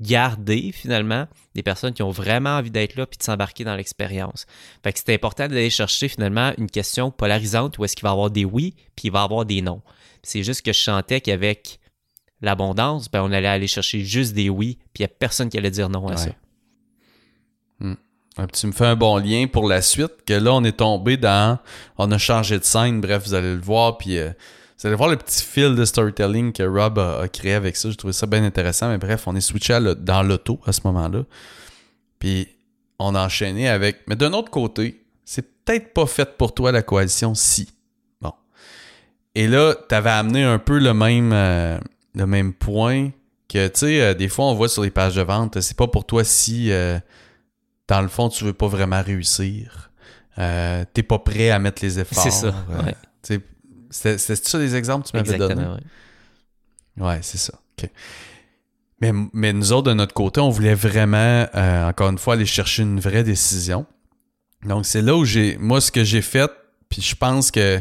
garder 0.00 0.72
finalement 0.72 1.26
des 1.54 1.62
personnes 1.62 1.94
qui 1.94 2.02
ont 2.02 2.10
vraiment 2.10 2.58
envie 2.58 2.70
d'être 2.70 2.96
là 2.96 3.06
puis 3.06 3.18
de 3.18 3.22
s'embarquer 3.22 3.64
dans 3.64 3.74
l'expérience. 3.76 4.46
Fait 4.82 4.92
que 4.92 4.98
c'est 4.98 5.14
important 5.14 5.48
d'aller 5.48 5.70
chercher 5.70 6.08
finalement 6.08 6.52
une 6.58 6.70
question 6.70 7.10
polarisante 7.10 7.78
où 7.78 7.84
est-ce 7.84 7.96
qu'il 7.96 8.02
va 8.02 8.10
y 8.10 8.12
avoir 8.12 8.30
des 8.30 8.44
oui 8.44 8.74
puis 8.94 9.08
il 9.08 9.12
va 9.12 9.20
y 9.20 9.24
avoir 9.24 9.46
des 9.46 9.62
non. 9.62 9.80
C'est 10.22 10.42
juste 10.42 10.62
que 10.62 10.72
je 10.72 10.80
sentais 10.80 11.20
qu'avec 11.20 11.80
l'abondance, 12.42 13.10
ben 13.10 13.22
on 13.22 13.32
allait 13.32 13.48
aller 13.48 13.68
chercher 13.68 14.00
juste 14.00 14.34
des 14.34 14.50
oui 14.50 14.78
puis 14.92 15.02
il 15.02 15.06
n'y 15.06 15.06
a 15.06 15.14
personne 15.18 15.48
qui 15.48 15.56
allait 15.56 15.70
dire 15.70 15.88
non 15.88 16.06
à 16.08 16.16
ça. 16.16 16.30
Hmm. 17.80 17.94
Tu 18.52 18.66
me 18.66 18.72
fais 18.72 18.84
un 18.84 18.96
bon 18.96 19.16
lien 19.16 19.46
pour 19.46 19.66
la 19.66 19.80
suite, 19.80 20.24
que 20.26 20.34
là, 20.34 20.52
on 20.52 20.62
est 20.62 20.76
tombé 20.76 21.16
dans... 21.16 21.58
On 21.96 22.10
a 22.12 22.18
changé 22.18 22.58
de 22.58 22.64
scène, 22.64 23.00
bref, 23.00 23.22
vous 23.24 23.32
allez 23.32 23.54
le 23.54 23.60
voir, 23.60 23.96
puis 23.96 24.18
euh, 24.18 24.30
vous 24.78 24.86
allez 24.86 24.96
voir 24.96 25.08
le 25.08 25.16
petit 25.16 25.42
fil 25.42 25.74
de 25.74 25.84
storytelling 25.84 26.52
que 26.52 26.62
Rob 26.62 26.98
a, 26.98 27.26
créé 27.28 27.54
avec 27.54 27.76
ça. 27.76 27.88
J'ai 27.88 27.96
trouvé 27.96 28.12
ça 28.12 28.26
bien 28.26 28.44
intéressant. 28.44 28.88
Mais 28.88 28.98
bref, 28.98 29.26
on 29.26 29.34
est 29.34 29.40
switché 29.40 29.78
dans 29.98 30.22
l'auto 30.22 30.60
à 30.66 30.72
ce 30.72 30.82
moment-là. 30.84 31.22
Puis 32.18 32.48
on 32.98 33.14
a 33.14 33.24
enchaîné 33.24 33.68
avec. 33.68 34.00
Mais 34.06 34.16
d'un 34.16 34.32
autre 34.34 34.50
côté, 34.50 35.02
c'est 35.24 35.64
peut-être 35.64 35.94
pas 35.94 36.06
fait 36.06 36.36
pour 36.36 36.54
toi 36.54 36.72
la 36.72 36.82
coalition 36.82 37.34
si. 37.34 37.70
Bon. 38.20 38.32
Et 39.34 39.48
là, 39.48 39.74
t'avais 39.88 40.10
amené 40.10 40.44
un 40.44 40.58
peu 40.58 40.78
le 40.78 40.92
même, 40.92 41.32
euh, 41.32 41.78
le 42.14 42.26
même 42.26 42.52
point 42.52 43.10
que, 43.48 43.68
tu 43.68 43.78
sais, 43.80 44.00
euh, 44.00 44.14
des 44.14 44.28
fois, 44.28 44.46
on 44.46 44.54
voit 44.54 44.68
sur 44.68 44.82
les 44.82 44.90
pages 44.90 45.14
de 45.16 45.22
vente, 45.22 45.60
c'est 45.60 45.76
pas 45.76 45.88
pour 45.88 46.04
toi 46.04 46.22
si, 46.22 46.70
euh, 46.70 46.98
dans 47.88 48.02
le 48.02 48.08
fond, 48.08 48.28
tu 48.28 48.44
veux 48.44 48.52
pas 48.52 48.68
vraiment 48.68 49.02
réussir. 49.02 49.90
T'es 50.36 51.02
pas 51.02 51.18
prêt 51.18 51.48
à 51.48 51.58
mettre 51.58 51.82
les 51.82 51.98
efforts. 51.98 52.22
C'est 52.22 52.30
ça. 52.30 52.54
Ouais. 52.84 52.94
C'est 53.96 54.46
ça 54.46 54.58
des 54.58 54.74
exemples 54.76 55.06
que 55.06 55.10
tu 55.10 55.16
m'avais 55.16 55.38
donné? 55.38 55.64
Ouais, 55.64 57.06
ouais 57.06 57.18
c'est 57.22 57.38
ça. 57.38 57.54
Mais, 59.00 59.12
mais, 59.32 59.52
nous 59.52 59.72
autres, 59.72 59.90
de 59.90 59.94
notre 59.94 60.14
côté, 60.14 60.40
on 60.40 60.48
voulait 60.48 60.74
vraiment, 60.74 61.46
euh, 61.54 61.88
encore 61.88 62.08
une 62.08 62.18
fois, 62.18 62.34
aller 62.34 62.46
chercher 62.46 62.82
une 62.82 62.98
vraie 62.98 63.24
décision. 63.24 63.84
Donc, 64.64 64.86
c'est 64.86 65.02
là 65.02 65.14
où 65.14 65.24
j'ai. 65.24 65.58
Moi, 65.58 65.80
ce 65.80 65.92
que 65.92 66.02
j'ai 66.02 66.22
fait, 66.22 66.50
puis 66.88 67.02
je 67.02 67.14
pense 67.14 67.50
que. 67.50 67.80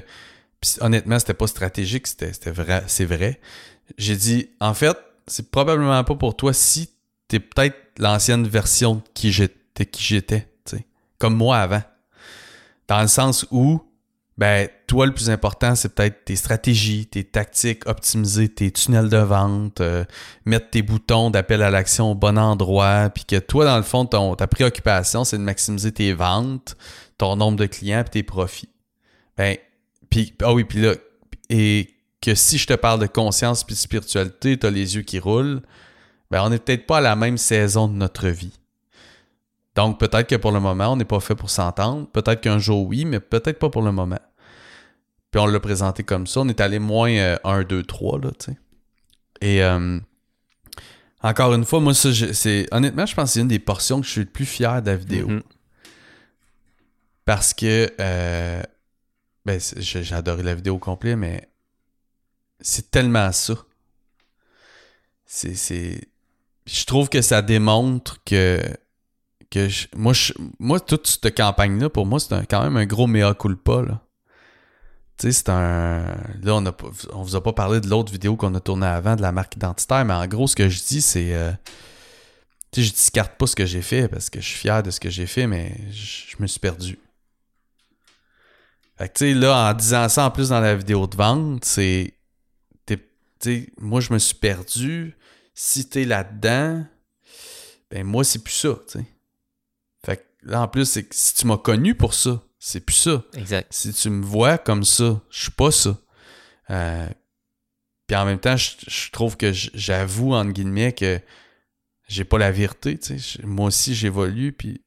honnêtement, 0.81 1.17
c'était 1.19 1.33
pas 1.33 1.47
stratégique, 1.47 2.07
c'était 2.07 2.51
vrai. 2.51 2.83
C'est 2.87 3.05
vrai. 3.05 3.39
J'ai 3.97 4.15
dit, 4.17 4.49
en 4.59 4.73
fait, 4.73 4.97
c'est 5.27 5.49
probablement 5.51 6.03
pas 6.03 6.15
pour 6.15 6.35
toi 6.35 6.53
si 6.53 6.89
t'es 7.27 7.39
peut-être 7.39 7.77
l'ancienne 7.97 8.47
version 8.47 8.95
de 8.95 9.01
qui 9.13 9.31
j'étais, 9.31 9.85
qui 9.85 10.03
j'étais, 10.03 10.47
comme 11.17 11.35
moi 11.35 11.59
avant. 11.59 11.83
Dans 12.87 13.01
le 13.01 13.07
sens 13.07 13.47
où 13.51 13.81
ben, 14.37 14.67
toi, 14.87 15.05
le 15.05 15.13
plus 15.13 15.29
important, 15.29 15.75
c'est 15.75 15.95
peut-être 15.95 16.25
tes 16.25 16.35
stratégies, 16.35 17.05
tes 17.05 17.23
tactiques, 17.23 17.87
optimiser 17.87 18.49
tes 18.49 18.69
tunnels 18.69 19.07
de 19.07 19.17
vente, 19.17 19.79
euh, 19.79 20.03
mettre 20.45 20.69
tes 20.69 20.81
boutons 20.81 21.29
d'appel 21.29 21.61
à 21.61 21.69
l'action 21.69 22.11
au 22.11 22.15
bon 22.15 22.37
endroit, 22.37 23.09
puis 23.13 23.23
que 23.23 23.37
toi, 23.37 23.63
dans 23.63 23.77
le 23.77 23.83
fond, 23.83 24.05
ton, 24.05 24.35
ta 24.35 24.47
préoccupation, 24.47 25.23
c'est 25.23 25.37
de 25.37 25.43
maximiser 25.43 25.93
tes 25.93 26.11
ventes, 26.11 26.75
ton 27.17 27.37
nombre 27.37 27.57
de 27.57 27.65
clients, 27.65 28.03
puis 28.03 28.11
tes 28.11 28.23
profits. 28.23 28.69
Ben, 29.37 29.55
puis, 30.09 30.33
ah 30.43 30.53
oui, 30.53 30.65
puis 30.65 30.81
là, 30.81 30.95
et 31.49 31.95
que 32.21 32.35
si 32.35 32.57
je 32.57 32.67
te 32.67 32.73
parle 32.73 32.99
de 32.99 33.07
conscience 33.07 33.63
puis 33.63 33.75
de 33.75 33.79
spiritualité, 33.79 34.57
tu 34.57 34.65
as 34.65 34.71
les 34.71 34.95
yeux 34.95 35.03
qui 35.03 35.19
roulent, 35.19 35.61
ben, 36.29 36.43
on 36.43 36.49
n'est 36.49 36.59
peut-être 36.59 36.87
pas 36.87 36.97
à 36.97 37.01
la 37.01 37.15
même 37.15 37.37
saison 37.37 37.87
de 37.87 37.93
notre 37.93 38.27
vie. 38.27 38.59
Donc, 39.75 39.99
peut-être 39.99 40.27
que 40.27 40.35
pour 40.35 40.51
le 40.51 40.59
moment, 40.59 40.93
on 40.93 40.95
n'est 40.95 41.05
pas 41.05 41.19
fait 41.19 41.35
pour 41.35 41.49
s'entendre. 41.49 42.07
Peut-être 42.07 42.41
qu'un 42.41 42.59
jour, 42.59 42.87
oui, 42.87 43.03
mais 43.05 43.19
peut-être 43.19 43.59
pas 43.59 43.69
pour 43.69 43.81
le 43.81 43.91
moment. 43.91 44.19
Puis 45.31 45.41
on 45.41 45.47
l'a 45.47 45.59
présenté 45.59 46.03
comme 46.03 46.27
ça. 46.27 46.41
On 46.41 46.47
est 46.47 46.61
allé 46.61 46.79
moins 46.79 47.37
1, 47.43 47.63
2, 47.63 47.83
3, 47.83 48.19
là, 48.19 48.31
tu 48.39 48.51
sais. 48.51 48.57
Et 49.41 49.61
euh, 49.61 49.99
encore 51.21 51.53
une 51.53 51.65
fois, 51.65 51.81
moi, 51.81 51.93
ça, 51.93 52.09
c'est 52.33 52.67
honnêtement, 52.71 53.05
je 53.05 53.13
pense 53.15 53.29
que 53.29 53.33
c'est 53.33 53.41
une 53.41 53.49
des 53.49 53.59
portions 53.59 53.99
que 53.99 54.07
je 54.07 54.11
suis 54.11 54.21
le 54.21 54.27
plus 54.27 54.45
fier 54.45 54.81
de 54.81 54.91
la 54.91 54.95
vidéo. 54.95 55.27
Mm-hmm. 55.27 55.43
Parce 57.25 57.53
que, 57.53 57.91
euh, 57.99 58.63
ben, 59.45 59.59
j'ai 59.77 60.15
adoré 60.15 60.43
la 60.43 60.55
vidéo 60.55 60.75
au 60.75 60.79
complet, 60.79 61.15
mais 61.15 61.49
c'est 62.61 62.91
tellement 62.91 63.31
ça. 63.31 63.55
C'est. 65.25 66.07
Je 66.65 66.85
trouve 66.85 67.09
que 67.09 67.21
ça 67.21 67.41
démontre 67.41 68.23
que 68.23 68.61
moi, 69.95 70.13
moi, 70.59 70.79
toute 70.79 71.07
cette 71.07 71.35
campagne-là, 71.35 71.89
pour 71.89 72.05
moi, 72.05 72.19
c'est 72.19 72.45
quand 72.47 72.63
même 72.63 72.77
un 72.77 72.85
gros 72.85 73.07
mea 73.07 73.33
culpa. 73.33 73.81
Là. 73.81 74.01
Tu 75.17 75.27
sais, 75.27 75.31
c'est 75.31 75.49
un. 75.49 76.17
Là, 76.43 76.55
on, 76.55 76.65
a, 76.65 76.75
on 77.13 77.23
vous 77.23 77.35
a 77.35 77.43
pas 77.43 77.53
parlé 77.53 77.79
de 77.79 77.89
l'autre 77.89 78.11
vidéo 78.11 78.35
qu'on 78.35 78.53
a 78.53 78.59
tournée 78.59 78.85
avant 78.85 79.15
de 79.15 79.21
la 79.21 79.31
marque 79.31 79.55
identitaire, 79.55 80.03
mais 80.03 80.13
en 80.13 80.27
gros, 80.27 80.47
ce 80.47 80.55
que 80.55 80.67
je 80.67 80.83
dis, 80.83 81.01
c'est. 81.01 81.33
Euh, 81.33 81.51
tu 82.71 82.81
sais, 82.81 82.87
je 82.87 82.93
discarte 82.93 83.37
pas 83.37 83.47
ce 83.47 83.55
que 83.55 83.65
j'ai 83.65 83.81
fait 83.81 84.09
parce 84.09 84.29
que 84.29 84.41
je 84.41 84.45
suis 84.45 84.57
fier 84.57 84.83
de 84.83 84.91
ce 84.91 84.99
que 84.99 85.09
j'ai 85.09 85.27
fait, 85.27 85.47
mais 85.47 85.73
je, 85.91 86.35
me 86.39 86.47
suis 86.47 86.59
perdu. 86.59 86.99
Fait 88.97 89.07
que, 89.07 89.13
tu 89.13 89.25
sais, 89.25 89.33
là, 89.33 89.69
en 89.69 89.73
disant 89.73 90.09
ça 90.09 90.25
en 90.25 90.31
plus 90.31 90.49
dans 90.49 90.59
la 90.59 90.75
vidéo 90.75 91.07
de 91.07 91.15
vente, 91.15 91.63
c'est. 91.63 92.13
Tu 92.85 92.97
sais, 93.39 93.69
moi, 93.77 94.01
je 94.01 94.13
me 94.13 94.19
suis 94.19 94.35
perdu. 94.35 95.17
Si 95.53 95.87
t'es 95.87 96.03
là-dedans, 96.03 96.85
ben 97.91 98.03
moi, 98.05 98.23
c'est 98.23 98.43
plus 98.43 98.53
ça, 98.53 98.75
tu 98.87 98.99
sais. 98.99 99.05
Là, 100.45 100.61
en 100.61 100.67
plus, 100.67 100.85
c'est 100.85 101.03
que 101.03 101.15
si 101.15 101.33
tu 101.35 101.47
m'as 101.47 101.57
connu 101.57 101.95
pour 101.95 102.13
ça, 102.13 102.41
c'est 102.59 102.79
plus 102.79 102.95
ça. 102.95 103.23
Exact. 103.33 103.67
Si 103.73 103.93
tu 103.93 104.09
me 104.09 104.23
vois 104.23 104.57
comme 104.57 104.83
ça, 104.83 105.19
je 105.29 105.41
suis 105.43 105.51
pas 105.51 105.71
ça. 105.71 105.97
Euh, 106.69 107.07
puis 108.07 108.15
en 108.15 108.25
même 108.25 108.39
temps, 108.39 108.55
je, 108.57 108.71
je 108.87 109.11
trouve 109.11 109.37
que 109.37 109.51
j'avoue, 109.51 110.33
entre 110.33 110.51
guillemets, 110.51 110.93
que 110.93 111.19
j'ai 112.07 112.23
pas 112.23 112.37
la 112.37 112.51
vérité, 112.51 112.97
tu 112.97 113.17
sais. 113.19 113.39
Je- 113.41 113.45
Moi 113.45 113.67
aussi, 113.67 113.95
j'évolue, 113.95 114.53
puis 114.53 114.83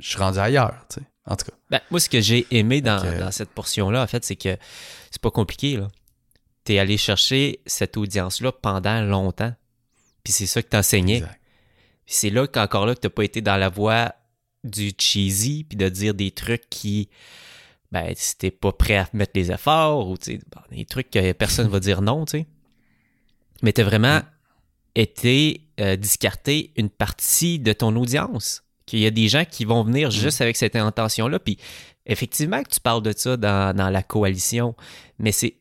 je 0.00 0.08
suis 0.10 0.18
rendu 0.18 0.38
ailleurs, 0.38 0.84
tu 0.90 1.00
sais. 1.00 1.06
En 1.24 1.36
tout 1.36 1.46
cas. 1.46 1.56
Ben, 1.70 1.80
moi, 1.90 2.00
ce 2.00 2.08
que 2.08 2.20
j'ai 2.20 2.46
aimé 2.50 2.80
dans, 2.80 3.02
que- 3.02 3.18
dans 3.18 3.30
cette 3.30 3.50
portion-là, 3.50 4.02
en 4.02 4.06
fait, 4.06 4.24
c'est 4.24 4.36
que 4.36 4.56
c'est 5.10 5.20
pas 5.22 5.30
compliqué. 5.30 5.76
là. 5.76 5.88
T'es 6.64 6.78
allé 6.78 6.96
chercher 6.98 7.60
cette 7.66 7.96
audience-là 7.96 8.52
pendant 8.52 9.00
longtemps. 9.02 9.54
Puis 10.24 10.32
c'est 10.34 10.46
ça 10.46 10.62
que 10.62 10.68
t'enseignais. 10.68 11.16
Exact. 11.18 11.40
Puis 12.06 12.14
c'est 12.14 12.30
là 12.30 12.46
qu'encore 12.46 12.84
là 12.86 12.94
que 12.94 13.00
t'as 13.00 13.10
pas 13.10 13.24
été 13.24 13.40
dans 13.42 13.56
la 13.56 13.68
voie 13.70 14.14
du 14.64 14.92
cheesy, 14.98 15.64
puis 15.64 15.76
de 15.76 15.88
dire 15.88 16.14
des 16.14 16.30
trucs 16.30 16.68
qui, 16.70 17.08
ben, 17.92 18.12
si 18.16 18.36
t'es 18.36 18.50
pas 18.50 18.72
prêt 18.72 18.96
à 18.96 19.08
mettre 19.12 19.32
les 19.34 19.50
efforts, 19.50 20.08
ou 20.08 20.16
tu 20.18 20.38
bon, 20.54 20.60
des 20.76 20.84
trucs 20.84 21.10
que 21.10 21.32
personne 21.32 21.68
va 21.68 21.80
dire 21.80 22.02
non, 22.02 22.24
tu 22.24 22.38
sais. 22.38 22.46
Mais 23.62 23.72
t'as 23.72 23.84
vraiment 23.84 24.20
été 24.94 25.62
euh, 25.80 25.96
discarté 25.96 26.72
une 26.76 26.90
partie 26.90 27.58
de 27.58 27.72
ton 27.72 27.94
audience. 27.96 28.62
Qu'il 28.86 29.00
y 29.00 29.06
a 29.06 29.10
des 29.10 29.28
gens 29.28 29.44
qui 29.44 29.64
vont 29.66 29.84
venir 29.84 30.10
juste 30.10 30.40
avec 30.40 30.56
cette 30.56 30.74
intention-là, 30.74 31.38
puis 31.38 31.58
effectivement 32.06 32.62
que 32.62 32.70
tu 32.70 32.80
parles 32.80 33.02
de 33.02 33.12
ça 33.14 33.36
dans, 33.36 33.76
dans 33.76 33.90
la 33.90 34.02
coalition, 34.02 34.74
mais 35.18 35.30
c'est 35.32 35.56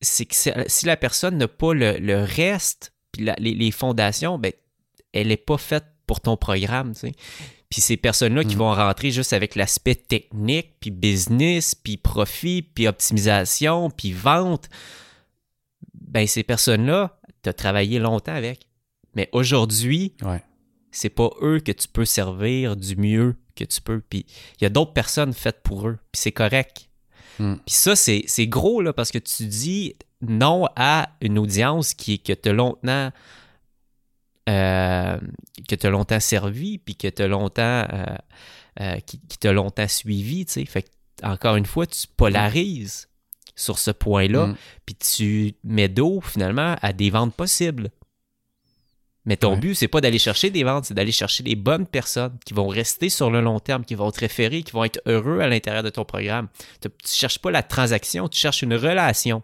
c'est 0.00 0.26
que 0.26 0.34
si 0.66 0.84
la 0.84 0.96
personne 0.96 1.38
n'a 1.38 1.48
pas 1.48 1.72
le, 1.72 1.96
le 1.98 2.22
reste, 2.22 2.92
puis 3.12 3.24
la- 3.24 3.36
les, 3.38 3.54
les 3.54 3.70
fondations, 3.70 4.38
ben, 4.38 4.52
elle 5.12 5.28
n'est 5.28 5.36
pas 5.36 5.56
faite 5.56 5.84
pour 6.06 6.20
ton 6.20 6.36
programme, 6.36 6.92
tu 6.92 7.00
sais. 7.00 7.12
Puis 7.74 7.80
ces 7.82 7.96
personnes-là 7.96 8.44
qui 8.44 8.54
Mm. 8.54 8.58
vont 8.60 8.72
rentrer 8.72 9.10
juste 9.10 9.32
avec 9.32 9.56
l'aspect 9.56 9.96
technique, 9.96 10.74
puis 10.78 10.92
business, 10.92 11.74
puis 11.74 11.96
profit, 11.96 12.62
puis 12.62 12.86
optimisation, 12.86 13.90
puis 13.90 14.12
vente, 14.12 14.68
ben 15.92 16.24
ces 16.28 16.44
personnes-là, 16.44 17.18
tu 17.42 17.48
as 17.48 17.52
travaillé 17.52 17.98
longtemps 17.98 18.36
avec. 18.36 18.68
Mais 19.16 19.28
aujourd'hui, 19.32 20.14
Ouais. 20.22 20.40
c'est 20.92 21.08
pas 21.08 21.30
eux 21.42 21.58
que 21.58 21.72
tu 21.72 21.88
peux 21.88 22.04
servir 22.04 22.76
du 22.76 22.94
mieux 22.94 23.34
que 23.56 23.64
tu 23.64 23.80
peux. 23.80 24.00
Puis 24.08 24.24
il 24.60 24.62
y 24.62 24.66
a 24.66 24.70
d'autres 24.70 24.92
personnes 24.92 25.32
faites 25.32 25.60
pour 25.64 25.88
eux, 25.88 25.98
puis 26.12 26.20
c'est 26.20 26.30
correct. 26.30 26.88
Mm. 27.40 27.54
Puis 27.66 27.74
ça, 27.74 27.96
c'est 27.96 28.22
c'est 28.28 28.46
gros, 28.46 28.82
là, 28.82 28.92
parce 28.92 29.10
que 29.10 29.18
tu 29.18 29.46
dis 29.46 29.96
non 30.20 30.66
à 30.76 31.08
une 31.20 31.40
audience 31.40 31.92
qui, 31.92 32.20
que 32.20 32.34
tu 32.34 32.52
longtemps... 32.52 33.10
euh, 34.48 35.18
que 35.68 35.74
tu 35.74 35.88
longtemps 35.90 36.20
servi, 36.20 36.78
puis 36.78 36.96
que 36.96 37.08
tu 37.08 37.26
longtemps... 37.28 37.86
euh, 37.92 38.04
euh, 38.80 38.96
qui, 39.06 39.20
qui 39.20 39.38
t'a 39.38 39.52
longtemps 39.52 39.86
suivi, 39.86 40.46
tu 40.46 40.52
sais. 40.54 40.64
Fait 40.64 40.82
que, 40.82 40.88
encore 41.22 41.54
une 41.54 41.64
fois, 41.66 41.86
tu 41.86 42.06
polarises 42.16 43.08
sur 43.54 43.78
ce 43.78 43.92
point-là, 43.92 44.48
Mm. 44.48 44.56
puis 44.84 44.94
tu 44.96 45.54
mets 45.62 45.88
d'eau, 45.88 46.20
finalement, 46.20 46.74
à 46.82 46.92
des 46.92 47.08
ventes 47.10 47.34
possibles. 47.34 47.90
Mais 49.26 49.36
ton 49.36 49.52
Ouais. 49.54 49.60
but, 49.60 49.74
c'est 49.74 49.88
pas 49.88 50.00
d'aller 50.02 50.18
chercher 50.18 50.50
des 50.50 50.64
ventes, 50.64 50.86
c'est 50.86 50.94
d'aller 50.94 51.12
chercher 51.12 51.42
les 51.44 51.54
bonnes 51.54 51.86
personnes 51.86 52.36
qui 52.44 52.52
vont 52.52 52.66
rester 52.68 53.08
sur 53.08 53.30
le 53.30 53.40
long 53.40 53.58
terme, 53.60 53.84
qui 53.84 53.94
vont 53.94 54.10
te 54.10 54.20
référer, 54.20 54.62
qui 54.62 54.72
vont 54.72 54.84
être 54.84 55.00
heureux 55.06 55.40
à 55.40 55.46
l'intérieur 55.46 55.82
de 55.82 55.88
ton 55.90 56.04
programme. 56.04 56.48
Tu, 56.82 56.88
tu 57.02 57.12
cherches 57.14 57.38
pas 57.38 57.50
la 57.50 57.62
transaction, 57.62 58.28
tu 58.28 58.38
cherches 58.38 58.62
une 58.62 58.74
relation. 58.74 59.42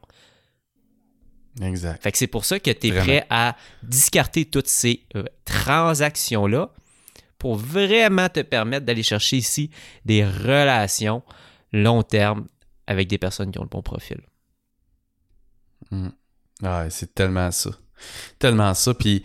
Exact. 1.61 2.03
Fait 2.03 2.13
que 2.13 2.19
c'est 2.19 2.27
pour 2.27 2.45
ça 2.45 2.61
que 2.61 2.71
tu 2.71 2.87
es 2.87 2.91
Vraiment. 2.91 3.05
prêt 3.05 3.27
à 3.31 3.57
discarter 3.83 4.45
toutes 4.45 4.69
ces 4.69 5.05
euh, 5.17 5.25
transactions-là 5.45 6.73
pour 7.39 7.57
vraiment 7.57 8.29
te 8.29 8.41
permettre 8.41 8.87
d'aller 8.87 9.03
chercher 9.03 9.39
ici 9.39 9.71
des 10.05 10.25
relations 10.25 11.23
long 11.73 12.03
terme 12.03 12.47
avec 12.87 13.09
des 13.09 13.19
personnes 13.19 13.51
qui 13.51 13.59
ont 13.59 13.63
le 13.65 13.69
bon 13.69 13.83
profil. 13.83 14.21
Ouais, 15.91 16.89
c'est 16.91 17.15
tellement 17.15 17.51
ça. 17.51 17.71
Tellement 18.39 18.75
ça. 18.75 18.95
Puis, 18.95 19.25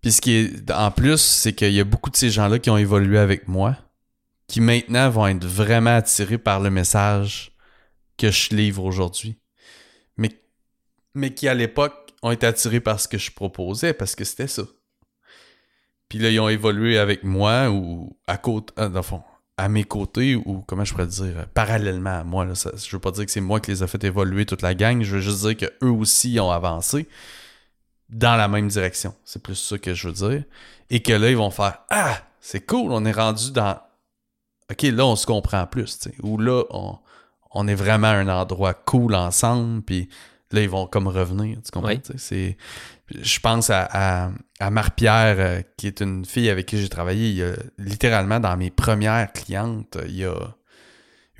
puis 0.00 0.12
ce 0.12 0.20
qui 0.20 0.32
est 0.32 0.70
en 0.70 0.90
plus, 0.90 1.20
c'est 1.20 1.52
qu'il 1.52 1.72
y 1.72 1.80
a 1.80 1.84
beaucoup 1.84 2.10
de 2.10 2.16
ces 2.16 2.30
gens-là 2.30 2.58
qui 2.58 2.70
ont 2.70 2.76
évolué 2.78 3.18
avec 3.18 3.48
moi, 3.48 3.76
qui 4.46 4.60
maintenant 4.60 5.10
vont 5.10 5.26
être 5.26 5.44
vraiment 5.44 5.96
attirés 5.96 6.38
par 6.38 6.60
le 6.60 6.70
message 6.70 7.52
que 8.16 8.30
je 8.30 8.54
livre 8.54 8.84
aujourd'hui. 8.84 9.38
Mais, 11.16 11.34
qui 11.34 11.48
à 11.48 11.54
l'époque 11.54 12.12
ont 12.22 12.30
été 12.30 12.46
attirés 12.46 12.80
par 12.80 13.00
ce 13.00 13.08
que 13.08 13.18
je 13.18 13.30
proposais 13.30 13.92
parce 13.92 14.14
que 14.14 14.24
c'était 14.24 14.46
ça. 14.46 14.62
Puis 16.08 16.18
là, 16.18 16.30
ils 16.30 16.38
ont 16.38 16.48
évolué 16.48 16.98
avec 16.98 17.24
moi 17.24 17.70
ou 17.70 18.16
à 18.26 18.36
côté, 18.36 18.72
euh, 18.78 18.88
dans 18.88 19.02
fond, 19.02 19.22
à 19.56 19.68
mes 19.68 19.84
côtés 19.84 20.36
ou 20.36 20.62
comment 20.66 20.84
je 20.84 20.92
pourrais 20.92 21.06
dire, 21.06 21.38
euh, 21.38 21.44
parallèlement 21.52 22.20
à 22.20 22.24
moi. 22.24 22.44
Là, 22.44 22.54
ça, 22.54 22.70
je 22.76 22.90
veux 22.94 23.00
pas 23.00 23.10
dire 23.10 23.24
que 23.24 23.30
c'est 23.30 23.40
moi 23.40 23.60
qui 23.60 23.70
les 23.70 23.82
a 23.82 23.86
fait 23.86 24.02
évoluer 24.04 24.46
toute 24.46 24.62
la 24.62 24.74
gang, 24.74 25.02
je 25.02 25.16
veux 25.16 25.20
juste 25.20 25.40
dire 25.40 25.56
que 25.56 25.66
eux 25.84 25.90
aussi 25.90 26.38
ont 26.38 26.50
avancé 26.50 27.08
dans 28.08 28.36
la 28.36 28.48
même 28.48 28.68
direction. 28.68 29.14
C'est 29.24 29.42
plus 29.42 29.56
ça 29.56 29.78
que 29.78 29.94
je 29.94 30.08
veux 30.08 30.14
dire. 30.14 30.44
Et 30.90 31.00
que 31.00 31.12
là, 31.12 31.30
ils 31.30 31.36
vont 31.36 31.50
faire 31.50 31.80
Ah, 31.90 32.20
c'est 32.40 32.64
cool, 32.64 32.92
on 32.92 33.04
est 33.04 33.12
rendu 33.12 33.50
dans. 33.50 33.80
Ok, 34.70 34.82
là, 34.82 35.06
on 35.06 35.16
se 35.16 35.26
comprend 35.26 35.66
plus. 35.66 36.08
Ou 36.22 36.38
là, 36.38 36.64
on, 36.70 36.98
on 37.52 37.68
est 37.68 37.74
vraiment 37.74 38.08
à 38.08 38.14
un 38.14 38.28
endroit 38.28 38.74
cool 38.74 39.14
ensemble. 39.14 39.82
Puis 39.82 40.08
là, 40.52 40.62
ils 40.62 40.68
vont 40.70 40.86
comme 40.86 41.08
revenir. 41.08 41.58
Tu 41.64 41.70
comprends? 41.70 41.90
Oui. 41.90 42.00
C'est. 42.16 42.56
Je 43.10 43.38
pense 43.40 43.70
à, 43.70 43.88
à, 43.90 44.30
à 44.58 44.70
Marie-Pierre, 44.70 45.36
euh, 45.38 45.62
qui 45.76 45.86
est 45.86 46.00
une 46.00 46.24
fille 46.24 46.50
avec 46.50 46.66
qui 46.66 46.78
j'ai 46.80 46.88
travaillé 46.88 47.28
il 47.30 47.36
y 47.36 47.42
a, 47.44 47.52
littéralement 47.78 48.40
dans 48.40 48.56
mes 48.56 48.70
premières 48.70 49.32
clientes 49.32 49.96
il 50.06 50.16
y 50.16 50.24
a 50.24 50.34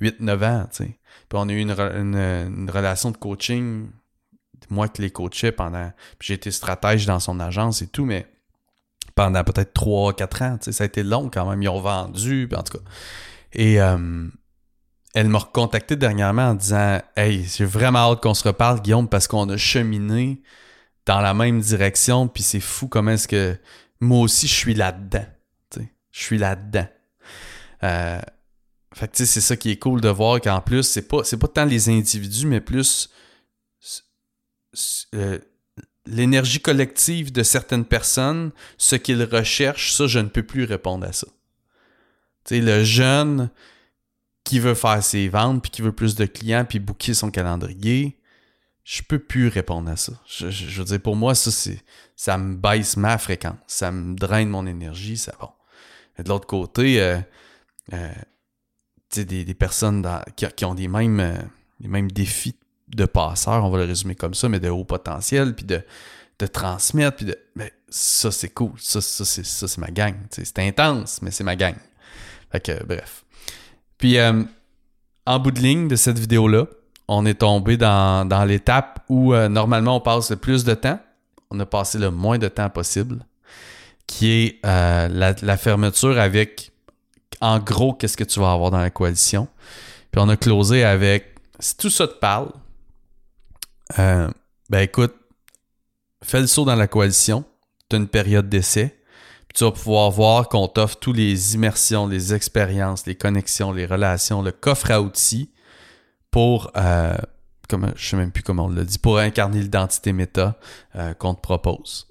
8-9 0.01 0.43
ans. 0.45 0.67
tu 0.71 0.83
sais. 0.85 0.99
Puis 1.29 1.37
on 1.39 1.49
a 1.49 1.51
eu 1.51 1.59
une, 1.59 1.73
re- 1.73 1.95
une, 1.99 2.15
une 2.15 2.69
relation 2.69 3.11
de 3.11 3.17
coaching, 3.17 3.89
moi 4.69 4.87
qui 4.87 5.01
les 5.01 5.11
coachais 5.11 5.51
pendant. 5.51 5.91
Puis 6.19 6.27
j'ai 6.27 6.33
été 6.35 6.51
stratège 6.51 7.05
dans 7.05 7.19
son 7.19 7.39
agence 7.41 7.81
et 7.81 7.87
tout, 7.87 8.05
mais 8.05 8.27
pendant 9.15 9.43
peut-être 9.43 9.73
3-4 9.73 10.43
ans. 10.43 10.57
tu 10.57 10.65
sais, 10.65 10.71
Ça 10.71 10.83
a 10.83 10.87
été 10.87 11.03
long 11.03 11.29
quand 11.29 11.49
même. 11.49 11.61
Ils 11.61 11.69
ont 11.69 11.81
vendu, 11.81 12.47
puis 12.49 12.57
en 12.57 12.63
tout 12.63 12.77
cas. 12.77 12.83
Et 13.51 13.81
euh, 13.81 14.27
elle 15.13 15.29
m'a 15.29 15.39
recontacté 15.39 15.95
dernièrement 15.95 16.49
en 16.49 16.53
disant 16.53 17.01
Hey, 17.15 17.45
j'ai 17.45 17.65
vraiment 17.65 18.11
hâte 18.11 18.21
qu'on 18.21 18.33
se 18.33 18.47
reparle, 18.47 18.81
Guillaume, 18.81 19.07
parce 19.07 19.27
qu'on 19.27 19.49
a 19.49 19.57
cheminé 19.57 20.41
dans 21.05 21.21
la 21.21 21.33
même 21.33 21.61
direction, 21.61 22.27
puis 22.27 22.43
c'est 22.43 22.59
fou 22.59 22.87
comment 22.87 23.11
est-ce 23.11 23.27
que 23.27 23.57
moi 23.99 24.19
aussi 24.19 24.47
je 24.47 24.53
suis 24.53 24.73
là-dedans. 24.73 25.25
Je 26.11 26.23
suis 26.23 26.37
là-dedans. 26.39 26.87
Euh, 27.83 28.19
fait 28.95 29.07
que 29.07 29.25
c'est 29.25 29.41
ça 29.41 29.55
qui 29.55 29.69
est 29.69 29.77
cool 29.77 30.01
de 30.01 30.09
voir 30.09 30.41
qu'en 30.41 30.61
plus, 30.61 30.81
c'est 30.81 31.07
pas, 31.07 31.21
pas 31.21 31.47
tant 31.47 31.65
les 31.65 31.89
individus, 31.89 32.47
mais 32.47 32.59
plus 32.59 33.11
euh, 35.13 35.37
l'énergie 36.07 36.59
collective 36.59 37.31
de 37.31 37.43
certaines 37.43 37.85
personnes, 37.85 38.51
ce 38.77 38.95
qu'ils 38.95 39.23
recherchent, 39.23 39.93
ça, 39.93 40.07
je 40.07 40.19
ne 40.19 40.27
peux 40.27 40.43
plus 40.43 40.63
répondre 40.63 41.05
à 41.05 41.13
ça. 41.13 41.27
Tu 42.45 42.55
sais, 42.55 42.61
le 42.61 42.83
jeune 42.83 43.51
qui 44.47 44.59
veut 44.59 44.75
faire 44.75 45.03
ses 45.03 45.27
ventes, 45.27 45.61
puis 45.61 45.69
qui 45.69 45.81
veut 45.81 45.91
plus 45.91 46.15
de 46.15 46.25
clients, 46.25 46.63
puis 46.63 46.79
booker 46.79 47.13
son 47.13 47.31
calendrier, 47.31 48.17
je 48.85 49.01
peux 49.01 49.19
plus 49.19 49.49
répondre 49.49 49.91
à 49.91 49.97
ça. 49.97 50.13
Je, 50.25 50.79
veux 50.79 50.85
dire, 50.85 51.01
pour 51.01 51.17
moi, 51.17 51.35
ça, 51.35 51.51
ça 52.15 52.37
me 52.37 52.55
baisse 52.55 52.95
ma 52.95 53.17
fréquence, 53.17 53.57
ça 53.67 53.91
me 53.91 54.15
draine 54.15 54.47
mon 54.47 54.65
énergie, 54.65 55.17
ça 55.17 55.33
bon. 55.41 55.49
Et 56.17 56.23
de 56.23 56.29
l'autre 56.29 56.47
côté, 56.47 57.01
euh, 57.01 57.19
euh, 57.91 58.13
tu 59.09 59.25
des, 59.25 59.53
personnes 59.53 60.07
qui, 60.37 60.63
ont 60.63 60.75
des 60.75 60.87
mêmes, 60.87 61.19
euh, 61.19 61.35
les 61.81 61.89
mêmes 61.89 62.09
défis 62.09 62.55
de 62.87 63.05
passeurs, 63.05 63.65
on 63.65 63.69
va 63.69 63.79
le 63.79 63.83
résumer 63.83 64.15
comme 64.15 64.33
ça, 64.33 64.47
mais 64.47 64.61
de 64.61 64.69
haut 64.69 64.85
potentiel, 64.85 65.55
puis 65.55 65.65
de, 65.65 65.83
transmettre, 66.47 67.17
puis 67.17 67.25
de. 67.25 67.37
Mais 67.57 67.73
ça, 67.89 68.31
c'est 68.31 68.49
cool. 68.49 68.71
Ça, 68.79 69.01
c'est, 69.01 69.25
ça, 69.25 69.67
c'est 69.67 69.81
ma 69.81 69.91
gang. 69.91 70.15
C'est 70.31 70.59
intense, 70.59 71.21
mais 71.21 71.31
c'est 71.31 71.43
ma 71.43 71.57
gang. 71.57 71.75
Fait 72.49 72.81
bref. 72.85 73.25
Puis, 73.97 74.17
euh, 74.17 74.43
en 75.25 75.39
bout 75.39 75.51
de 75.51 75.59
ligne 75.59 75.87
de 75.87 75.95
cette 75.95 76.19
vidéo-là, 76.19 76.65
on 77.07 77.25
est 77.25 77.35
tombé 77.39 77.77
dans, 77.77 78.27
dans 78.27 78.43
l'étape 78.45 79.03
où 79.09 79.33
euh, 79.33 79.47
normalement 79.47 79.97
on 79.97 80.01
passe 80.01 80.29
le 80.29 80.35
plus 80.35 80.63
de 80.63 80.73
temps. 80.73 80.99
On 81.49 81.59
a 81.59 81.65
passé 81.65 81.97
le 81.97 82.11
moins 82.11 82.37
de 82.37 82.49
temps 82.49 82.69
possible, 82.69 83.25
qui 84.05 84.29
est 84.31 84.59
euh, 84.65 85.07
la, 85.07 85.33
la 85.41 85.57
fermeture 85.57 86.19
avec, 86.19 86.71
en 87.39 87.59
gros, 87.59 87.93
qu'est-ce 87.93 88.17
que 88.17 88.25
tu 88.25 88.39
vas 88.39 88.51
avoir 88.51 88.71
dans 88.71 88.79
la 88.79 88.89
coalition. 88.89 89.47
Puis 90.11 90.21
on 90.21 90.27
a 90.27 90.35
closé 90.35 90.83
avec, 90.83 91.35
si 91.59 91.77
tout 91.77 91.89
ça 91.89 92.07
te 92.07 92.15
parle, 92.19 92.51
euh, 93.99 94.29
ben 94.69 94.79
écoute, 94.79 95.15
fais 96.21 96.41
le 96.41 96.47
saut 96.47 96.65
dans 96.65 96.75
la 96.75 96.87
coalition, 96.87 97.45
tu 97.89 97.95
as 97.95 97.99
une 97.99 98.09
période 98.09 98.49
d'essai, 98.49 98.96
tu 99.57 99.63
vas 99.63 99.71
pouvoir 99.71 100.11
voir 100.11 100.49
qu'on 100.49 100.67
t'offre 100.67 100.97
tous 100.97 101.13
les 101.13 101.55
immersions, 101.55 102.05
les 102.05 102.31
expériences, 102.35 103.07
les 103.07 103.15
connexions, 103.15 103.71
les 103.71 103.87
relations, 103.87 104.43
le 104.43 104.51
coffre 104.51 104.91
à 104.91 105.01
outils 105.01 105.51
pour, 106.29 106.69
euh, 106.77 107.17
comment, 107.67 107.89
je 107.95 108.07
sais 108.07 108.17
même 108.17 108.31
plus 108.31 108.43
comment 108.43 108.65
on 108.65 108.69
l'a 108.69 108.83
dit, 108.83 108.99
pour 108.99 109.17
incarner 109.17 109.59
l'identité 109.59 110.13
méta 110.13 110.59
euh, 110.95 111.15
qu'on 111.15 111.33
te 111.33 111.41
propose. 111.41 112.07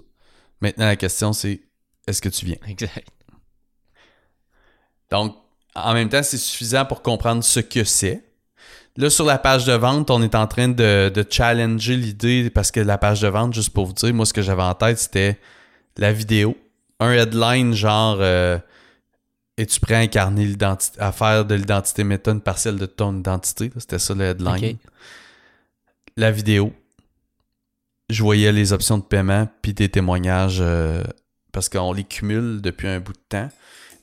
Maintenant, 0.59 0.87
la 0.87 0.97
question 0.97 1.31
c'est, 1.31 1.61
est-ce 2.05 2.21
que 2.21 2.27
tu 2.27 2.45
viens? 2.45 2.57
Exact. 2.67 3.07
Donc, 5.09 5.33
en 5.73 5.93
même 5.93 6.09
temps, 6.09 6.23
c'est 6.23 6.37
suffisant 6.37 6.83
pour 6.83 7.01
comprendre 7.01 7.45
ce 7.45 7.61
que 7.61 7.85
c'est. 7.85 8.25
Là, 8.97 9.09
sur 9.09 9.23
la 9.23 9.37
page 9.37 9.63
de 9.63 9.71
vente, 9.71 10.11
on 10.11 10.21
est 10.21 10.35
en 10.35 10.47
train 10.47 10.67
de, 10.67 11.09
de 11.15 11.25
challenger 11.29 11.95
l'idée 11.95 12.49
parce 12.49 12.71
que 12.71 12.81
la 12.81 12.97
page 12.97 13.21
de 13.21 13.29
vente, 13.29 13.53
juste 13.53 13.69
pour 13.69 13.85
vous 13.85 13.93
dire, 13.93 14.13
moi, 14.13 14.25
ce 14.25 14.33
que 14.33 14.41
j'avais 14.41 14.63
en 14.63 14.73
tête, 14.73 14.99
c'était 14.99 15.39
la 15.95 16.11
vidéo. 16.11 16.57
Un 16.99 17.11
headline 17.11 17.73
genre 17.73 18.17
euh, 18.19 18.57
Es-tu 19.57 19.79
prêt 19.79 19.95
à 19.95 19.99
incarner 19.99 20.45
l'identité, 20.45 20.99
à 21.01 21.11
faire 21.11 21.43
de 21.43 21.55
l'identité 21.55 22.03
méta 22.03 22.31
une 22.31 22.41
partielle 22.41 22.77
de 22.77 22.85
ton 22.85 23.17
identité? 23.17 23.71
C'était 23.77 23.97
ça 23.97 24.13
le 24.13 24.25
headline. 24.25 24.77
La 26.15 26.31
vidéo. 26.31 26.73
Je 28.09 28.21
voyais 28.21 28.51
les 28.51 28.71
options 28.71 28.99
de 28.99 29.03
paiement 29.03 29.49
puis 29.61 29.73
des 29.73 29.89
témoignages 29.89 30.59
euh, 30.61 31.03
parce 31.51 31.69
qu'on 31.69 31.91
les 31.91 32.03
cumule 32.03 32.61
depuis 32.61 32.87
un 32.87 32.99
bout 32.99 33.13
de 33.13 33.19
temps. 33.27 33.49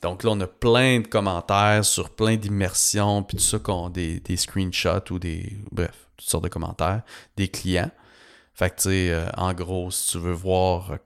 Donc 0.01 0.23
là, 0.23 0.31
on 0.31 0.39
a 0.41 0.47
plein 0.47 0.99
de 0.99 1.07
commentaires 1.07 1.83
sur 1.85 2.09
plein 2.09 2.35
d'immersions, 2.35 3.23
puis 3.23 3.37
tout 3.37 3.43
ça, 3.43 3.57
qu'on 3.57 3.89
des, 3.89 4.19
des 4.19 4.37
screenshots 4.37 5.11
ou 5.11 5.19
des. 5.19 5.57
Bref, 5.71 6.07
toutes 6.17 6.29
sortes 6.29 6.43
de 6.43 6.49
commentaires 6.49 7.01
des 7.37 7.47
clients. 7.47 7.89
Fait 8.53 8.69
que, 8.69 8.75
tu 8.75 8.81
sais, 8.83 9.09
euh, 9.09 9.27
en 9.37 9.53
gros, 9.53 9.89
si 9.89 10.11
tu 10.11 10.19
veux 10.19 10.33
voir 10.33 10.97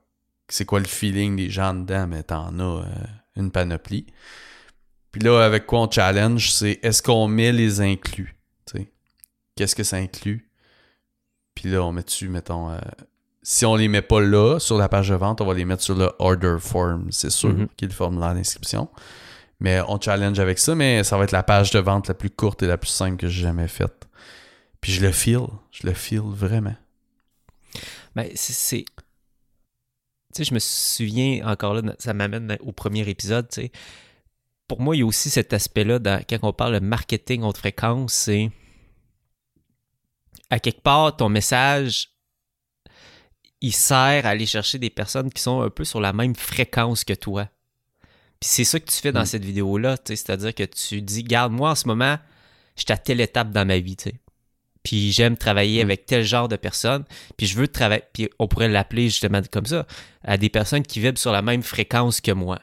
c'est 0.49 0.65
quoi 0.65 0.79
le 0.79 0.87
feeling 0.87 1.35
des 1.35 1.49
gens 1.49 1.73
dedans, 1.73 2.07
mais 2.07 2.23
t'en 2.23 2.57
as 2.59 2.63
euh, 2.63 2.85
une 3.35 3.51
panoplie. 3.51 4.05
Puis 5.11 5.21
là, 5.21 5.39
avec 5.43 5.65
quoi 5.65 5.81
on 5.81 5.89
challenge, 5.91 6.51
c'est 6.51 6.79
est-ce 6.83 7.01
qu'on 7.01 7.27
met 7.27 7.51
les 7.51 7.81
inclus? 7.81 8.35
Qu'est-ce 9.55 9.75
que 9.75 9.83
ça 9.83 9.97
inclut? 9.97 10.49
Puis 11.53 11.69
là, 11.69 11.83
on 11.83 11.91
met 11.91 12.03
dessus, 12.03 12.29
mettons, 12.29 12.69
euh, 12.71 12.79
si 13.43 13.65
on 13.65 13.75
les 13.75 13.89
met 13.89 14.01
pas 14.01 14.21
là, 14.21 14.57
sur 14.59 14.77
la 14.77 14.87
page 14.87 15.09
de 15.09 15.15
vente, 15.15 15.41
on 15.41 15.45
va 15.45 15.53
les 15.53 15.65
mettre 15.65 15.83
sur 15.83 15.95
le 15.95 16.11
order 16.19 16.55
form, 16.59 17.11
c'est 17.11 17.29
sûr, 17.29 17.49
Mhm. 17.49 17.67
qui 17.75 17.83
est 17.83 17.89
le 17.89 17.93
formulaire 17.93 18.33
d'inscription. 18.33 18.87
Mais 19.59 19.81
on 19.89 19.99
challenge 19.99 20.39
avec 20.39 20.59
ça, 20.59 20.75
mais 20.75 21.03
ça 21.03 21.17
va 21.17 21.25
être 21.25 21.33
la 21.33 21.43
page 21.43 21.71
de 21.71 21.79
vente 21.79 22.07
la 22.07 22.13
plus 22.13 22.29
courte 22.29 22.63
et 22.63 22.67
la 22.67 22.77
plus 22.77 22.87
simple 22.89 23.17
que 23.17 23.27
j'ai 23.27 23.41
jamais 23.41 23.67
faite. 23.67 24.07
Puis 24.79 24.93
je 24.93 25.01
le 25.01 25.11
feel, 25.11 25.41
je 25.71 25.85
le 25.85 25.93
feel 25.93 26.21
vraiment. 26.21 26.75
Ben, 28.15 28.29
c'est- 28.35 28.85
sais, 30.35 30.43
je 30.43 30.53
me 30.53 30.59
souviens 30.59 31.47
encore 31.47 31.73
là, 31.73 31.95
ça 31.99 32.13
m'amène 32.13 32.57
au 32.61 32.71
premier 32.71 33.07
épisode, 33.09 33.47
tu 33.49 33.61
sais. 33.61 33.71
Pour 34.67 34.81
moi, 34.81 34.95
il 34.95 34.99
y 34.99 35.01
a 35.01 35.05
aussi 35.05 35.29
cet 35.29 35.51
aspect-là, 35.53 35.99
quand 36.29 36.37
on 36.43 36.53
parle 36.53 36.73
de 36.75 36.79
marketing 36.85 37.43
haute 37.43 37.57
fréquence, 37.57 38.13
c'est. 38.13 38.51
À 40.51 40.59
quelque 40.59 40.81
part, 40.81 41.15
ton 41.15 41.29
message, 41.29 42.09
il 43.61 43.73
sert 43.73 44.25
à 44.25 44.29
aller 44.29 44.45
chercher 44.45 44.79
des 44.79 44.89
personnes 44.89 45.31
qui 45.31 45.41
sont 45.41 45.61
un 45.61 45.69
peu 45.69 45.83
sur 45.85 45.99
la 45.99 46.13
même 46.13 46.35
fréquence 46.35 47.03
que 47.03 47.13
toi. 47.13 47.49
Puis 48.39 48.49
c'est 48.49 48.63
ça 48.63 48.79
que 48.79 48.85
tu 48.89 48.95
fais 48.97 49.11
dans 49.11 49.23
Mm. 49.23 49.25
cette 49.25 49.43
vidéo-là, 49.45 49.97
tu 49.97 50.03
sais. 50.07 50.15
C'est-à-dire 50.15 50.55
que 50.55 50.63
tu 50.63 51.01
dis, 51.01 51.23
garde, 51.23 51.51
moi 51.51 51.71
en 51.71 51.75
ce 51.75 51.87
moment, 51.87 52.17
je 52.75 52.81
suis 52.81 52.93
à 52.93 52.97
telle 52.97 53.21
étape 53.21 53.51
dans 53.51 53.65
ma 53.65 53.79
vie, 53.79 53.95
tu 53.97 54.09
sais. 54.11 54.15
Puis 54.83 55.11
j'aime 55.11 55.35
travailler 55.37 55.79
Mm. 55.83 55.85
avec 55.87 56.05
tel 56.05 56.23
genre 56.23 56.47
de 56.47 56.55
personnes. 56.55 57.03
Puis 57.37 57.47
je 57.47 57.55
veux 57.57 57.67
travailler. 57.67 58.03
Puis 58.13 58.29
on 58.39 58.47
pourrait 58.47 58.69
l'appeler 58.69 59.09
justement 59.09 59.41
comme 59.51 59.65
ça, 59.65 59.85
à 60.23 60.37
des 60.37 60.49
personnes 60.49 60.83
qui 60.83 60.99
vibrent 60.99 61.17
sur 61.19 61.31
la 61.31 61.41
même 61.41 61.63
fréquence 61.63 62.21
que 62.21 62.31
moi. 62.31 62.59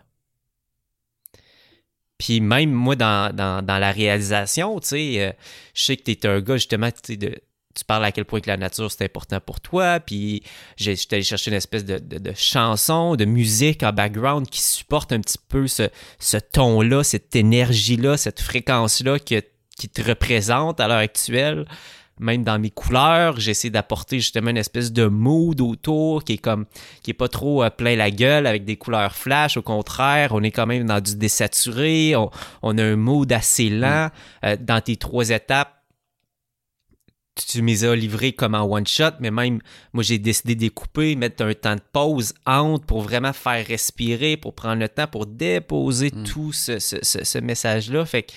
Puis 2.19 2.41
même 2.41 2.73
moi, 2.73 2.97
dans, 2.97 3.35
dans, 3.35 3.63
dans 3.65 3.79
la 3.79 3.93
réalisation, 3.93 4.81
tu 4.81 4.89
sais, 4.89 5.15
euh, 5.21 5.33
je 5.75 5.83
sais 5.83 5.97
que 5.99 6.03
tu 6.05 6.13
es 6.13 6.27
un 6.27 6.41
gars, 6.41 6.55
justement, 6.57 6.89
tu 6.91 7.17
de- 7.19 7.39
tu 7.75 7.85
parles 7.85 8.07
à 8.07 8.11
quel 8.13 8.25
point 8.25 8.41
que 8.41 8.49
la 8.49 8.57
nature, 8.57 8.91
c'est 8.91 9.05
important 9.05 9.39
pour 9.39 9.61
toi. 9.61 10.01
Puis 10.01 10.43
j'étais 10.79 11.17
allé 11.17 11.23
chercher 11.23 11.51
une 11.51 11.59
espèce 11.59 11.85
de, 11.85 11.99
de, 11.99 12.17
de 12.17 12.33
chanson, 12.35 13.17
de 13.17 13.27
musique 13.27 13.83
en 13.83 13.93
background 13.93 14.49
qui 14.49 14.63
supporte 14.63 15.13
un 15.13 15.21
petit 15.21 15.37
peu 15.47 15.67
ce, 15.67 15.91
ce 16.19 16.39
ton-là, 16.39 17.05
cette 17.05 17.37
énergie-là, 17.37 18.17
cette 18.17 18.41
fréquence-là 18.41 19.19
que- 19.19 19.43
qui 19.79 19.91
te 19.91 20.01
représente 20.01 20.81
à 20.81 20.89
l'heure 20.89 20.97
actuelle 20.97 21.67
même 22.19 22.43
dans 22.45 22.59
mes 22.59 22.71
couleurs, 22.71 23.39
j'essaie 23.39 23.69
d'apporter 23.71 24.19
justement 24.21 24.51
une 24.51 24.57
espèce 24.57 24.93
de 24.93 25.07
mood 25.07 25.61
autour 25.61 26.25
qui 26.25 26.35
est 26.35 26.39
comme 26.39 26.65
qui 27.03 27.11
est 27.11 27.15
pas 27.15 27.29
trop 27.29 27.63
euh, 27.63 27.71
plein 27.71 27.95
la 27.97 28.11
gueule 28.11 28.47
avec 28.47 28.65
des 28.65 28.77
couleurs 28.77 29.15
flash. 29.15 29.57
Au 29.57 29.63
contraire, 29.63 30.31
on 30.33 30.43
est 30.43 30.51
quand 30.51 30.67
même 30.67 30.87
dans 30.87 31.01
du 31.01 31.17
désaturé. 31.17 32.17
On, 32.17 32.31
on 32.63 32.79
a 32.79 32.83
un 32.85 32.97
mood 32.97 33.31
assez 33.33 33.69
lent. 33.69 34.09
Euh, 34.45 34.57
dans 34.59 34.81
tes 34.81 34.97
trois 34.97 35.29
étapes, 35.31 35.73
tu 37.35 37.61
me 37.61 37.69
les 37.69 37.85
as 37.85 37.95
livrés 37.95 38.33
comme 38.33 38.55
en 38.55 38.63
one 38.65 38.87
shot, 38.87 39.11
mais 39.21 39.31
même 39.31 39.61
moi 39.93 40.03
j'ai 40.03 40.19
décidé 40.19 40.55
de 40.55 40.63
les 40.63 40.71
couper, 40.71 41.17
mettre 41.17 41.45
un 41.45 41.53
temps 41.53 41.75
de 41.75 41.83
pause 41.93 42.33
entre 42.47 42.87
pour 42.87 43.03
vraiment 43.03 43.35
faire 43.35 43.67
respirer, 43.67 44.39
pour 44.39 44.55
prendre 44.55 44.81
le 44.81 44.89
temps 44.89 45.07
pour 45.07 45.27
déposer 45.27 46.11
Mm. 46.15 46.25
tout 46.25 46.53
ce, 46.55 46.79
ce- 46.79 46.97
ce- 47.05 47.25
ce 47.25 47.39
message-là. 47.39 48.07
Fait 48.07 48.23
que 48.23 48.33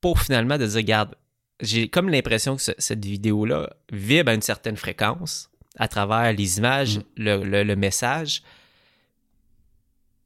pour 0.00 0.20
finalement 0.20 0.56
de 0.56 0.66
dire, 0.66 0.76
regarde, 0.76 1.16
j'ai 1.60 1.88
comme 1.88 2.08
l'impression 2.08 2.56
que 2.56 2.62
ce- 2.62 2.72
cette 2.78 3.04
vidéo-là 3.04 3.70
vibre 3.92 4.30
à 4.30 4.34
une 4.34 4.42
certaine 4.42 4.76
fréquence 4.76 5.50
à 5.76 5.88
travers 5.88 6.32
les 6.32 6.58
images, 6.58 6.98
Mm. 6.98 7.02
le, 7.16 7.44
le- 7.44 7.62
le 7.64 7.76
message, 7.76 8.42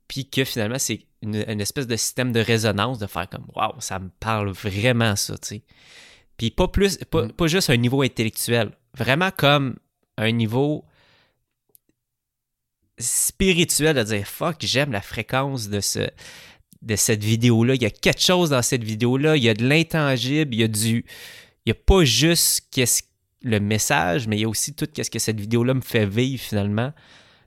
puis 0.09 0.29
que 0.29 0.45
finalement, 0.45 0.79
c'est 0.79 1.07
une, 1.23 1.45
une 1.49 1.61
espèce 1.61 1.87
de 1.87 1.97
système 1.97 2.33
de 2.33 2.41
résonance 2.41 2.99
de 2.99 3.07
faire 3.07 3.29
comme 3.29 3.47
Waouh, 3.55 3.81
ça 3.81 3.99
me 3.99 4.09
parle 4.21 4.51
vraiment 4.51 5.17
ça, 5.17 5.37
tu 5.39 5.49
sais. 5.49 5.63
Puis 6.37 6.51
pas 6.51 6.69
plus, 6.69 6.99
pas, 7.11 7.25
Mm. 7.27 7.33
pas 7.33 7.47
juste 7.47 7.71
un 7.71 7.77
niveau 7.77 8.03
intellectuel, 8.03 8.71
vraiment 8.97 9.31
comme 9.31 9.77
un 10.17 10.31
niveau 10.33 10.85
spirituel 12.99 13.95
de 13.97 14.03
dire 14.03 14.27
fuck, 14.27 14.57
j'aime 14.61 14.93
la 14.93 15.01
fréquence 15.01 15.69
de 15.69 15.81
ce 15.81 16.09
de 16.83 16.97
cette 16.97 17.25
vidéo-là. 17.25 17.75
Il 17.75 17.83
y 17.83 17.87
a 17.87 17.91
quelque 17.91 18.21
chose 18.23 18.51
dans 18.51 18.63
cette 18.63 18.85
vidéo-là. 18.85 19.37
Il 19.37 19.43
y 19.43 19.49
a 19.49 19.55
de 19.55 19.67
l'intangible. 19.67 20.55
Il 20.55 20.61
y 20.61 20.65
a 20.65 20.69
du. 20.69 21.05
Il 21.67 21.69
y 21.69 21.73
a 21.73 21.75
pas 21.75 22.05
juste 22.05 22.69
qu'est-ce 22.71 23.03
le 23.43 23.61
message, 23.61 24.27
mais 24.27 24.37
il 24.37 24.41
y 24.41 24.45
a 24.45 24.49
aussi 24.49 24.75
tout 24.75 24.87
qu'est-ce 24.93 25.11
que 25.13 25.21
cette 25.21 25.39
vidéo-là 25.39 25.73
me 25.75 25.81
fait 25.81 26.07
vivre 26.07 26.43
finalement. 26.43 26.93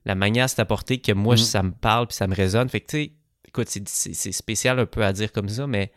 La 0.06 0.16
manière 0.16 0.50
c'est 0.50 0.62
apporté 0.62 1.00
que 1.00 1.12
moi, 1.12 1.36
Mhm. 1.36 1.42
ça 1.42 1.64
me 1.64 1.72
parle 1.72 2.08
puis 2.08 2.16
ça 2.16 2.28
me 2.28 2.34
résonne. 2.36 2.70
Fait 2.70 2.80
que 2.80 2.88
tu 2.92 2.98
sais, 3.06 3.12
écoute, 3.48 3.68
c'est- 3.70 4.32
spécial 4.32 4.80
un 4.80 4.86
peu 4.86 5.04
à 5.04 5.12
dire 5.12 5.32
comme 5.34 5.50
ça, 5.50 5.68
mais 5.68 5.92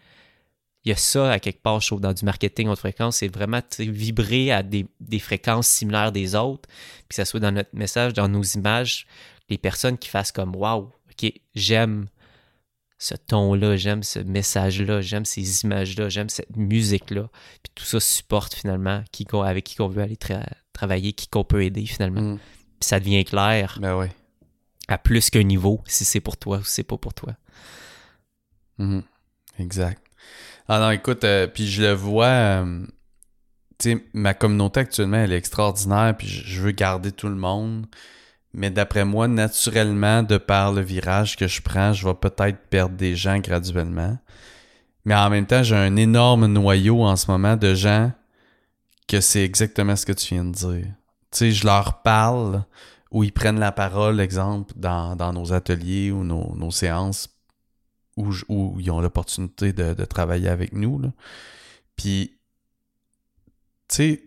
il 0.84 0.88
y 0.88 0.92
a 0.92 0.96
ça 0.96 1.30
à 1.30 1.38
quelque 1.38 1.62
part, 1.62 1.80
je 1.80 1.86
trouve, 1.86 2.00
dans 2.00 2.12
du 2.12 2.24
marketing 2.24 2.66
haute 2.68 2.78
fréquence. 2.80 3.18
C'est 3.18 3.28
vraiment 3.32 3.60
vibrer 3.78 4.50
à 4.50 4.62
des, 4.64 4.86
des 5.00 5.20
fréquences 5.20 5.68
similaires 5.68 6.10
des 6.10 6.34
autres, 6.34 6.68
puis 6.68 7.04
que 7.10 7.14
ça 7.14 7.24
soit 7.24 7.40
dans 7.40 7.52
notre 7.52 7.70
message, 7.74 8.14
dans 8.14 8.28
nos 8.28 8.42
images, 8.42 9.06
les 9.48 9.58
personnes 9.58 9.96
qui 9.96 10.08
fassent 10.08 10.32
comme 10.32 10.56
Waouh, 10.56 10.90
ok, 11.10 11.32
j'aime 11.54 12.06
ce 13.04 13.14
ton-là, 13.14 13.76
j'aime 13.76 14.02
ce 14.02 14.18
message-là, 14.18 15.02
j'aime 15.02 15.26
ces 15.26 15.62
images-là, 15.62 16.08
j'aime 16.08 16.30
cette 16.30 16.56
musique-là. 16.56 17.28
Puis 17.62 17.72
tout 17.74 17.84
ça 17.84 18.00
supporte 18.00 18.54
finalement 18.54 19.04
qui 19.12 19.26
avec 19.44 19.64
qui 19.64 19.74
qu'on 19.76 19.88
veut 19.88 20.00
aller 20.02 20.14
tra- 20.16 20.48
travailler, 20.72 21.12
qui 21.12 21.28
qu'on 21.28 21.44
peut 21.44 21.62
aider 21.62 21.84
finalement. 21.84 22.22
Mm. 22.22 22.38
Puis 22.80 22.88
ça 22.88 23.00
devient 23.00 23.22
clair 23.26 23.76
Ben 23.78 23.94
ouais. 23.94 24.10
à 24.88 24.96
plus 24.96 25.28
qu'un 25.28 25.42
niveau, 25.42 25.82
si 25.86 26.06
c'est 26.06 26.20
pour 26.20 26.38
toi 26.38 26.58
ou 26.58 26.64
si 26.64 26.76
c'est 26.76 26.82
pas 26.82 26.96
pour 26.96 27.12
toi. 27.12 27.34
Mhm. 28.78 29.02
Exact. 29.58 30.02
Ah 30.66 30.80
non, 30.80 30.90
écoute, 30.90 31.24
euh, 31.24 31.46
puis 31.46 31.68
je 31.68 31.82
le 31.82 31.92
vois, 31.92 32.26
euh, 32.26 32.86
tu 33.78 33.92
sais, 33.92 34.04
ma 34.14 34.32
communauté 34.32 34.80
actuellement, 34.80 35.18
elle 35.18 35.32
est 35.34 35.36
extraordinaire, 35.36 36.14
puis 36.16 36.26
je 36.26 36.62
veux 36.62 36.72
garder 36.72 37.12
tout 37.12 37.28
le 37.28 37.34
monde. 37.34 37.84
Mais 38.54 38.70
d'après 38.70 39.04
moi, 39.04 39.26
naturellement, 39.26 40.22
de 40.22 40.38
par 40.38 40.72
le 40.72 40.80
virage 40.80 41.36
que 41.36 41.48
je 41.48 41.60
prends, 41.60 41.92
je 41.92 42.06
vais 42.06 42.14
peut-être 42.14 42.68
perdre 42.70 42.94
des 42.94 43.16
gens 43.16 43.38
graduellement. 43.40 44.16
Mais 45.04 45.14
en 45.14 45.28
même 45.28 45.46
temps, 45.46 45.62
j'ai 45.62 45.76
un 45.76 45.96
énorme 45.96 46.46
noyau 46.46 47.02
en 47.02 47.16
ce 47.16 47.30
moment 47.30 47.56
de 47.56 47.74
gens 47.74 48.12
que 49.08 49.20
c'est 49.20 49.44
exactement 49.44 49.96
ce 49.96 50.06
que 50.06 50.12
tu 50.12 50.34
viens 50.34 50.44
de 50.44 50.52
dire. 50.52 50.86
Tu 51.30 51.38
sais, 51.38 51.52
je 51.52 51.66
leur 51.66 52.02
parle 52.02 52.64
ou 53.10 53.24
ils 53.24 53.32
prennent 53.32 53.58
la 53.58 53.72
parole, 53.72 54.20
exemple, 54.20 54.72
dans, 54.76 55.16
dans 55.16 55.32
nos 55.32 55.52
ateliers 55.52 56.10
ou 56.10 56.24
nos, 56.24 56.70
séances 56.70 57.28
où, 58.16 58.32
ils 58.78 58.90
ont 58.90 59.00
l'opportunité 59.00 59.72
de, 59.72 60.04
travailler 60.04 60.48
avec 60.48 60.72
nous. 60.72 60.98
Là. 61.00 61.12
Puis, 61.96 62.38
tu 63.88 63.96
sais, 63.96 64.22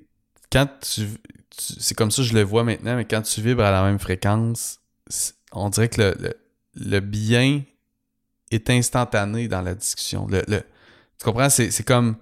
quand 0.52 0.68
tu- 0.82 1.18
C'est 1.60 1.96
comme 1.96 2.12
ça 2.12 2.24
je 2.24 2.34
le 2.34 2.42
vois 2.44 2.64
maintenant, 2.64 2.96
mais 2.96 3.06
quand 3.06 3.22
tu 3.22 3.42
vibres 3.42 3.64
à 3.64 3.72
la 3.72 3.84
même 3.84 4.00
fréquence, 4.00 4.80
on 5.52 5.70
dirait 5.70 5.90
que 5.90 6.16
le, 6.76 7.00
bien 7.00 7.64
est 8.52 8.70
instantané 8.70 9.48
dans 9.48 9.62
la 9.62 9.76
discussion. 9.76 10.28
Le, 10.28 10.44
tu 10.48 11.24
comprends? 11.24 11.50
C'est 11.50 11.84
comme. 11.86 12.18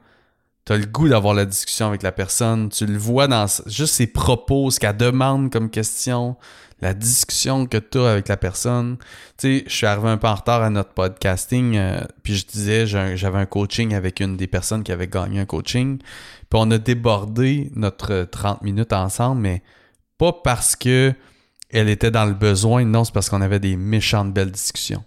Tu 0.65 0.73
as 0.73 0.77
le 0.77 0.85
goût 0.85 1.07
d'avoir 1.07 1.33
la 1.33 1.45
discussion 1.45 1.87
avec 1.87 2.01
la 2.01 2.11
personne. 2.11 2.69
Tu 2.69 2.85
le 2.85 2.97
vois 2.97 3.27
dans 3.27 3.45
juste 3.67 3.93
ses 3.95 4.07
propos, 4.07 4.71
ce 4.71 4.79
qu'elle 4.79 4.97
demande 4.97 5.51
comme 5.51 5.69
question, 5.69 6.37
la 6.81 6.93
discussion 6.93 7.65
que 7.67 7.77
tu 7.77 7.99
as 7.99 8.11
avec 8.11 8.27
la 8.27 8.37
personne. 8.37 8.97
Tu 9.37 9.59
sais, 9.59 9.63
je 9.67 9.73
suis 9.73 9.85
arrivé 9.85 10.09
un 10.09 10.17
peu 10.17 10.27
en 10.27 10.35
retard 10.35 10.63
à 10.63 10.69
notre 10.69 10.91
podcasting, 10.91 11.77
euh, 11.77 12.01
puis 12.23 12.35
je 12.35 12.45
disais, 12.45 12.85
j'avais 12.87 13.37
un 13.37 13.45
coaching 13.45 13.93
avec 13.93 14.19
une 14.19 14.37
des 14.37 14.47
personnes 14.47 14.83
qui 14.83 14.91
avait 14.91 15.07
gagné 15.07 15.39
un 15.39 15.45
coaching, 15.45 15.99
puis 15.99 16.47
on 16.53 16.69
a 16.71 16.77
débordé 16.77 17.71
notre 17.75 18.11
euh, 18.11 18.25
30 18.25 18.61
minutes 18.61 18.93
ensemble, 18.93 19.41
mais 19.41 19.63
pas 20.17 20.33
parce 20.33 20.75
que 20.75 21.13
elle 21.71 21.89
était 21.89 22.11
dans 22.11 22.25
le 22.25 22.33
besoin, 22.33 22.85
non, 22.85 23.03
c'est 23.03 23.13
parce 23.13 23.29
qu'on 23.29 23.41
avait 23.41 23.59
des 23.59 23.75
méchantes 23.75 24.33
belles 24.33 24.51
discussions. 24.51 25.03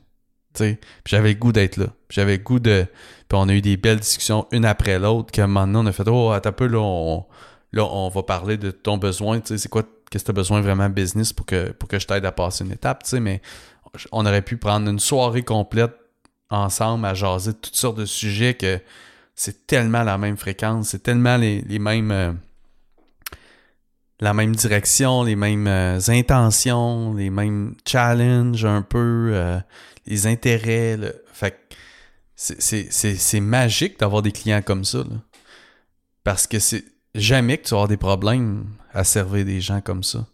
J'avais 1.07 1.33
le 1.33 1.39
goût 1.39 1.53
d'être 1.53 1.77
là. 1.77 1.87
J'avais 2.11 2.37
le 2.37 2.43
goût 2.43 2.59
de. 2.59 2.87
Puis 3.29 3.39
on 3.39 3.49
a 3.49 3.55
eu 3.55 3.61
des 3.61 3.77
belles 3.77 4.01
discussions 4.01 4.47
une 4.53 4.65
après 4.65 4.99
l'autre. 4.99 5.31
Que 5.31 5.43
maintenant 5.43 5.85
on 5.85 5.87
a 5.87 5.93
fait 5.93 6.09
Oh, 6.09 6.31
attends 6.31 6.51
un 6.51 6.53
peu, 6.53 6.67
là, 6.67 6.79
on, 6.79 7.27
là, 7.73 7.85
on 7.85 8.09
va 8.09 8.23
parler 8.23 8.57
de 8.57 8.71
ton 8.71 8.99
besoin. 8.99 9.41
C'est 9.45 9.69
quoi, 9.69 9.85
qu'est-ce 10.11 10.25
que 10.25 10.27
tu 10.27 10.31
as 10.31 10.35
besoin 10.35 10.61
vraiment 10.61 10.89
business 10.89 11.33
pour 11.33 11.47
que, 11.47 11.71
pour 11.73 11.89
que 11.89 11.99
je 11.99 12.07
t'aide 12.07 12.25
à 12.25 12.33
passer 12.33 12.65
une 12.65 12.73
étape. 12.73 13.05
Mais 13.21 13.41
on 14.13 14.27
aurait 14.27 14.43
pu 14.43 14.57
prendre 14.57 14.89
une 14.89 14.99
soirée 14.99 15.43
complète 15.43 15.95
ensemble 16.51 17.05
à 17.07 17.15
jaser 17.15 17.53
de 17.53 17.59
toutes 17.59 17.77
sortes 17.77 17.99
de 17.99 18.07
sujets 18.07 18.55
que 18.55 18.81
c'est 19.35 19.67
tellement 19.67 20.03
la 20.03 20.19
même 20.19 20.37
fréquence, 20.37 20.89
c'est 20.89 21.03
tellement 21.03 21.37
les, 21.37 21.63
mêmes. 21.79 22.11
Euh, 22.11 22.33
la 24.21 24.35
même 24.35 24.55
direction, 24.57 25.23
les 25.23 25.37
mêmes 25.37 25.69
euh, 25.69 26.01
intentions, 26.09 27.15
les 27.15 27.31
mêmes 27.31 27.75
challenges 27.87 28.65
un 28.65 28.83
peu, 28.83 29.31
euh, 29.33 29.59
les 30.09 30.27
intérêts. 30.27 30.97
Là. 30.97 31.13
C'est 32.35 33.41
magique 33.41 34.01
d'avoir 34.01 34.23
des 34.23 34.33
clients 34.33 34.63
comme 34.63 34.85
ça. 34.85 35.05
Parce 36.25 36.47
que 36.47 36.59
c'est 36.59 36.85
jamais 37.15 37.59
que 37.59 37.65
tu 37.65 37.71
vas 37.71 37.77
avoir 37.77 37.89
des 37.89 37.97
problèmes 37.97 38.67
à 38.93 39.05
servir 39.05 39.45
des 39.45 39.61
gens 39.61 39.81
comme 39.81 40.03
ça. 40.03 40.27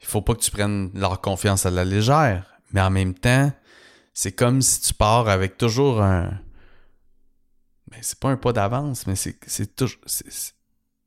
Il 0.00 0.06
faut 0.06 0.22
pas 0.22 0.34
que 0.34 0.40
tu 0.40 0.50
prennes 0.50 0.90
leur 0.94 1.20
confiance 1.20 1.66
à 1.66 1.70
la 1.70 1.84
légère. 1.84 2.60
Mais 2.72 2.80
en 2.80 2.90
même 2.90 3.14
temps, 3.14 3.52
c'est 4.12 4.32
comme 4.32 4.62
si 4.62 4.80
tu 4.80 4.94
pars 4.94 5.28
avec 5.28 5.56
toujours 5.56 6.02
un. 6.02 6.40
Mais 7.90 7.98
c'est 8.02 8.18
pas 8.18 8.28
un 8.28 8.36
pas 8.36 8.52
d'avance, 8.52 9.06
mais 9.06 9.16
c'est 9.16 9.76
toujours. 9.76 10.00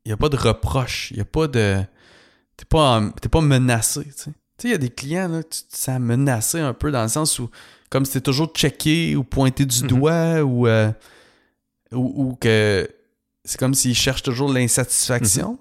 Il 0.03 0.09
n'y 0.09 0.13
a 0.13 0.17
pas 0.17 0.29
de 0.29 0.37
reproche. 0.37 1.11
Il 1.11 1.17
n'y 1.17 1.21
a 1.21 1.25
pas 1.25 1.47
de. 1.47 1.83
T'es 2.57 2.65
pas, 2.65 3.01
pas 3.31 3.41
menacé. 3.41 4.07
Tu 4.61 4.67
sais, 4.67 4.69
il 4.69 4.71
y 4.73 4.75
a 4.75 4.77
des 4.77 4.91
clients, 4.91 5.27
là, 5.27 5.41
tu 5.41 5.63
te 5.63 5.75
sens 5.75 5.99
menacé 5.99 6.59
un 6.59 6.75
peu 6.75 6.91
dans 6.91 7.01
le 7.01 7.09
sens 7.09 7.39
où, 7.39 7.49
comme 7.89 8.05
si 8.05 8.13
t'es 8.13 8.21
toujours 8.21 8.53
checké 8.53 9.15
ou 9.15 9.23
pointé 9.23 9.65
du 9.65 9.81
mhm. 9.81 9.87
doigt 9.87 10.11
euh, 10.11 10.91
ou, 11.91 12.27
ou, 12.27 12.35
que 12.35 12.87
c'est 13.43 13.59
comme 13.59 13.73
s'ils 13.73 13.95
cherchent 13.95 14.21
toujours 14.21 14.53
l'insatisfaction. 14.53 15.53
Mhm. 15.53 15.57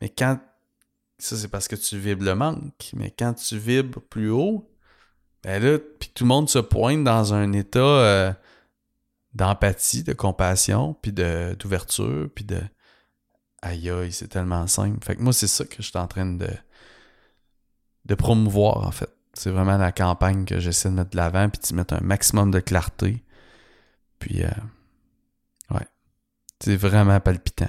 Mais 0.00 0.08
quand. 0.08 0.40
Ça, 1.18 1.36
c'est 1.36 1.48
parce 1.48 1.68
que 1.68 1.76
tu 1.76 1.98
vibres 1.98 2.24
le 2.24 2.34
manque. 2.34 2.90
Mais 2.94 3.10
quand 3.10 3.34
tu 3.34 3.58
vibres 3.58 4.00
plus 4.00 4.30
haut, 4.30 4.70
ben 5.42 5.62
là, 5.62 5.78
puis 5.78 6.10
tout 6.14 6.24
le 6.24 6.28
monde 6.28 6.48
se 6.48 6.58
pointe 6.58 7.04
dans 7.04 7.34
un 7.34 7.52
état 7.52 7.78
euh, 7.78 8.32
d'empathie, 9.34 10.02
de 10.02 10.14
compassion, 10.14 10.94
puis 10.94 11.12
d'ouverture, 11.12 12.30
puis 12.34 12.46
de. 12.46 12.60
Aïe 13.60 13.90
aïe, 13.90 14.12
c'est 14.12 14.28
tellement 14.28 14.66
simple. 14.66 15.04
Fait 15.04 15.16
que 15.16 15.20
moi, 15.20 15.34
c'est 15.34 15.46
ça 15.46 15.66
que 15.66 15.76
je 15.76 15.88
suis 15.88 15.98
en 15.98 16.06
train 16.06 16.24
de, 16.24 16.48
de 18.06 18.14
promouvoir, 18.14 18.86
en 18.86 18.90
fait. 18.90 19.10
C'est 19.34 19.50
vraiment 19.50 19.76
la 19.76 19.92
campagne 19.92 20.44
que 20.44 20.60
j'essaie 20.60 20.88
de 20.88 20.94
mettre 20.94 21.10
de 21.10 21.16
l'avant, 21.16 21.48
puis 21.48 21.60
de 21.70 21.76
mettre 21.76 21.94
un 21.94 22.00
maximum 22.00 22.50
de 22.50 22.60
clarté. 22.60 23.22
Puis, 24.18 24.42
euh, 24.42 24.48
ouais. 25.72 25.86
C'est 26.60 26.76
vraiment 26.76 27.20
palpitant. 27.20 27.68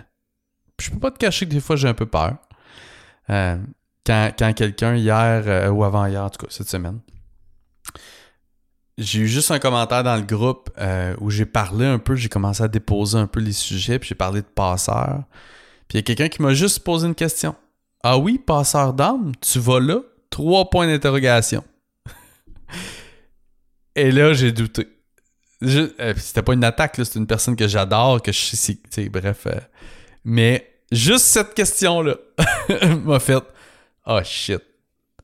Puis 0.77 0.87
je 0.87 0.91
peux 0.93 0.99
pas 0.99 1.11
te 1.11 1.17
cacher 1.17 1.45
que 1.45 1.51
des 1.51 1.59
fois, 1.59 1.75
j'ai 1.75 1.87
un 1.89 1.93
peu 1.93 2.05
peur. 2.05 2.37
Euh, 3.29 3.57
quand, 4.05 4.31
quand 4.37 4.53
quelqu'un, 4.53 4.95
hier 4.95 5.43
euh, 5.45 5.69
ou 5.69 5.83
avant-hier, 5.83 6.23
en 6.23 6.29
tout 6.29 6.45
cas, 6.45 6.51
cette 6.51 6.69
semaine, 6.69 6.99
j'ai 8.97 9.19
eu 9.19 9.27
juste 9.27 9.51
un 9.51 9.59
commentaire 9.59 10.03
dans 10.03 10.15
le 10.15 10.23
groupe 10.23 10.71
où 11.19 11.29
j'ai 11.29 11.45
parlé 11.45 11.85
un 11.85 11.99
peu, 11.99 12.15
j'ai 12.15 12.29
commencé 12.29 12.63
à 12.63 12.67
déposer 12.67 13.17
un 13.17 13.27
peu 13.27 13.39
les 13.39 13.51
sujets, 13.51 13.99
puis 13.99 14.09
j'ai 14.09 14.15
parlé 14.15 14.41
de 14.41 14.47
passeur. 14.47 15.23
Puis 15.87 15.97
il 15.97 15.97
y 15.97 15.99
a 15.99 16.01
quelqu'un 16.03 16.29
qui 16.29 16.41
m'a 16.41 16.53
juste 16.53 16.79
posé 16.79 17.07
une 17.07 17.13
question. 17.13 17.55
Ah 18.03 18.17
oui, 18.17 18.39
passeur 18.39 18.93
d'âme, 18.93 19.33
tu 19.39 19.59
vas 19.59 19.79
là? 19.79 19.99
Trois 20.29 20.69
points 20.69 20.87
d'interrogation. 20.87 21.63
Et 23.95 24.11
là, 24.11 24.33
j'ai 24.33 24.51
douté. 24.51 24.87
Euh, 25.63 26.13
c'était 26.17 26.43
pas 26.43 26.53
une 26.53 26.63
attaque, 26.63 26.95
c'était 26.97 27.19
une 27.19 27.27
personne 27.27 27.55
que 27.55 27.67
j'adore, 27.67 28.21
que 28.21 28.31
je 28.31 28.55
sais, 28.55 28.79
bref. 29.09 29.47
Euh, 29.47 29.59
mais 30.23 30.81
juste 30.91 31.25
cette 31.25 31.53
question-là 31.53 32.15
m'a 33.03 33.19
fait 33.19 33.43
Oh 34.05 34.19
shit, 34.23 34.61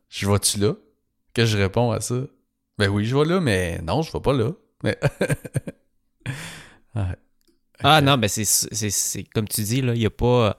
je 0.10 0.30
vais-tu 0.30 0.60
là? 0.60 0.74
Que 1.34 1.45
je 1.45 1.58
réponds 1.58 1.91
à 1.91 2.01
ça? 2.01 2.16
Ben 2.78 2.89
oui, 2.89 3.06
je 3.06 3.16
vais 3.16 3.26
là, 3.26 3.39
mais 3.39 3.80
non, 3.84 4.01
je 4.01 4.12
vais 4.12 4.20
pas 4.20 4.34
là. 4.34 4.51
Mais... 4.84 4.99
Ah 7.86 7.99
non, 8.01 8.18
ben 8.18 8.30
c'est 8.30 9.24
comme 9.34 9.47
tu 9.47 9.62
dis, 9.62 9.82
là, 9.82 9.93
il 9.93 9.99
n'y 9.99 10.06
a 10.06 10.10
pas 10.10 10.56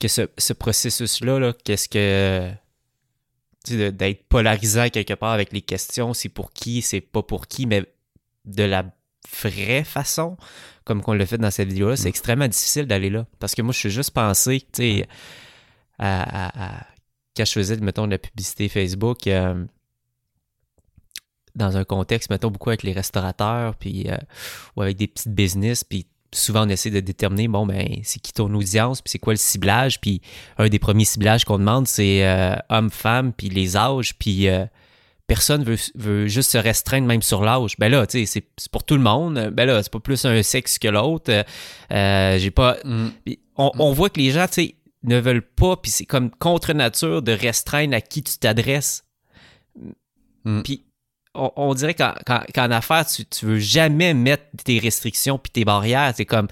que 0.00 0.08
ce, 0.08 0.52
processus-là, 0.52 1.38
-là, 1.38 1.54
qu'est-ce 1.64 1.88
que. 1.88 2.50
D'être 3.68 4.24
polarisant 4.24 4.88
quelque 4.88 5.14
part 5.14 5.32
avec 5.32 5.52
les 5.52 5.62
questions, 5.62 6.14
c'est 6.14 6.28
pour 6.28 6.52
qui, 6.52 6.82
c'est 6.82 7.00
pas 7.00 7.22
pour 7.22 7.46
qui, 7.46 7.66
mais 7.66 7.84
de 8.44 8.64
la 8.64 8.84
vraie 9.42 9.84
façon, 9.84 10.36
comme 10.84 11.00
qu'on 11.00 11.12
l'a 11.12 11.26
fait 11.26 11.38
dans 11.38 11.50
cette 11.50 11.68
vidéo-là, 11.68 11.96
c'est 11.96 12.06
mm. 12.06 12.08
extrêmement 12.08 12.48
difficile 12.48 12.86
d'aller 12.86 13.10
là. 13.10 13.26
Parce 13.38 13.54
que 13.54 13.62
moi, 13.62 13.72
je 13.72 13.78
suis 13.78 13.90
juste 13.90 14.10
pensé, 14.10 14.60
tu 14.60 14.66
sais, 14.82 15.08
à, 15.98 16.86
quand 17.36 17.44
je 17.44 17.52
faisais, 17.52 17.76
mettons, 17.76 18.06
de 18.06 18.12
la 18.12 18.18
publicité 18.18 18.68
Facebook, 18.68 19.26
euh, 19.26 19.64
dans 21.54 21.76
un 21.76 21.84
contexte, 21.84 22.30
mettons, 22.30 22.50
beaucoup 22.50 22.70
avec 22.70 22.82
les 22.82 22.92
restaurateurs, 22.92 23.76
puis, 23.76 24.10
euh, 24.10 24.16
ou 24.76 24.82
avec 24.82 24.96
des 24.96 25.06
petites 25.06 25.32
business, 25.34 25.84
puis 25.84 26.06
souvent 26.32 26.66
on 26.66 26.68
essaie 26.68 26.90
de 26.90 27.00
déterminer 27.00 27.48
bon 27.48 27.66
ben 27.66 28.00
c'est 28.02 28.20
qui 28.20 28.32
ton 28.32 28.52
audience 28.54 29.02
puis 29.02 29.10
c'est 29.10 29.18
quoi 29.18 29.34
le 29.34 29.38
ciblage 29.38 30.00
puis 30.00 30.20
un 30.58 30.68
des 30.68 30.78
premiers 30.78 31.04
ciblages 31.04 31.44
qu'on 31.44 31.58
demande 31.58 31.86
c'est 31.86 32.26
euh, 32.26 32.56
homme 32.68 32.90
femme 32.90 33.32
puis 33.32 33.48
les 33.48 33.76
âges 33.76 34.14
puis 34.18 34.48
euh, 34.48 34.64
personne 35.26 35.62
veut, 35.62 35.76
veut 35.94 36.26
juste 36.26 36.50
se 36.50 36.58
restreindre 36.58 37.06
même 37.06 37.22
sur 37.22 37.42
l'âge. 37.42 37.76
Ben 37.78 37.90
là 37.90 38.06
tu 38.06 38.26
sais 38.26 38.44
c'est 38.56 38.70
pour 38.70 38.84
tout 38.84 38.96
le 38.96 39.02
monde. 39.02 39.50
Ben 39.52 39.66
là 39.66 39.82
c'est 39.82 39.92
pas 39.92 40.00
plus 40.00 40.24
un 40.24 40.42
sexe 40.42 40.78
que 40.78 40.88
l'autre. 40.88 41.44
Euh, 41.92 42.38
j'ai 42.38 42.50
pas 42.50 42.76
mm. 42.84 43.08
on, 43.56 43.92
voit 43.92 44.10
que 44.10 44.20
les 44.20 44.30
gens 44.30 44.46
tu 44.46 44.54
sais 44.54 44.74
ne 45.04 45.18
veulent 45.18 45.46
pas 45.46 45.76
puis 45.76 45.90
c'est 45.90 46.06
comme 46.06 46.30
contre 46.30 46.72
nature 46.72 47.22
de 47.22 47.32
restreindre 47.32 47.94
à 47.94 48.00
qui 48.00 48.22
tu 48.22 48.38
t'adresses. 48.38 49.04
Mm. 50.44 50.62
puis 50.62 50.84
on, 51.34 51.74
dirait 51.74 51.94
qu'en 51.94 52.70
affaires, 52.70 53.06
tu, 53.06 53.24
tu 53.24 53.46
veux 53.46 53.58
jamais 53.58 54.14
mettre 54.14 54.44
tes 54.64 54.78
restrictions 54.78 55.38
puis 55.38 55.50
tes 55.50 55.64
barrières. 55.64 56.12
C'est 56.16 56.26
comme 56.26 56.48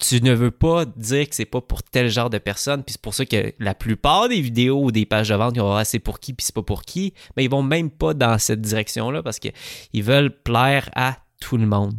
tu 0.00 0.22
ne 0.22 0.32
veux 0.32 0.50
pas 0.50 0.84
dire 0.84 1.28
que 1.28 1.34
c'est 1.34 1.44
pas 1.44 1.60
pour 1.60 1.82
tel 1.82 2.08
genre 2.08 2.30
de 2.30 2.38
personne, 2.38 2.82
puis 2.82 2.92
c'est 2.92 3.02
pour 3.02 3.14
ça 3.14 3.26
que 3.26 3.52
la 3.58 3.74
plupart 3.74 4.28
des 4.28 4.40
vidéos 4.40 4.82
ou 4.82 4.90
des 4.90 5.04
pages 5.04 5.28
de 5.28 5.34
vente, 5.34 5.52
ils 5.56 5.60
vont 5.60 5.80
c'est 5.84 5.98
pour 5.98 6.20
qui, 6.20 6.32
puis 6.32 6.44
c'est 6.44 6.54
pas 6.54 6.62
pour 6.62 6.82
qui, 6.82 7.12
mais 7.36 7.44
ils 7.44 7.50
vont 7.50 7.62
même 7.62 7.90
pas 7.90 8.14
dans 8.14 8.38
cette 8.38 8.62
direction-là 8.62 9.22
parce 9.22 9.38
qu'ils 9.38 10.02
veulent 10.02 10.30
plaire 10.30 10.90
à 10.96 11.18
tout 11.38 11.58
le 11.58 11.66
monde. 11.66 11.94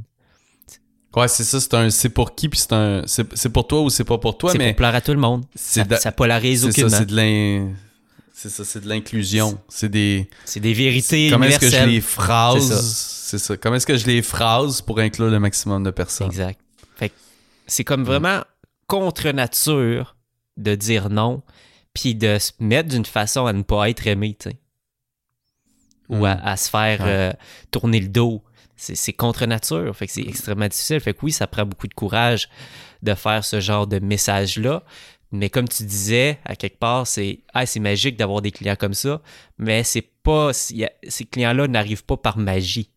Ouais, 1.16 1.28
c'est 1.28 1.44
ça, 1.44 1.60
c'est 1.60 1.74
un 1.74 1.90
c'est 1.90 2.10
pour 2.10 2.36
qui, 2.36 2.50
puis 2.50 2.60
c'est 2.60 2.74
un 2.74 3.04
c'est 3.06 3.50
pour 3.50 3.68
toi 3.68 3.82
ou 3.82 3.90
c'est 3.90 4.04
pas 4.04 4.18
pour 4.18 4.38
toi, 4.38 4.54
mais... 4.54 4.60
C'est 4.60 4.70
pour 4.72 4.78
plaire 4.78 4.96
à 4.96 5.02
tout 5.02 5.14
le 5.14 5.20
monde. 5.20 5.46
Ça, 5.56 5.84
ça 5.98 6.12
polarise 6.12 6.66
aucunement. 6.66 6.90
C'est 6.90 6.96
ça, 6.96 7.00
c'est 7.00 7.06
de 7.06 7.16
l'in... 7.16 7.70
C'est 8.34 8.50
ça, 8.50 8.64
c'est 8.64 8.82
de 8.82 8.90
l'inclusion. 8.90 9.60
C'est 9.70 9.90
des. 9.90 10.30
C'est 10.46 10.60
des 10.60 10.74
vérités 10.74 11.30
Comment 11.30 11.46
est-ce 11.46 11.60
que 11.60 11.70
je 11.70 11.86
les 11.86 12.02
phrase? 12.02 12.82
C'est 13.32 13.38
ça. 13.38 13.58
Comment 13.58 13.76
est-ce 13.76 13.86
que 13.86 13.98
je 13.98 14.08
les 14.08 14.22
phrase 14.22 14.82
pour 14.82 15.00
inclure 15.00 15.30
le 15.30 15.40
maximum 15.40 15.84
de 15.84 15.92
personnes? 15.92 16.28
Exact. 16.28 16.60
Fait 16.96 17.12
c'est 17.68 17.84
comme 17.84 18.04
vraiment 18.04 18.42
contre 18.88 19.30
nature 19.30 20.16
de 20.58 20.76
dire 20.76 21.10
non, 21.10 21.44
puis 21.94 22.16
de 22.16 22.38
se 22.40 22.52
mettre 22.60 22.90
d'une 22.90 23.06
façon 23.06 23.46
à 23.46 23.54
ne 23.54 23.62
pas 23.62 23.90
être 23.90 24.06
aimé, 24.08 24.36
tu 24.40 24.50
sais. 24.50 24.58
Ou 26.10 26.26
à, 26.26 26.36
mm. 26.36 26.58
se 26.58 26.70
faire 26.70 27.00
euh, 27.02 27.32
tourner 27.72 28.00
le 28.00 28.10
dos. 28.10 28.44
C'est 28.76 29.14
contre 29.14 29.46
nature. 29.46 29.96
Fait 29.96 30.08
que 30.08 30.14
c'est 30.14 30.28
extrêmement 30.28 30.68
difficile. 30.68 31.00
Fait 31.00 31.14
que 31.14 31.20
oui, 31.22 31.32
ça 31.32 31.46
prend 31.46 31.66
beaucoup 31.66 31.88
de 31.88 31.94
courage 31.94 32.50
de 33.04 33.14
faire 33.14 33.46
ce 33.46 33.60
genre 33.60 33.86
de 33.86 34.00
message-là. 34.00 34.84
Mais 35.32 35.50
comme 35.50 35.68
tu 35.68 35.84
disais, 35.84 36.40
à 36.46 36.56
quelque 36.56 36.78
part, 36.78 37.08
c'est 37.08 37.40
ah, 37.54 37.66
c'est 37.66 37.80
magique 37.80 38.18
d'avoir 38.18 38.42
des 38.42 38.52
clients 38.52 38.76
comme 38.76 38.94
ça, 38.94 39.22
mais 39.58 39.84
c'est 39.84 40.02
pas 40.02 40.52
ces 40.54 41.26
clients-là 41.32 41.68
n'arrivent 41.68 42.04
pas 42.04 42.18
par 42.18 42.38
magie. 42.38 42.90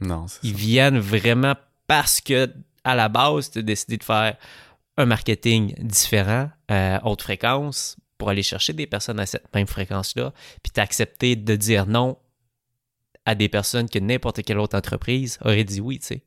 Non, 0.00 0.26
Ils 0.42 0.54
viennent 0.54 0.98
vraiment 0.98 1.54
parce 1.86 2.20
que 2.20 2.52
à 2.84 2.94
la 2.94 3.08
base, 3.08 3.50
tu 3.50 3.60
as 3.60 3.62
décidé 3.62 3.96
de 3.96 4.04
faire 4.04 4.36
un 4.96 5.06
marketing 5.06 5.74
différent, 5.78 6.50
euh, 6.70 6.98
haute 7.04 7.22
fréquence, 7.22 7.96
pour 8.18 8.28
aller 8.28 8.42
chercher 8.42 8.72
des 8.72 8.86
personnes 8.86 9.18
à 9.18 9.26
cette 9.26 9.52
même 9.54 9.66
fréquence-là, 9.66 10.32
puis 10.62 10.70
tu 10.72 10.80
as 10.80 10.82
accepté 10.82 11.34
de 11.36 11.56
dire 11.56 11.86
non 11.86 12.16
à 13.26 13.34
des 13.34 13.48
personnes 13.48 13.88
que 13.88 13.98
n'importe 13.98 14.42
quelle 14.42 14.58
autre 14.58 14.76
entreprise 14.76 15.38
aurait 15.44 15.64
dit 15.64 15.80
oui, 15.80 15.98
tu 15.98 16.06
sais, 16.06 16.22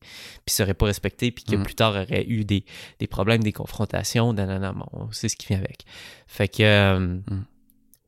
puis 0.45 0.55
serait 0.55 0.73
pas 0.73 0.87
respecté, 0.87 1.31
puis 1.31 1.43
que 1.43 1.55
mm. 1.55 1.63
plus 1.63 1.75
tard 1.75 1.91
aurait 1.91 2.25
eu 2.27 2.43
des, 2.43 2.63
problèmes, 3.09 3.43
des 3.43 3.53
confrontations, 3.53 4.33
nanana, 4.33 4.73
bon, 4.73 5.09
c'est 5.11 5.29
ce 5.29 5.35
qui 5.35 5.47
vient 5.47 5.59
avec. 5.59 5.85
Fait 6.25 6.47
que, 6.47 6.63
euh, 6.63 6.99
mm. 6.99 7.45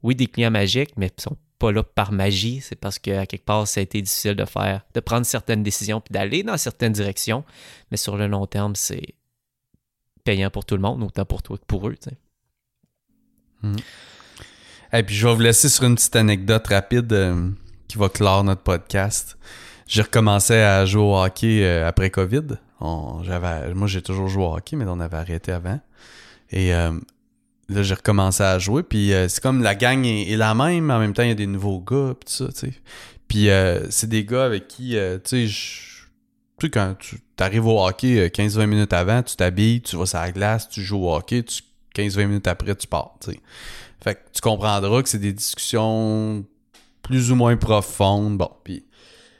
oui, 0.04 0.16
des 0.16 0.28
clients 0.28 0.52
magiques, 0.52 0.92
mais 0.98 1.12
ils 1.16 1.22
sont 1.22 1.38
pas 1.60 1.72
là 1.72 1.84
par 1.84 2.12
magie, 2.12 2.62
c'est 2.62 2.78
parce 2.78 2.98
qu'à 2.98 3.26
quelque 3.26 3.46
part, 3.46 3.68
ça 3.68 3.80
a 3.80 3.84
été 3.84 4.02
difficile 4.02 4.36
de 4.36 4.46
faire, 4.46 4.82
de 4.94 5.00
prendre 5.02 5.26
certaines 5.26 5.62
décisions, 5.62 6.02
puis 6.02 6.14
d'aller 6.14 6.42
dans 6.42 6.58
certaines 6.58 6.94
directions, 6.94 7.44
mais 7.92 7.98
sur 7.98 8.18
le 8.18 8.28
long 8.28 8.48
terme, 8.48 8.76
c'est 8.76 9.14
payant 10.24 10.50
pour 10.50 10.66
tout 10.66 10.76
le 10.76 10.82
monde, 10.82 11.04
autant 11.04 11.26
pour 11.26 11.44
toi 11.44 11.58
que 11.58 11.66
pour 11.66 11.88
eux, 11.88 11.96
tu 11.96 12.10
sais. 12.10 12.18
Et 14.94 15.02
mm. 15.02 15.06
puis 15.06 15.16
je 15.16 15.28
vais 15.28 15.34
vous 15.36 15.42
laisser 15.42 15.70
sur 15.70 15.84
une 15.84 15.96
petite 15.96 16.16
anecdote 16.16 16.66
rapide. 16.68 17.12
Euh, 17.14 17.52
qui 17.90 17.98
va 17.98 18.08
clore 18.08 18.46
notre 18.46 18.62
podcast. 18.62 19.38
J'ai 19.88 20.04
recommencé 20.04 20.54
à 20.54 20.86
jouer 20.86 21.02
au 21.02 21.18
hockey 21.18 21.66
euh, 21.66 21.86
après 21.86 22.10
COVID. 22.10 22.58
Moi, 22.80 23.88
j'ai 23.88 24.02
toujours 24.02 24.30
joué 24.30 24.44
au 24.46 24.56
hockey, 24.56 24.78
mais 24.78 24.86
on 24.88 25.02
avait 25.02 25.18
arrêté 25.18 25.52
avant. 25.52 25.82
Et 26.52 26.74
euh, 26.74 26.92
là, 27.68 27.84
j'ai 27.84 27.96
recommencé 27.96 28.44
à 28.44 28.58
jouer. 28.60 28.84
Puis 28.84 29.12
euh, 29.12 29.28
c'est 29.28 29.42
comme 29.42 29.62
la 29.62 29.76
gang 29.76 30.06
est, 30.06 30.38
la 30.38 30.56
même, 30.56 30.86
mais 30.86 30.94
en 30.94 31.00
même 31.00 31.14
temps, 31.14 31.24
il 31.24 31.30
y 31.30 31.34
a 31.34 31.36
des 31.36 31.48
nouveaux 31.48 31.82
gars, 31.82 32.14
puis 32.18 32.34
ça. 32.34 32.46
Puis 33.28 33.50
c'est 33.90 34.08
des 34.08 34.24
gars 34.24 34.46
avec 34.46 34.70
qui, 34.70 34.96
tu 35.26 35.50
sais, 35.50 35.88
tu 36.60 36.70
quand 36.70 36.96
tu 37.00 37.18
arrives 37.40 37.66
au 37.66 37.84
hockey 37.86 38.20
euh, 38.20 38.28
15-20 38.28 38.66
minutes 38.68 38.94
avant, 38.94 39.24
tu 39.24 39.36
t'habilles, 39.36 39.82
tu 39.82 39.96
vas 39.96 40.06
sur 40.06 40.20
la 40.20 40.32
glace, 40.32 40.70
tu 40.70 40.82
joues 40.82 41.06
au 41.06 41.16
hockey, 41.16 41.44
tu, 41.44 41.64
15-20 41.96 42.26
minutes 42.28 42.48
après, 42.48 42.76
tu 42.76 42.88
pars. 42.88 43.16
Fait 44.02 44.16
que 44.16 44.20
tu 44.34 44.42
comprendras 44.42 45.02
que 45.02 45.10
c'est 45.10 45.20
des 45.20 45.34
discussions 45.34 46.46
plus 47.10 47.32
ou 47.32 47.36
moins 47.36 47.57
profondes. 47.57 48.38
Bon, 48.38 48.51
puis... 48.64 48.86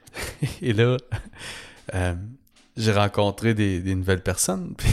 Et 0.62 0.74
là, 0.74 0.98
euh, 1.94 2.16
j'ai 2.76 2.92
rencontré 2.92 3.54
des, 3.54 3.80
des 3.80 3.94
nouvelles 3.94 4.24
personnes. 4.24 4.74
puis 4.78 4.90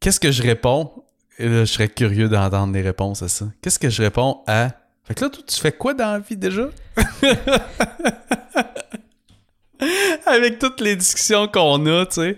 Qu'est-ce 0.00 0.18
que 0.18 0.32
je 0.32 0.42
réponds? 0.42 0.90
Et 1.38 1.48
là, 1.48 1.64
je 1.64 1.72
serais 1.72 1.88
curieux 1.88 2.28
d'entendre 2.28 2.74
les 2.74 2.82
réponses 2.82 3.22
à 3.22 3.28
ça. 3.28 3.46
Qu'est-ce 3.62 3.78
que 3.78 3.88
je 3.88 4.02
réponds 4.02 4.42
à... 4.48 4.70
Fait 5.04 5.14
que 5.14 5.24
là, 5.24 5.30
toi, 5.30 5.44
tu 5.46 5.60
fais 5.60 5.70
quoi 5.70 5.94
dans 5.94 6.12
la 6.12 6.18
vie 6.18 6.36
déjà? 6.36 6.68
Avec 10.26 10.58
toutes 10.58 10.80
les 10.80 10.96
discussions 10.96 11.46
qu'on 11.46 11.86
a, 11.86 12.06
tu 12.06 12.14
sais. 12.14 12.36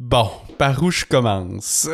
Bon, 0.00 0.30
par 0.56 0.82
où 0.82 0.90
je 0.90 1.04
commence? 1.04 1.86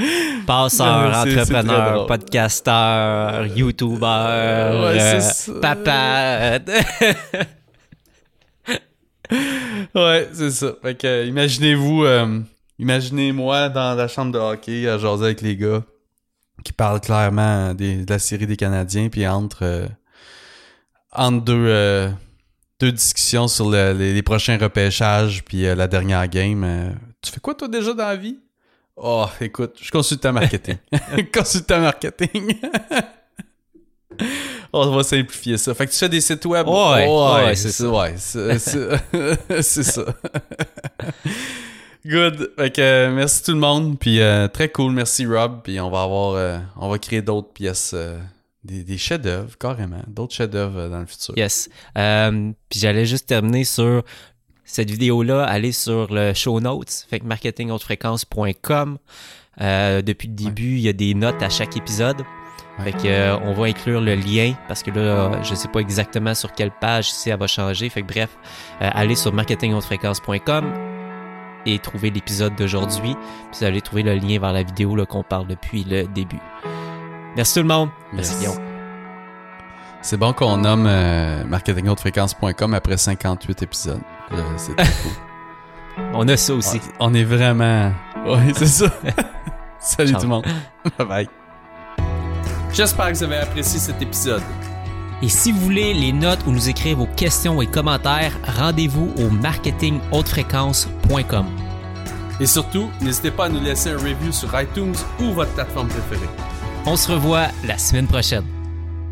Passeur, 0.46 0.86
entrepreneur, 1.14 2.06
podcasteur, 2.06 3.46
youtubeur, 3.46 4.82
Ouais, 4.92 4.98
euh, 5.00 5.60
papa. 5.60 6.58
Ouais, 9.94 10.28
c'est 10.32 10.50
ça. 10.50 10.72
Fait 10.82 10.94
que, 10.96 11.06
euh, 11.06 11.24
imaginez-vous, 11.26 12.04
euh, 12.04 12.40
imaginez-moi 12.78 13.68
dans 13.68 13.94
la 13.94 14.08
chambre 14.08 14.32
de 14.32 14.38
hockey 14.38 14.88
à 14.88 14.98
jaser 14.98 15.24
avec 15.24 15.40
les 15.40 15.56
gars 15.56 15.82
qui 16.64 16.72
parlent 16.72 17.00
clairement 17.00 17.72
des- 17.74 18.04
de 18.04 18.12
la 18.12 18.18
série 18.18 18.46
des 18.46 18.56
Canadiens, 18.56 19.08
puis 19.08 19.26
entre, 19.28 19.62
euh, 19.62 19.86
entre 21.12 21.44
deux, 21.44 22.10
deux 22.80 22.92
discussions 22.92 23.46
sur 23.48 23.70
le- 23.70 23.92
les, 23.92 24.12
les 24.14 24.22
prochains 24.22 24.58
repêchages, 24.58 25.44
puis 25.44 25.62
la 25.62 25.86
dernière 25.86 26.26
game. 26.28 26.94
tu 27.22 27.30
fais 27.30 27.40
quoi 27.40 27.54
toi 27.54 27.68
déjà 27.68 27.92
dans 27.94 28.08
la 28.08 28.16
vie? 28.16 28.38
Oh, 29.02 29.24
écoute, 29.40 29.72
je 29.78 29.84
suis 29.84 29.90
consultant 29.90 30.30
marketing. 30.32 30.76
consultant 31.34 31.80
marketing. 31.80 32.54
On 34.72 34.90
va 34.90 35.02
simplifier 35.02 35.56
ça. 35.56 35.72
Fait 35.74 35.86
que 35.86 35.92
tu 35.92 35.96
fais 35.96 36.08
des 36.10 36.20
sites 36.20 36.44
web? 36.44 36.68
Ouais, 36.68 37.06
Oh, 37.08 37.32
ouais, 37.36 37.56
c'est 37.56 37.72
ça. 37.72 37.88
Ouais, 37.88 38.14
c'est 38.18 38.58
ça. 39.82 40.04
Good. 42.04 42.52
Fait 42.58 42.70
que 42.70 42.80
euh, 42.82 43.10
merci 43.10 43.42
tout 43.42 43.52
le 43.52 43.58
monde. 43.58 43.98
Puis 43.98 44.20
euh, 44.20 44.48
très 44.48 44.68
cool. 44.68 44.92
Merci 44.92 45.24
Rob. 45.24 45.62
Puis 45.64 45.80
on 45.80 45.88
va 45.90 46.02
avoir, 46.02 46.34
euh, 46.34 46.58
on 46.76 46.90
va 46.90 46.98
créer 46.98 47.22
d'autres 47.22 47.52
pièces, 47.54 47.94
des, 48.64 48.84
des 48.84 48.98
chefs-d'œuvre 48.98 49.56
carrément, 49.58 50.02
d'autres 50.08 50.34
chefs-d'œuvre 50.34 50.88
dans 50.88 51.00
le 51.00 51.06
futur. 51.06 51.32
Yes. 51.38 51.70
Puis 51.94 52.80
j'allais 52.80 53.06
juste 53.06 53.26
terminer 53.26 53.64
sur 53.64 54.02
cette 54.72 54.90
vidéo-là, 54.90 55.44
aller 55.44 55.72
sur 55.72 56.12
le 56.12 56.34
show 56.34 56.60
notes, 56.60 57.06
fait 57.08 57.20
que 57.20 57.26
marketinghautefréquence.com. 57.26 58.98
Euh, 59.60 60.00
depuis 60.02 60.28
le 60.28 60.34
début, 60.34 60.76
il 60.76 60.80
y 60.80 60.88
a 60.88 60.92
des 60.92 61.14
notes 61.14 61.42
à 61.42 61.50
chaque 61.50 61.76
épisode. 61.76 62.22
Fait 62.82 62.92
que 62.92 63.06
euh, 63.06 63.38
on 63.40 63.52
va 63.52 63.66
inclure 63.66 64.00
le 64.00 64.14
lien 64.14 64.54
parce 64.68 64.82
que 64.82 64.90
là, 64.90 65.42
je 65.42 65.54
sais 65.54 65.68
pas 65.68 65.80
exactement 65.80 66.34
sur 66.34 66.52
quelle 66.52 66.70
page 66.70 67.10
si 67.10 67.28
elle 67.28 67.38
va 67.38 67.46
changer. 67.46 67.88
Fait 67.90 68.02
que 68.02 68.06
bref, 68.06 68.30
euh, 68.80 68.88
allez 68.94 69.16
sur 69.16 69.32
marketinghautefréquence.com 69.34 70.72
et 71.66 71.78
trouver 71.78 72.10
l'épisode 72.10 72.54
d'aujourd'hui. 72.56 73.14
Puis 73.14 73.58
vous 73.58 73.64
allez 73.64 73.82
trouver 73.82 74.02
le 74.02 74.14
lien 74.14 74.38
vers 74.38 74.52
la 74.52 74.62
vidéo 74.62 74.96
là, 74.96 75.04
qu'on 75.04 75.22
parle 75.22 75.46
depuis 75.46 75.84
le 75.84 76.06
début. 76.06 76.40
Merci 77.36 77.54
tout 77.54 77.60
le 77.60 77.68
monde. 77.68 77.90
Merci 78.12 78.42
Yes. 78.42 78.58
C'est 80.02 80.16
bon 80.16 80.32
qu'on 80.32 80.56
nomme 80.56 80.86
euh, 80.86 81.44
marketinghautefréquence.com 81.44 82.72
après 82.72 82.96
58 82.96 83.62
épisodes. 83.62 84.00
Euh, 84.32 84.42
cool. 84.76 84.76
On 86.14 86.26
a 86.28 86.36
ça 86.36 86.54
aussi. 86.54 86.80
On 86.98 87.12
est 87.14 87.24
vraiment. 87.24 87.92
Ouais, 88.26 88.52
c'est 88.54 88.66
ça. 88.66 88.86
Salut 89.78 90.10
Ciao. 90.12 90.20
tout 90.20 90.26
le 90.26 90.30
monde. 90.30 90.44
bye 90.98 91.06
bye. 91.06 91.28
J'espère 92.72 93.08
que 93.08 93.14
vous 93.16 93.24
avez 93.24 93.38
apprécié 93.38 93.78
cet 93.80 94.00
épisode. 94.00 94.42
Et 95.22 95.28
si 95.28 95.52
vous 95.52 95.60
voulez 95.60 95.92
les 95.92 96.12
notes 96.12 96.40
ou 96.46 96.52
nous 96.52 96.68
écrire 96.68 96.96
vos 96.96 97.06
questions 97.06 97.60
et 97.60 97.66
commentaires, 97.66 98.32
rendez-vous 98.56 99.12
au 99.18 99.28
marketinghautefréquence.com. 99.28 101.46
Et 102.40 102.46
surtout, 102.46 102.88
n'hésitez 103.02 103.30
pas 103.30 103.44
à 103.46 103.48
nous 103.50 103.60
laisser 103.60 103.90
un 103.90 103.98
review 103.98 104.32
sur 104.32 104.48
iTunes 104.58 104.94
ou 105.20 105.32
votre 105.32 105.52
plateforme 105.52 105.88
préférée. 105.88 106.28
On 106.86 106.96
se 106.96 107.12
revoit 107.12 107.48
la 107.66 107.76
semaine 107.76 108.06
prochaine. 108.06 108.46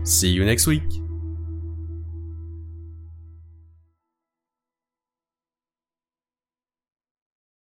See 0.02 0.32
you 0.32 0.44
next 0.44 0.66
week. 0.66 1.02